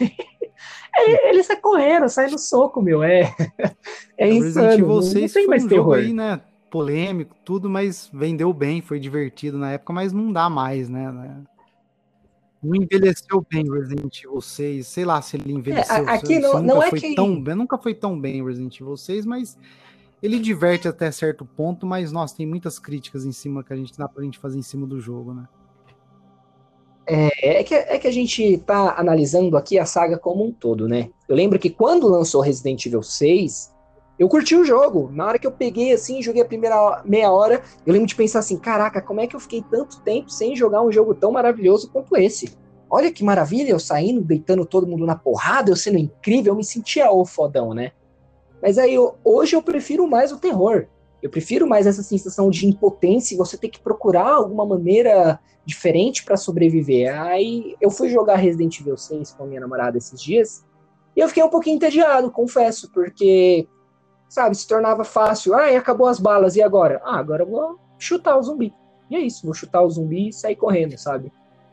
ele, 0.99 1.17
ele 1.23 1.43
sai 1.43 1.57
correndo, 1.57 2.07
sai 2.09 2.29
no 2.29 2.37
soco, 2.37 2.81
meu. 2.81 3.01
É, 3.01 3.33
é 4.17 4.29
insano. 4.29 4.67
Resident 4.67 4.79
Evil 4.79 5.01
6 5.01 5.13
não, 5.13 5.41
não 5.41 5.47
foi 5.47 5.57
um 5.57 5.67
terror. 5.67 5.69
jogo 5.69 5.93
aí, 5.93 6.13
né? 6.13 6.41
Polêmico, 6.69 7.35
tudo, 7.43 7.69
mas 7.69 8.09
vendeu 8.13 8.53
bem, 8.53 8.81
foi 8.81 8.99
divertido 8.99 9.57
na 9.57 9.71
época, 9.71 9.93
mas 9.93 10.13
não 10.13 10.31
dá 10.31 10.49
mais, 10.49 10.89
né? 10.89 11.11
Não 12.67 12.75
envelheceu 12.75 13.45
bem 13.49 13.63
Resident 13.71 14.23
Evil 14.23 14.41
6. 14.41 14.85
Sei 14.85 15.05
lá 15.05 15.21
se 15.21 15.37
ele 15.37 15.53
envelheceu. 15.53 15.95
É, 15.95 16.09
aqui 16.09 16.39
não, 16.39 16.61
não 16.61 16.83
é 16.83 16.89
foi 16.89 16.99
que... 16.99 17.15
tão 17.15 17.41
bem, 17.41 17.55
nunca 17.55 17.77
foi 17.77 17.93
tão 17.93 18.19
bem 18.19 18.43
Resident 18.43 18.79
Evil 18.79 18.97
6, 18.97 19.25
mas 19.25 19.57
ele 20.21 20.39
diverte 20.39 20.87
até 20.87 21.09
certo 21.11 21.45
ponto, 21.45 21.85
mas 21.85 22.11
nossa, 22.11 22.35
tem 22.35 22.45
muitas 22.45 22.79
críticas 22.79 23.25
em 23.25 23.31
cima 23.31 23.63
que 23.63 23.71
a 23.71 23.75
gente 23.75 23.97
dá 23.97 24.07
pra 24.07 24.23
gente 24.23 24.39
fazer 24.39 24.59
em 24.59 24.63
cima 24.63 24.85
do 24.85 24.99
jogo, 24.99 25.33
né? 25.33 25.47
É, 27.09 27.61
é, 27.61 27.63
que, 27.63 27.73
é 27.73 27.97
que 27.97 28.07
a 28.07 28.11
gente 28.11 28.57
tá 28.59 28.95
analisando 28.97 29.55
aqui 29.55 29.79
a 29.79 29.85
saga 29.85 30.17
como 30.17 30.45
um 30.45 30.51
todo, 30.51 30.89
né? 30.89 31.09
Eu 31.29 31.37
lembro 31.37 31.57
que 31.57 31.69
quando 31.69 32.07
lançou 32.09 32.41
Resident 32.41 32.85
Evil 32.85 33.01
6, 33.01 33.73
eu 34.17 34.27
curti 34.27 34.55
o 34.55 34.65
jogo. 34.65 35.09
Na 35.13 35.25
hora 35.25 35.39
que 35.39 35.45
eu 35.45 35.51
peguei 35.51 35.93
assim, 35.93 36.21
joguei 36.21 36.41
a 36.41 36.45
primeira 36.45 37.01
meia 37.05 37.31
hora, 37.31 37.61
eu 37.85 37.93
lembro 37.93 38.07
de 38.07 38.15
pensar 38.15 38.39
assim: 38.39 38.57
caraca, 38.57 39.01
como 39.01 39.21
é 39.21 39.27
que 39.27 39.35
eu 39.35 39.39
fiquei 39.39 39.63
tanto 39.69 40.01
tempo 40.01 40.29
sem 40.29 40.55
jogar 40.55 40.81
um 40.81 40.91
jogo 40.91 41.13
tão 41.13 41.31
maravilhoso 41.31 41.89
quanto 41.91 42.17
esse? 42.17 42.57
Olha 42.89 43.11
que 43.11 43.23
maravilha, 43.23 43.71
eu 43.71 43.79
saindo, 43.79 44.21
deitando 44.21 44.65
todo 44.65 44.87
mundo 44.87 45.05
na 45.05 45.15
porrada, 45.15 45.69
eu 45.69 45.75
sendo 45.75 45.97
incrível, 45.97 46.53
eu 46.53 46.57
me 46.57 46.63
sentia 46.63 47.11
o 47.11 47.25
fodão, 47.25 47.73
né? 47.73 47.91
Mas 48.61 48.77
aí 48.77 48.93
eu, 48.93 49.15
hoje 49.23 49.55
eu 49.55 49.61
prefiro 49.61 50.07
mais 50.07 50.31
o 50.31 50.37
terror. 50.37 50.87
Eu 51.21 51.29
prefiro 51.29 51.67
mais 51.67 51.85
essa 51.85 52.01
sensação 52.01 52.49
de 52.49 52.65
impotência 52.65 53.33
e 53.33 53.37
você 53.37 53.57
ter 53.57 53.69
que 53.69 53.79
procurar 53.79 54.35
alguma 54.35 54.65
maneira 54.65 55.39
diferente 55.65 56.23
para 56.23 56.37
sobreviver. 56.37 57.13
Aí 57.21 57.75
eu 57.81 57.91
fui 57.91 58.09
jogar 58.09 58.35
Resident 58.35 58.79
Evil 58.79 58.95
6 58.95 59.31
com 59.31 59.43
a 59.43 59.47
minha 59.47 59.59
namorada 59.59 59.97
esses 59.97 60.21
dias 60.21 60.65
e 61.15 61.19
eu 61.19 61.27
fiquei 61.27 61.43
um 61.43 61.49
pouquinho 61.49 61.75
entediado, 61.75 62.31
confesso, 62.31 62.91
porque 62.91 63.67
sabe, 64.29 64.55
se 64.55 64.67
tornava 64.67 65.03
fácil. 65.03 65.53
Ah, 65.55 65.71
e 65.71 65.75
acabou 65.75 66.07
as 66.07 66.19
balas, 66.19 66.55
e 66.55 66.61
agora? 66.61 67.01
Ah, 67.03 67.17
agora 67.17 67.43
eu 67.43 67.47
vou 67.47 67.79
chutar 67.97 68.37
o 68.37 68.41
zumbi. 68.41 68.73
E 69.09 69.15
é 69.15 69.19
isso, 69.19 69.45
vou 69.45 69.53
chutar 69.53 69.81
o 69.81 69.89
zumbi 69.89 70.29
e 70.29 70.33
sair 70.33 70.55
correndo, 70.55 70.97
sabe? 70.97 71.31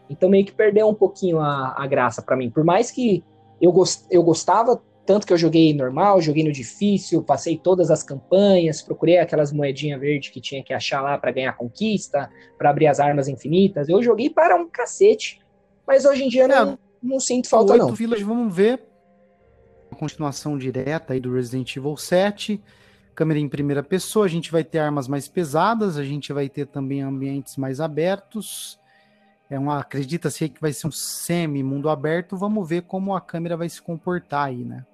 Então 0.09 0.29
meio 0.29 0.45
que 0.45 0.53
perdeu 0.53 0.88
um 0.88 0.95
pouquinho 0.95 1.40
a, 1.40 1.75
a 1.77 1.87
graça 1.87 2.23
para 2.23 2.37
mim. 2.37 2.51
Por 2.51 2.64
mais 2.64 2.90
que 2.90 3.25
eu, 3.61 3.73
gost, 3.73 4.05
eu 4.11 4.23
gostava, 4.23 4.81
tanto 5.05 5.27
que 5.27 5.33
eu 5.33 5.37
joguei 5.37 5.75
normal, 5.75 6.21
joguei 6.21 6.45
no 6.45 6.53
difícil, 6.53 7.23
passei 7.23 7.59
todas 7.59 7.90
as 7.90 8.03
campanhas, 8.03 8.83
procurei 8.83 9.19
aquelas 9.19 9.53
moedinhas 9.53 10.01
verdes 10.01 10.31
que 10.31 10.40
tinha 10.40 10.62
que 10.62 10.73
achar 10.73 11.01
lá 11.01 11.19
para 11.19 11.33
ganhar 11.33 11.53
conquista, 11.55 12.31
para 12.57 12.71
abrir 12.71 12.87
as 12.87 13.01
armas 13.01 13.29
infinitas. 13.29 13.88
Eu 13.88 14.03
joguei 14.03 14.31
para 14.31 14.57
um 14.57 14.69
cacete. 14.69 15.40
Mas 15.87 16.05
hoje 16.05 16.25
em 16.25 16.29
dia 16.29 16.45
é, 16.45 16.49
não, 16.49 16.79
não 17.03 17.21
sinto 17.21 17.49
falta, 17.49 17.77
não. 17.77 17.93
Village, 17.93 18.25
vamos 18.25 18.55
ver 18.55 18.94
continuação 19.95 20.59
direta 20.59 21.13
aí 21.13 21.21
do 21.21 21.33
Resident 21.33 21.77
Evil 21.77 21.97
7. 21.97 22.61
Câmera 23.15 23.39
em 23.39 23.49
primeira 23.49 23.83
pessoa, 23.83 24.27
a 24.27 24.29
gente 24.29 24.51
vai 24.51 24.65
ter 24.65 24.79
armas 24.79 25.07
mais 25.07 25.29
pesadas, 25.29 25.97
a 25.97 26.05
gente 26.05 26.33
vai 26.33 26.49
ter 26.49 26.67
também 26.67 27.03
ambientes 27.03 27.57
mais 27.57 27.81
abertos. 27.81 28.79
É 29.49 29.59
uma, 29.59 29.79
acredita-se 29.79 30.49
que 30.49 30.61
vai 30.61 30.73
ser 30.73 30.89
um 30.89 30.91
semi-mundo 30.91 31.89
aberto. 31.89 32.37
Vamos 32.37 32.69
ver 32.69 32.83
como 32.83 33.15
a 33.15 33.21
câmera 33.21 33.57
vai 33.57 33.69
se 33.69 33.81
comportar 33.81 34.47
aí, 34.47 34.65
né? 34.65 34.85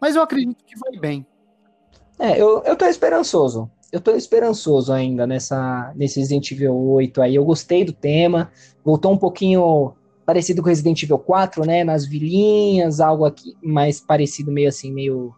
Mas 0.00 0.16
eu 0.16 0.22
acredito 0.22 0.64
que 0.64 0.78
vai 0.78 0.92
bem. 0.98 1.26
É, 2.18 2.40
eu, 2.40 2.62
eu 2.64 2.76
tô 2.76 2.86
esperançoso. 2.86 3.70
Eu 3.92 4.00
tô 4.00 4.12
esperançoso 4.12 4.92
ainda 4.92 5.26
nessa, 5.26 5.92
nesse 5.96 6.20
Resident 6.20 6.50
Evil 6.52 6.74
8 6.74 7.20
aí. 7.20 7.34
Eu 7.34 7.44
gostei 7.44 7.84
do 7.84 7.92
tema. 7.92 8.50
Voltou 8.84 9.12
um 9.12 9.18
pouquinho 9.18 9.94
parecido 10.24 10.62
com 10.62 10.68
Resident 10.68 11.02
Evil 11.02 11.18
4, 11.18 11.66
né? 11.66 11.84
Nas 11.84 12.06
vilinhas, 12.06 13.00
algo 13.00 13.24
aqui 13.24 13.54
mais 13.62 14.00
parecido, 14.00 14.52
meio 14.52 14.68
assim, 14.68 14.92
meio. 14.92 15.34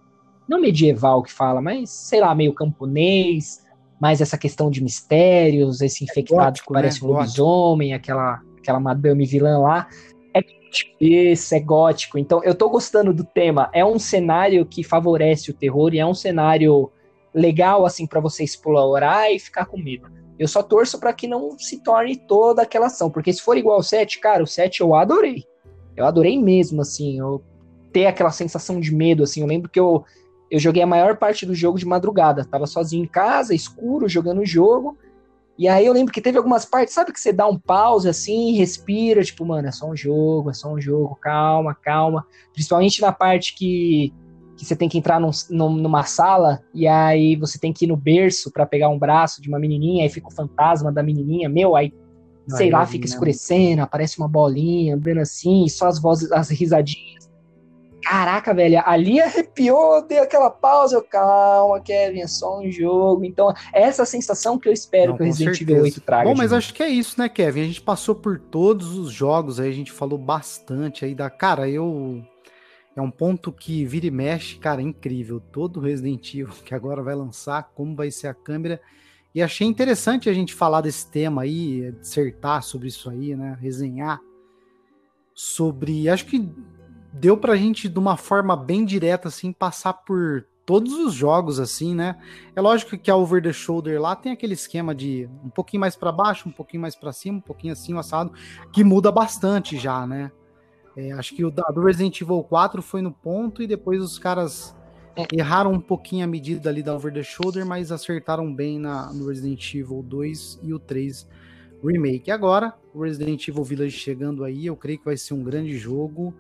Não 0.48 0.60
medieval 0.60 1.22
que 1.22 1.32
fala, 1.32 1.60
mas 1.62 1.90
sei 1.90 2.20
lá, 2.20 2.34
meio 2.34 2.52
camponês, 2.52 3.64
mais 4.00 4.20
essa 4.20 4.36
questão 4.36 4.70
de 4.70 4.82
mistérios, 4.82 5.80
esse 5.80 6.02
é 6.02 6.06
infectado 6.10 6.40
é 6.40 6.44
gótico, 6.46 6.66
que 6.68 6.72
parece 6.72 7.02
né? 7.02 7.08
um 7.08 7.12
lobisomem, 7.12 7.94
aquela, 7.94 8.40
aquela 8.58 8.80
madame 8.80 9.24
vilã 9.24 9.58
lá. 9.58 9.88
É 10.34 10.42
isso, 11.00 11.54
é 11.54 11.60
gótico. 11.60 12.18
Então, 12.18 12.42
eu 12.42 12.54
tô 12.54 12.68
gostando 12.68 13.12
do 13.12 13.24
tema. 13.24 13.70
É 13.72 13.84
um 13.84 13.98
cenário 13.98 14.66
que 14.66 14.82
favorece 14.82 15.50
o 15.50 15.54
terror 15.54 15.94
e 15.94 16.00
é 16.00 16.06
um 16.06 16.14
cenário 16.14 16.90
legal, 17.34 17.86
assim, 17.86 18.06
para 18.06 18.20
você 18.20 18.42
explorar 18.42 19.32
e 19.32 19.38
ficar 19.38 19.66
com 19.66 19.78
medo. 19.78 20.10
Eu 20.42 20.48
só 20.48 20.60
torço 20.60 20.98
para 20.98 21.12
que 21.12 21.28
não 21.28 21.56
se 21.56 21.80
torne 21.84 22.16
toda 22.16 22.62
aquela 22.62 22.86
ação, 22.86 23.08
porque 23.08 23.32
se 23.32 23.40
for 23.40 23.56
igual 23.56 23.76
ao 23.76 23.82
7, 23.82 24.18
cara, 24.18 24.42
o 24.42 24.46
7 24.46 24.80
eu 24.80 24.92
adorei. 24.92 25.44
Eu 25.96 26.04
adorei 26.04 26.36
mesmo, 26.36 26.82
assim, 26.82 27.16
eu 27.16 27.40
ter 27.92 28.06
aquela 28.06 28.32
sensação 28.32 28.80
de 28.80 28.92
medo, 28.92 29.22
assim. 29.22 29.40
Eu 29.40 29.46
lembro 29.46 29.70
que 29.70 29.78
eu, 29.78 30.04
eu 30.50 30.58
joguei 30.58 30.82
a 30.82 30.86
maior 30.86 31.16
parte 31.16 31.46
do 31.46 31.54
jogo 31.54 31.78
de 31.78 31.86
madrugada. 31.86 32.44
Tava 32.44 32.66
sozinho 32.66 33.04
em 33.04 33.06
casa, 33.06 33.54
escuro, 33.54 34.08
jogando 34.08 34.40
o 34.40 34.44
jogo. 34.44 34.98
E 35.56 35.68
aí 35.68 35.86
eu 35.86 35.92
lembro 35.92 36.12
que 36.12 36.20
teve 36.20 36.38
algumas 36.38 36.64
partes, 36.64 36.92
sabe 36.92 37.12
que 37.12 37.20
você 37.20 37.32
dá 37.32 37.46
um 37.46 37.56
pause 37.56 38.08
assim, 38.08 38.56
respira, 38.56 39.22
tipo, 39.22 39.46
mano, 39.46 39.68
é 39.68 39.70
só 39.70 39.88
um 39.88 39.96
jogo, 39.96 40.50
é 40.50 40.54
só 40.54 40.72
um 40.72 40.80
jogo, 40.80 41.14
calma, 41.20 41.72
calma. 41.72 42.26
Principalmente 42.52 43.00
na 43.00 43.12
parte 43.12 43.54
que 43.54 44.12
que 44.56 44.64
você 44.64 44.76
tem 44.76 44.88
que 44.88 44.98
entrar 44.98 45.20
num, 45.20 45.30
numa 45.50 46.04
sala 46.04 46.62
e 46.74 46.86
aí 46.86 47.36
você 47.36 47.58
tem 47.58 47.72
que 47.72 47.84
ir 47.84 47.88
no 47.88 47.96
berço 47.96 48.50
para 48.50 48.66
pegar 48.66 48.88
um 48.88 48.98
braço 48.98 49.40
de 49.40 49.48
uma 49.48 49.58
menininha, 49.58 50.04
aí 50.04 50.08
fica 50.08 50.28
o 50.28 50.32
fantasma 50.32 50.92
da 50.92 51.02
menininha, 51.02 51.48
meu, 51.48 51.74
aí 51.74 51.92
sei 52.48 52.70
lá, 52.70 52.84
fica 52.86 53.06
né? 53.06 53.10
escurecendo, 53.10 53.82
aparece 53.82 54.18
uma 54.18 54.28
bolinha 54.28 54.94
andando 54.94 55.18
assim, 55.18 55.68
só 55.68 55.86
as 55.86 56.00
vozes, 56.00 56.30
as 56.32 56.50
risadinhas. 56.50 57.22
Caraca, 58.02 58.52
velho, 58.52 58.82
ali 58.84 59.20
arrepiou, 59.22 60.04
deu 60.06 60.24
aquela 60.24 60.50
pausa, 60.50 60.96
eu, 60.96 61.02
calma, 61.02 61.80
Kevin, 61.80 62.20
é 62.20 62.26
só 62.26 62.58
um 62.58 62.70
jogo. 62.70 63.24
Então, 63.24 63.52
é 63.72 63.82
essa 63.82 64.04
sensação 64.04 64.58
que 64.58 64.68
eu 64.68 64.72
espero 64.72 65.12
Não, 65.12 65.16
que 65.16 65.22
o 65.22 65.26
Resident 65.26 65.56
certeza. 65.56 65.78
Evil 65.78 65.84
8 65.84 66.00
traga. 66.00 66.28
Bom, 66.28 66.34
mas 66.34 66.52
acho 66.52 66.74
que 66.74 66.82
é 66.82 66.88
isso, 66.88 67.18
né, 67.18 67.28
Kevin? 67.28 67.62
A 67.62 67.66
gente 67.66 67.80
passou 67.80 68.14
por 68.14 68.38
todos 68.38 68.98
os 68.98 69.12
jogos 69.12 69.60
aí, 69.60 69.70
a 69.70 69.74
gente 69.74 69.92
falou 69.92 70.18
bastante 70.18 71.04
aí 71.04 71.14
da. 71.14 71.30
Cara, 71.30 71.68
eu. 71.68 72.22
É 72.94 73.00
um 73.00 73.10
ponto 73.10 73.50
que 73.50 73.84
vira 73.84 74.06
e 74.06 74.10
mexe, 74.10 74.56
cara, 74.56 74.82
incrível. 74.82 75.40
Todo 75.40 75.80
Resident 75.80 76.34
Evil 76.34 76.54
que 76.64 76.74
agora 76.74 77.02
vai 77.02 77.14
lançar, 77.14 77.70
como 77.74 77.96
vai 77.96 78.10
ser 78.10 78.28
a 78.28 78.34
câmera. 78.34 78.80
E 79.34 79.42
achei 79.42 79.66
interessante 79.66 80.28
a 80.28 80.34
gente 80.34 80.52
falar 80.52 80.82
desse 80.82 81.10
tema 81.10 81.42
aí, 81.42 81.90
dissertar 81.92 82.62
sobre 82.62 82.88
isso 82.88 83.08
aí, 83.08 83.34
né? 83.34 83.56
Resenhar 83.60 84.20
sobre. 85.34 86.08
Acho 86.08 86.26
que 86.26 86.50
deu 87.12 87.36
pra 87.36 87.56
gente, 87.56 87.88
de 87.88 87.98
uma 87.98 88.16
forma 88.18 88.54
bem 88.54 88.84
direta, 88.84 89.28
assim, 89.28 89.52
passar 89.52 89.94
por 89.94 90.46
todos 90.66 90.92
os 90.92 91.14
jogos, 91.14 91.58
assim, 91.58 91.94
né? 91.94 92.16
É 92.54 92.60
lógico 92.60 92.96
que 92.98 93.10
a 93.10 93.16
Over 93.16 93.42
the 93.42 93.52
Shoulder 93.52 94.00
lá 94.00 94.14
tem 94.14 94.32
aquele 94.32 94.54
esquema 94.54 94.94
de 94.94 95.28
um 95.42 95.50
pouquinho 95.50 95.80
mais 95.80 95.96
para 95.96 96.12
baixo, 96.12 96.48
um 96.48 96.52
pouquinho 96.52 96.82
mais 96.82 96.94
para 96.94 97.12
cima, 97.12 97.38
um 97.38 97.42
pouquinho 97.42 97.72
assim, 97.72 97.96
assado, 97.96 98.32
que 98.70 98.84
muda 98.84 99.10
bastante 99.10 99.78
já, 99.78 100.06
né? 100.06 100.30
É, 100.96 101.12
acho 101.12 101.34
que 101.34 101.44
o 101.44 101.50
da, 101.50 101.62
do 101.64 101.82
Resident 101.82 102.20
Evil 102.20 102.42
4 102.42 102.82
foi 102.82 103.00
no 103.02 103.12
ponto 103.12 103.62
e 103.62 103.66
depois 103.66 104.02
os 104.02 104.18
caras 104.18 104.74
é. 105.16 105.26
erraram 105.32 105.72
um 105.72 105.80
pouquinho 105.80 106.24
a 106.24 106.28
medida 106.28 106.68
ali 106.68 106.82
da 106.82 106.94
Over 106.94 107.12
the 107.12 107.22
Shoulder, 107.22 107.64
mas 107.64 107.90
acertaram 107.90 108.52
bem 108.52 108.78
na, 108.78 109.12
no 109.12 109.28
Resident 109.28 109.74
Evil 109.74 110.02
2 110.02 110.60
e 110.62 110.72
o 110.74 110.78
3 110.78 111.26
Remake. 111.84 112.30
Agora, 112.30 112.74
o 112.94 113.02
Resident 113.02 113.48
Evil 113.48 113.64
Village 113.64 113.96
chegando 113.96 114.44
aí, 114.44 114.66
eu 114.66 114.76
creio 114.76 114.98
que 114.98 115.04
vai 115.04 115.16
ser 115.16 115.34
um 115.34 115.42
grande 115.42 115.76
jogo 115.76 116.34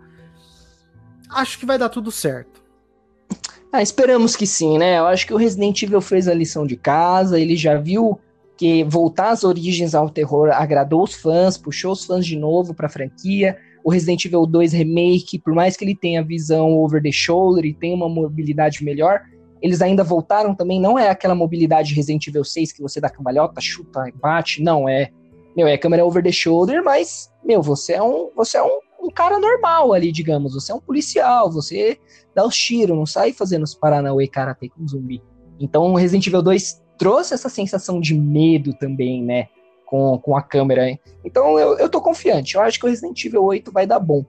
acho 1.32 1.58
que 1.58 1.66
vai 1.66 1.78
dar 1.78 1.88
tudo 1.88 2.10
certo. 2.10 2.62
Ah, 3.72 3.82
esperamos 3.82 4.36
que 4.36 4.46
sim, 4.46 4.76
né? 4.78 4.98
Eu 4.98 5.06
acho 5.06 5.26
que 5.26 5.32
o 5.32 5.36
Resident 5.36 5.82
Evil 5.82 6.00
fez 6.00 6.28
a 6.28 6.34
lição 6.34 6.66
de 6.66 6.76
casa, 6.76 7.40
ele 7.40 7.56
já 7.56 7.76
viu 7.76 8.20
que 8.56 8.84
voltar 8.84 9.30
às 9.30 9.44
origens 9.44 9.94
ao 9.94 10.10
terror 10.10 10.50
agradou 10.52 11.02
os 11.02 11.14
fãs, 11.14 11.56
puxou 11.56 11.92
os 11.92 12.04
fãs 12.04 12.24
de 12.26 12.36
novo 12.36 12.74
para 12.74 12.86
a 12.86 12.90
franquia. 12.90 13.58
O 13.84 13.90
Resident 13.90 14.24
Evil 14.24 14.46
2 14.46 14.72
Remake, 14.72 15.38
por 15.38 15.54
mais 15.54 15.76
que 15.76 15.84
ele 15.84 15.94
tenha 15.94 16.22
visão 16.22 16.78
over 16.78 17.02
the 17.02 17.12
shoulder 17.12 17.64
e 17.64 17.74
tenha 17.74 17.96
uma 17.96 18.08
mobilidade 18.08 18.84
melhor, 18.84 19.20
eles 19.60 19.80
ainda 19.80 20.02
voltaram 20.02 20.54
também, 20.54 20.80
não 20.80 20.98
é 20.98 21.08
aquela 21.08 21.34
mobilidade 21.34 21.94
Resident 21.94 22.26
Evil 22.26 22.44
6 22.44 22.72
que 22.72 22.82
você 22.82 23.00
dá 23.00 23.08
cambalhota, 23.08 23.60
chuta 23.60 24.08
e 24.08 24.12
bate, 24.12 24.62
não, 24.62 24.88
é, 24.88 25.10
meu, 25.56 25.66
é 25.66 25.76
câmera 25.76 26.04
over 26.04 26.22
the 26.22 26.32
shoulder, 26.32 26.82
mas, 26.82 27.30
meu, 27.44 27.62
você 27.62 27.94
é 27.94 28.02
um, 28.02 28.30
você 28.34 28.56
é 28.58 28.62
um 28.62 28.80
um 29.02 29.10
cara 29.10 29.38
normal 29.38 29.92
ali, 29.92 30.12
digamos. 30.12 30.54
Você 30.54 30.70
é 30.70 30.74
um 30.74 30.80
policial, 30.80 31.50
você 31.50 31.98
dá 32.34 32.46
os 32.46 32.56
tiros, 32.56 32.96
não 32.96 33.04
sai 33.04 33.32
fazendo 33.32 33.64
os 33.64 33.74
Paranauê 33.74 34.28
Karate 34.28 34.68
com 34.68 34.86
zumbi. 34.86 35.20
Então, 35.58 35.92
o 35.92 35.96
Resident 35.96 36.26
Evil 36.26 36.42
2 36.42 36.80
trouxe 36.96 37.34
essa 37.34 37.48
sensação 37.48 38.00
de 38.00 38.14
medo 38.14 38.72
também, 38.74 39.22
né? 39.22 39.48
Com, 39.92 40.18
com 40.18 40.34
a 40.34 40.40
câmera. 40.40 40.88
Hein? 40.88 40.98
Então, 41.22 41.58
eu, 41.58 41.76
eu 41.76 41.86
tô 41.86 42.00
confiante. 42.00 42.54
Eu 42.54 42.62
acho 42.62 42.80
que 42.80 42.86
o 42.86 42.88
Resident 42.88 43.22
Evil 43.22 43.44
8 43.44 43.70
vai 43.70 43.86
dar 43.86 43.98
bom. 43.98 44.24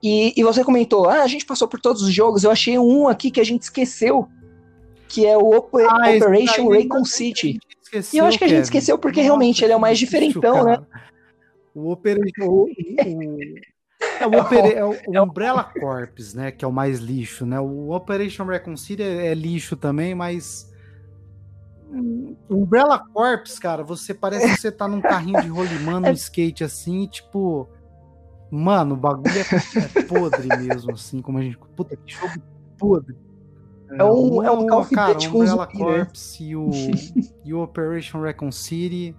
E, 0.00 0.32
e 0.36 0.44
você 0.44 0.62
comentou, 0.62 1.08
ah, 1.08 1.22
a 1.22 1.26
gente 1.26 1.44
passou 1.44 1.66
por 1.66 1.80
todos 1.80 2.02
os 2.02 2.14
jogos. 2.14 2.44
Eu 2.44 2.52
achei 2.52 2.78
um 2.78 3.08
aqui 3.08 3.28
que 3.28 3.40
a 3.40 3.44
gente 3.44 3.62
esqueceu, 3.62 4.28
que 5.08 5.26
é 5.26 5.36
o 5.36 5.56
Op 5.56 5.76
ah, 5.82 6.08
Operation 6.16 6.68
Raycon 6.68 7.04
City. 7.04 7.58
Esqueceu, 7.82 8.16
e 8.16 8.18
eu 8.20 8.26
acho 8.26 8.38
que 8.38 8.44
a 8.44 8.48
gente 8.48 8.62
esqueceu 8.62 8.96
porque 8.96 9.18
Nossa, 9.18 9.26
realmente 9.26 9.64
ele 9.64 9.72
é 9.72 9.76
o 9.76 9.80
mais 9.80 9.98
diferentão, 9.98 10.64
né? 10.64 10.78
O 11.74 11.90
Operation. 11.90 12.68
É 14.20 14.26
o, 14.26 14.40
Opera, 14.40 14.68
é 14.68 14.84
o, 14.84 14.90
o 14.90 15.22
Umbrella 15.22 15.64
Corps, 15.64 16.34
né? 16.34 16.52
Que 16.52 16.64
é 16.64 16.68
o 16.68 16.72
mais 16.72 17.00
lixo, 17.00 17.44
né? 17.44 17.58
O 17.58 17.90
Operation 17.90 18.44
Reconcile 18.44 19.02
é, 19.02 19.26
é 19.26 19.34
lixo 19.34 19.76
também, 19.76 20.14
mas. 20.14 20.71
O 22.48 22.56
Umbrella 22.56 22.98
Corps, 22.98 23.58
cara, 23.58 23.84
você 23.84 24.14
parece 24.14 24.48
que 24.48 24.60
você 24.60 24.72
tá 24.72 24.88
num 24.88 25.00
carrinho 25.00 25.42
de 25.42 25.48
rolimã, 25.48 26.00
no 26.00 26.10
skate 26.12 26.64
assim, 26.64 27.06
tipo. 27.06 27.68
Mano, 28.50 28.94
o 28.94 28.98
bagulho 28.98 29.30
é, 29.30 29.98
é, 29.98 30.02
podre 30.02 30.46
mesmo, 30.58 30.92
assim, 30.92 31.20
como 31.20 31.38
a 31.38 31.42
gente. 31.42 31.58
Puta, 31.76 31.96
que 31.96 32.12
jogo 32.12 32.34
podre. 32.78 33.16
É 33.90 34.04
um, 34.04 34.42
é 34.42 34.50
um 34.50 34.66
Call 34.66 34.80
of 34.80 34.94
Duty 34.94 35.28
com 35.28 35.38
Umbrella 35.38 35.64
zumbi, 35.64 35.78
né? 35.78 35.84
Corps 35.84 36.40
né? 36.40 36.46
e, 36.46 36.56
o, 36.56 36.70
e 37.44 37.54
o 37.54 37.62
Operation 37.62 38.22
Reconcile. 38.22 39.16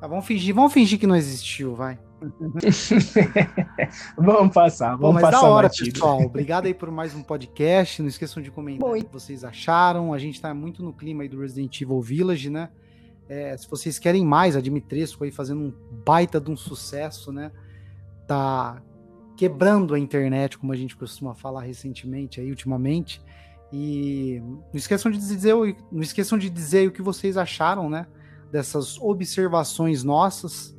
Ah, 0.00 0.06
vamos 0.06 0.26
fingir, 0.26 0.54
vamos 0.54 0.72
fingir 0.72 0.98
que 0.98 1.06
não 1.06 1.16
existiu, 1.16 1.74
vai. 1.74 1.98
vamos 4.16 4.54
passar, 4.54 4.90
vamos 4.90 5.00
Bom, 5.00 5.12
mas 5.12 5.22
passar. 5.22 5.40
Da 5.40 5.48
hora, 5.48 5.68
batido. 5.68 5.92
pessoal. 5.92 6.20
Obrigado 6.22 6.66
aí 6.66 6.74
por 6.74 6.90
mais 6.90 7.14
um 7.14 7.22
podcast. 7.22 8.00
Não 8.00 8.08
esqueçam 8.08 8.42
de 8.42 8.50
comentar 8.50 8.88
Bom, 8.88 8.96
o 8.96 9.04
que 9.04 9.12
vocês 9.12 9.44
acharam. 9.44 10.12
A 10.12 10.18
gente 10.18 10.40
tá 10.40 10.54
muito 10.54 10.82
no 10.82 10.92
clima 10.92 11.22
aí 11.22 11.28
do 11.28 11.40
Resident 11.40 11.80
Evil 11.80 12.00
Village, 12.00 12.50
né? 12.50 12.70
É, 13.28 13.56
se 13.56 13.68
vocês 13.68 13.98
querem 13.98 14.24
mais, 14.24 14.56
a 14.56 14.60
Dimitrescu 14.60 15.24
aí 15.24 15.30
fazendo 15.30 15.60
um 15.60 15.72
baita 16.04 16.40
de 16.40 16.50
um 16.50 16.56
sucesso, 16.56 17.32
né? 17.32 17.50
Tá 18.26 18.82
quebrando 19.36 19.94
a 19.94 19.98
internet, 19.98 20.58
como 20.58 20.72
a 20.72 20.76
gente 20.76 20.96
costuma 20.96 21.34
falar 21.34 21.62
recentemente 21.62 22.40
aí, 22.40 22.50
ultimamente. 22.50 23.22
E 23.72 24.40
não 24.42 24.74
esqueçam 24.74 25.10
de 25.10 25.18
dizer, 25.18 25.54
não 25.90 26.02
esqueçam 26.02 26.38
de 26.38 26.50
dizer 26.50 26.88
o 26.88 26.92
que 26.92 27.02
vocês 27.02 27.36
acharam, 27.36 27.88
né? 27.88 28.06
Dessas 28.50 29.00
observações 29.00 30.04
nossas 30.04 30.76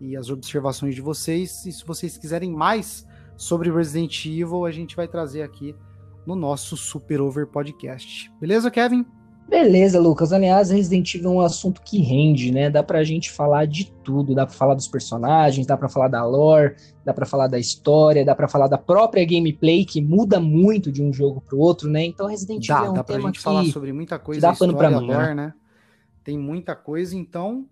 e 0.00 0.16
as 0.16 0.30
observações 0.30 0.94
de 0.94 1.00
vocês. 1.00 1.64
E 1.66 1.72
se 1.72 1.84
vocês 1.84 2.16
quiserem 2.16 2.52
mais 2.52 3.06
sobre 3.36 3.70
Resident 3.70 4.24
Evil, 4.26 4.64
a 4.64 4.70
gente 4.70 4.96
vai 4.96 5.08
trazer 5.08 5.42
aqui 5.42 5.74
no 6.26 6.34
nosso 6.34 6.76
Super 6.76 7.20
Over 7.20 7.46
Podcast. 7.46 8.32
Beleza, 8.40 8.70
Kevin? 8.70 9.04
Beleza, 9.48 10.00
Lucas. 10.00 10.32
Aliás, 10.32 10.70
Resident 10.70 11.14
Evil 11.14 11.32
é 11.32 11.34
um 11.34 11.40
assunto 11.40 11.82
que 11.82 11.98
rende, 11.98 12.50
né? 12.50 12.70
Dá 12.70 12.82
pra 12.82 13.04
gente 13.04 13.30
falar 13.30 13.66
de 13.66 13.92
tudo. 14.02 14.34
Dá 14.34 14.46
pra 14.46 14.54
falar 14.54 14.74
dos 14.74 14.88
personagens, 14.88 15.66
dá 15.66 15.76
pra 15.76 15.88
falar 15.88 16.08
da 16.08 16.24
lore, 16.24 16.76
dá 17.04 17.12
pra 17.12 17.26
falar 17.26 17.46
da 17.46 17.58
história, 17.58 18.24
dá 18.24 18.34
pra 18.34 18.48
falar 18.48 18.68
da 18.68 18.78
própria 18.78 19.24
gameplay, 19.24 19.84
que 19.84 20.00
muda 20.00 20.40
muito 20.40 20.90
de 20.90 21.02
um 21.02 21.12
jogo 21.12 21.42
pro 21.42 21.58
outro, 21.58 21.90
né? 21.90 22.04
Então, 22.04 22.26
Resident 22.26 22.66
Evil 22.68 22.84
é 22.84 22.90
um 22.90 22.94
dá 22.94 23.04
tema 23.04 23.20
pra 23.20 23.28
gente 23.28 23.38
que 23.38 23.44
falar 23.44 23.64
sobre 23.66 23.92
muita 23.92 24.18
coisa, 24.18 24.40
dá 24.40 24.54
pano 24.54 24.74
pra 24.74 24.88
lore, 24.88 25.34
né? 25.34 25.52
Tem 26.24 26.38
muita 26.38 26.74
coisa, 26.74 27.14
então 27.14 27.66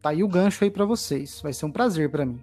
Tá 0.00 0.10
aí 0.10 0.22
o 0.22 0.28
gancho 0.28 0.64
aí 0.64 0.70
para 0.70 0.84
vocês. 0.84 1.40
Vai 1.42 1.52
ser 1.52 1.66
um 1.66 1.72
prazer 1.72 2.10
para 2.10 2.24
mim. 2.24 2.40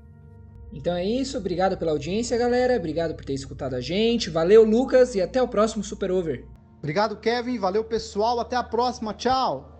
Então 0.73 0.93
é 0.93 1.05
isso, 1.05 1.37
obrigado 1.37 1.77
pela 1.77 1.91
audiência, 1.91 2.37
galera. 2.37 2.75
Obrigado 2.75 3.15
por 3.15 3.23
ter 3.23 3.33
escutado 3.33 3.75
a 3.75 3.81
gente. 3.81 4.29
Valeu, 4.29 4.63
Lucas, 4.63 5.15
e 5.15 5.21
até 5.21 5.41
o 5.41 5.47
próximo 5.47 5.83
Super 5.83 6.11
Over. 6.11 6.45
Obrigado, 6.79 7.15
Kevin. 7.17 7.57
Valeu, 7.57 7.83
pessoal. 7.83 8.39
Até 8.39 8.55
a 8.55 8.63
próxima. 8.63 9.13
Tchau. 9.13 9.74